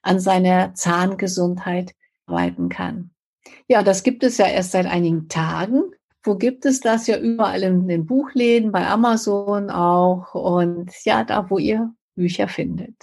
an 0.02 0.20
seiner 0.20 0.74
Zahngesundheit 0.74 1.94
arbeiten 2.26 2.70
kann. 2.70 3.12
Ja, 3.68 3.84
das 3.84 4.04
gibt 4.04 4.24
es 4.24 4.38
ja 4.38 4.48
erst 4.48 4.72
seit 4.72 4.86
einigen 4.86 5.30
Tagen. 5.30 5.84
Wo 6.24 6.36
gibt 6.36 6.66
es 6.66 6.80
das? 6.82 7.08
Ja, 7.08 7.18
überall 7.18 7.64
in 7.64 7.88
den 7.88 8.06
Buchläden, 8.06 8.72
bei 8.72 8.88
Amazon 8.88 9.70
auch 9.70 10.36
und 10.36 10.92
ja, 11.04 11.24
da, 11.24 11.50
wo 11.50 11.58
ihr 11.58 11.94
Bücher 12.16 12.48
findet. 12.48 12.96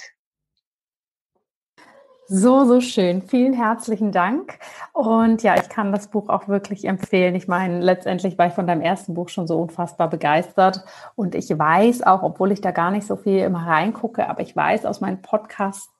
So, 2.30 2.66
so 2.66 2.82
schön. 2.82 3.22
Vielen 3.22 3.54
herzlichen 3.54 4.12
Dank. 4.12 4.58
Und 4.92 5.42
ja, 5.42 5.54
ich 5.56 5.70
kann 5.70 5.92
das 5.92 6.08
Buch 6.08 6.28
auch 6.28 6.46
wirklich 6.46 6.84
empfehlen. 6.84 7.34
Ich 7.34 7.48
meine, 7.48 7.80
letztendlich 7.80 8.36
war 8.36 8.48
ich 8.48 8.52
von 8.52 8.66
deinem 8.66 8.82
ersten 8.82 9.14
Buch 9.14 9.30
schon 9.30 9.46
so 9.46 9.58
unfassbar 9.58 10.10
begeistert. 10.10 10.84
Und 11.16 11.34
ich 11.34 11.48
weiß 11.48 12.02
auch, 12.02 12.22
obwohl 12.22 12.52
ich 12.52 12.60
da 12.60 12.70
gar 12.70 12.90
nicht 12.90 13.06
so 13.06 13.16
viel 13.16 13.38
immer 13.38 13.66
reingucke, 13.66 14.28
aber 14.28 14.42
ich 14.42 14.54
weiß 14.54 14.84
aus 14.84 15.00
meinen 15.00 15.22
Podcasts, 15.22 15.90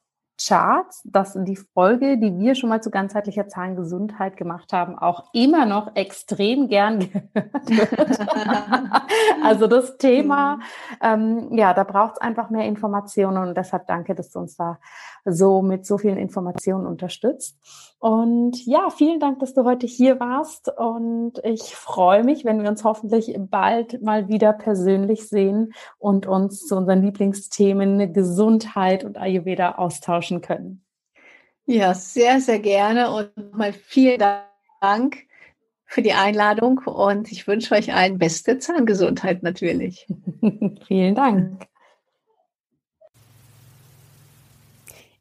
Charts, 0.40 1.02
dass 1.04 1.36
die 1.36 1.56
Folge, 1.56 2.16
die 2.18 2.38
wir 2.38 2.54
schon 2.54 2.68
mal 2.68 2.80
zu 2.80 2.90
ganzheitlicher 2.90 3.48
Zahngesundheit 3.48 4.36
gemacht 4.36 4.72
haben, 4.72 4.96
auch 4.96 5.30
immer 5.32 5.66
noch 5.66 5.96
extrem 5.96 6.68
gern 6.68 7.00
gehört 7.00 7.68
wird. 7.68 8.18
also 9.44 9.66
das 9.66 9.98
Thema, 9.98 10.56
mhm. 10.56 10.62
ähm, 11.02 11.58
ja, 11.58 11.74
da 11.74 11.84
braucht 11.84 12.14
es 12.14 12.20
einfach 12.20 12.50
mehr 12.50 12.66
Informationen 12.66 13.48
und 13.48 13.56
deshalb 13.56 13.86
danke, 13.88 14.14
dass 14.14 14.30
du 14.30 14.38
uns 14.38 14.56
da 14.56 14.78
so 15.24 15.60
mit 15.60 15.84
so 15.84 15.98
vielen 15.98 16.18
Informationen 16.18 16.86
unterstützt. 16.86 17.58
Und 18.00 18.64
ja, 18.64 18.90
vielen 18.90 19.18
Dank, 19.18 19.40
dass 19.40 19.54
du 19.54 19.64
heute 19.64 19.86
hier 19.86 20.20
warst. 20.20 20.70
Und 20.76 21.38
ich 21.42 21.74
freue 21.74 22.22
mich, 22.22 22.44
wenn 22.44 22.62
wir 22.62 22.68
uns 22.68 22.84
hoffentlich 22.84 23.36
bald 23.38 24.02
mal 24.02 24.28
wieder 24.28 24.52
persönlich 24.52 25.28
sehen 25.28 25.72
und 25.98 26.26
uns 26.26 26.66
zu 26.66 26.76
unseren 26.76 27.02
Lieblingsthemen 27.02 28.12
Gesundheit 28.12 29.04
und 29.04 29.18
Ayurveda 29.18 29.72
austauschen 29.72 30.40
können. 30.40 30.84
Ja, 31.66 31.92
sehr, 31.92 32.40
sehr 32.40 32.60
gerne 32.60 33.10
und 33.10 33.54
mal 33.54 33.72
vielen 33.72 34.22
Dank 34.80 35.28
für 35.84 36.02
die 36.02 36.12
Einladung 36.12 36.78
und 36.84 37.32
ich 37.32 37.46
wünsche 37.46 37.74
euch 37.74 37.94
allen 37.94 38.18
beste 38.18 38.58
Zahngesundheit 38.58 39.42
natürlich. 39.42 40.06
Vielen 40.86 41.14
Dank. 41.14 41.67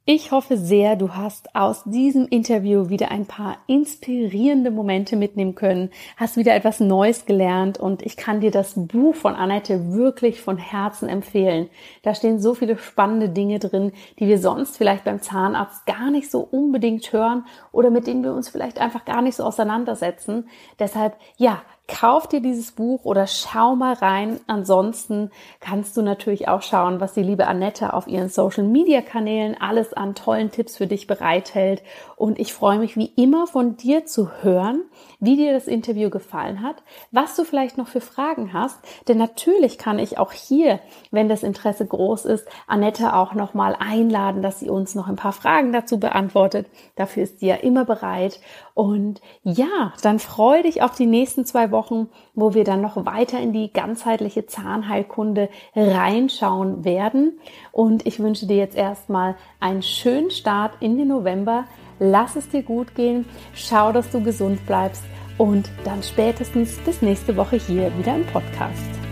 Ich 0.10 0.32
hoffe 0.32 0.56
sehr, 0.56 0.96
du 0.96 1.16
hast 1.16 1.54
aus 1.54 1.84
diesem 1.84 2.30
Interview 2.30 2.88
wieder 2.88 3.12
ein 3.12 3.26
paar 3.26 3.58
inspirierende 3.68 4.72
Momente 4.72 5.18
mitnehmen 5.18 5.54
können, 5.54 5.90
hast 6.16 6.38
wieder 6.38 6.56
etwas 6.56 6.80
Neues 6.80 7.26
gelernt 7.26 7.78
und 7.78 8.04
ich 8.04 8.16
kann 8.16 8.40
dir 8.40 8.50
das 8.50 8.76
Buch 8.78 9.16
von 9.16 9.36
Annette 9.36 9.92
wirklich 9.92 10.40
von 10.40 10.58
Herzen 10.58 11.10
empfehlen. 11.10 11.68
Da 12.04 12.16
stehen 12.16 12.40
so 12.40 12.54
viele 12.54 12.78
spannende 12.78 13.28
Dinge 13.28 13.60
drin, 13.60 13.92
die 14.18 14.30
wir 14.30 14.40
sonst 14.40 14.78
vielleicht 14.78 15.04
beim 15.04 15.22
Zahnarzt 15.22 15.86
gar 15.86 16.10
nicht 16.10 16.32
so 16.32 16.40
unbedingt 16.40 17.12
hören 17.12 17.44
oder 17.74 17.90
mit 17.90 18.08
denen 18.08 18.24
wir 18.24 18.34
uns 18.34 18.48
vielleicht 18.48 18.80
einfach 18.80 19.04
gar 19.04 19.22
nicht 19.22 19.36
so 19.36 19.44
auseinandersetzen. 19.44 20.48
Deshalb, 20.80 21.18
ja, 21.36 21.64
Kauf 21.90 22.28
dir 22.28 22.42
dieses 22.42 22.74
Buch 22.74 23.06
oder 23.06 23.28
schau 23.28 23.78
mal 23.78 23.94
rein. 23.94 24.42
Ansonsten 24.46 25.32
kannst 25.62 25.96
du 25.96 26.02
natürlich 26.02 26.50
auch 26.50 26.62
schauen, 26.62 27.00
was 27.00 27.14
die 27.14 27.24
liebe 27.24 27.48
Annette 27.48 27.94
auf 27.94 28.08
ihren 28.08 28.28
Social 28.28 28.66
Media 28.66 29.02
Kanälen 29.02 29.56
alles 29.58 29.94
an 29.94 30.14
tollen 30.14 30.52
Tipps 30.52 30.76
für 30.76 30.86
dich 30.86 31.08
bereithält. 31.08 31.82
Und 32.18 32.40
ich 32.40 32.54
freue 32.54 32.80
mich 32.80 32.98
wie 32.98 33.14
immer 33.16 33.48
von 33.48 33.78
dir 33.78 34.06
zu 34.06 34.30
hören, 34.42 34.82
wie 35.22 35.38
dir 35.38 35.54
das 35.54 35.68
Interview 35.68 36.10
gefallen 36.10 36.62
hat, 36.62 36.84
was 37.12 37.38
du 37.38 37.46
vielleicht 37.46 37.78
noch 37.78 37.88
für 37.88 38.02
Fragen 38.02 38.52
hast. 38.52 38.78
Denn 39.08 39.18
natürlich 39.18 39.78
kann 39.78 39.98
ich 39.98 40.18
auch 40.18 40.34
hier, 40.34 40.82
wenn 41.12 41.30
das 41.30 41.42
Interesse 41.42 41.86
groß 41.86 42.26
ist, 42.26 42.46
Annette 42.68 43.16
auch 43.16 43.34
nochmal 43.34 43.78
einladen, 43.80 44.42
dass 44.42 44.60
sie 44.60 44.70
uns 44.70 44.94
noch 44.94 45.08
ein 45.08 45.16
paar 45.16 45.32
Fragen 45.32 45.72
dazu 45.72 46.02
beantwortet. 46.02 46.68
Dafür 46.98 47.24
ist 47.24 47.40
sie 47.40 47.48
ja 47.48 47.56
immer 47.56 47.86
bereit. 47.86 48.42
Und 48.74 49.22
ja, 49.44 49.94
dann 50.02 50.20
freue 50.20 50.64
dich 50.64 50.82
auf 50.82 50.96
die 50.96 51.06
nächsten 51.06 51.46
zwei 51.46 51.72
Wochen, 51.78 52.10
wo 52.34 52.56
wir 52.56 52.64
dann 52.64 52.82
noch 52.82 53.06
weiter 53.06 53.40
in 53.40 53.54
die 53.54 53.72
ganzheitliche 53.72 54.48
Zahnheilkunde 54.48 55.50
reinschauen 55.76 56.84
werden. 56.84 57.40
Und 57.72 58.06
ich 58.08 58.20
wünsche 58.20 58.48
dir 58.48 58.58
jetzt 58.58 58.76
erstmal 58.76 59.36
einen 59.60 59.84
schönen 59.84 60.32
Start 60.32 60.74
in 60.80 60.98
den 60.98 61.10
November. 61.10 61.66
Lass 62.00 62.36
es 62.36 62.50
dir 62.50 62.64
gut 62.64 62.96
gehen. 62.96 63.26
Schau, 63.54 63.92
dass 63.92 64.10
du 64.10 64.22
gesund 64.24 64.66
bleibst. 64.66 65.04
Und 65.38 65.70
dann 65.86 66.02
spätestens 66.02 66.78
bis 66.80 67.04
nächste 67.04 67.38
Woche 67.38 67.58
hier 67.58 67.96
wieder 67.98 68.16
im 68.16 68.26
Podcast. 68.26 69.07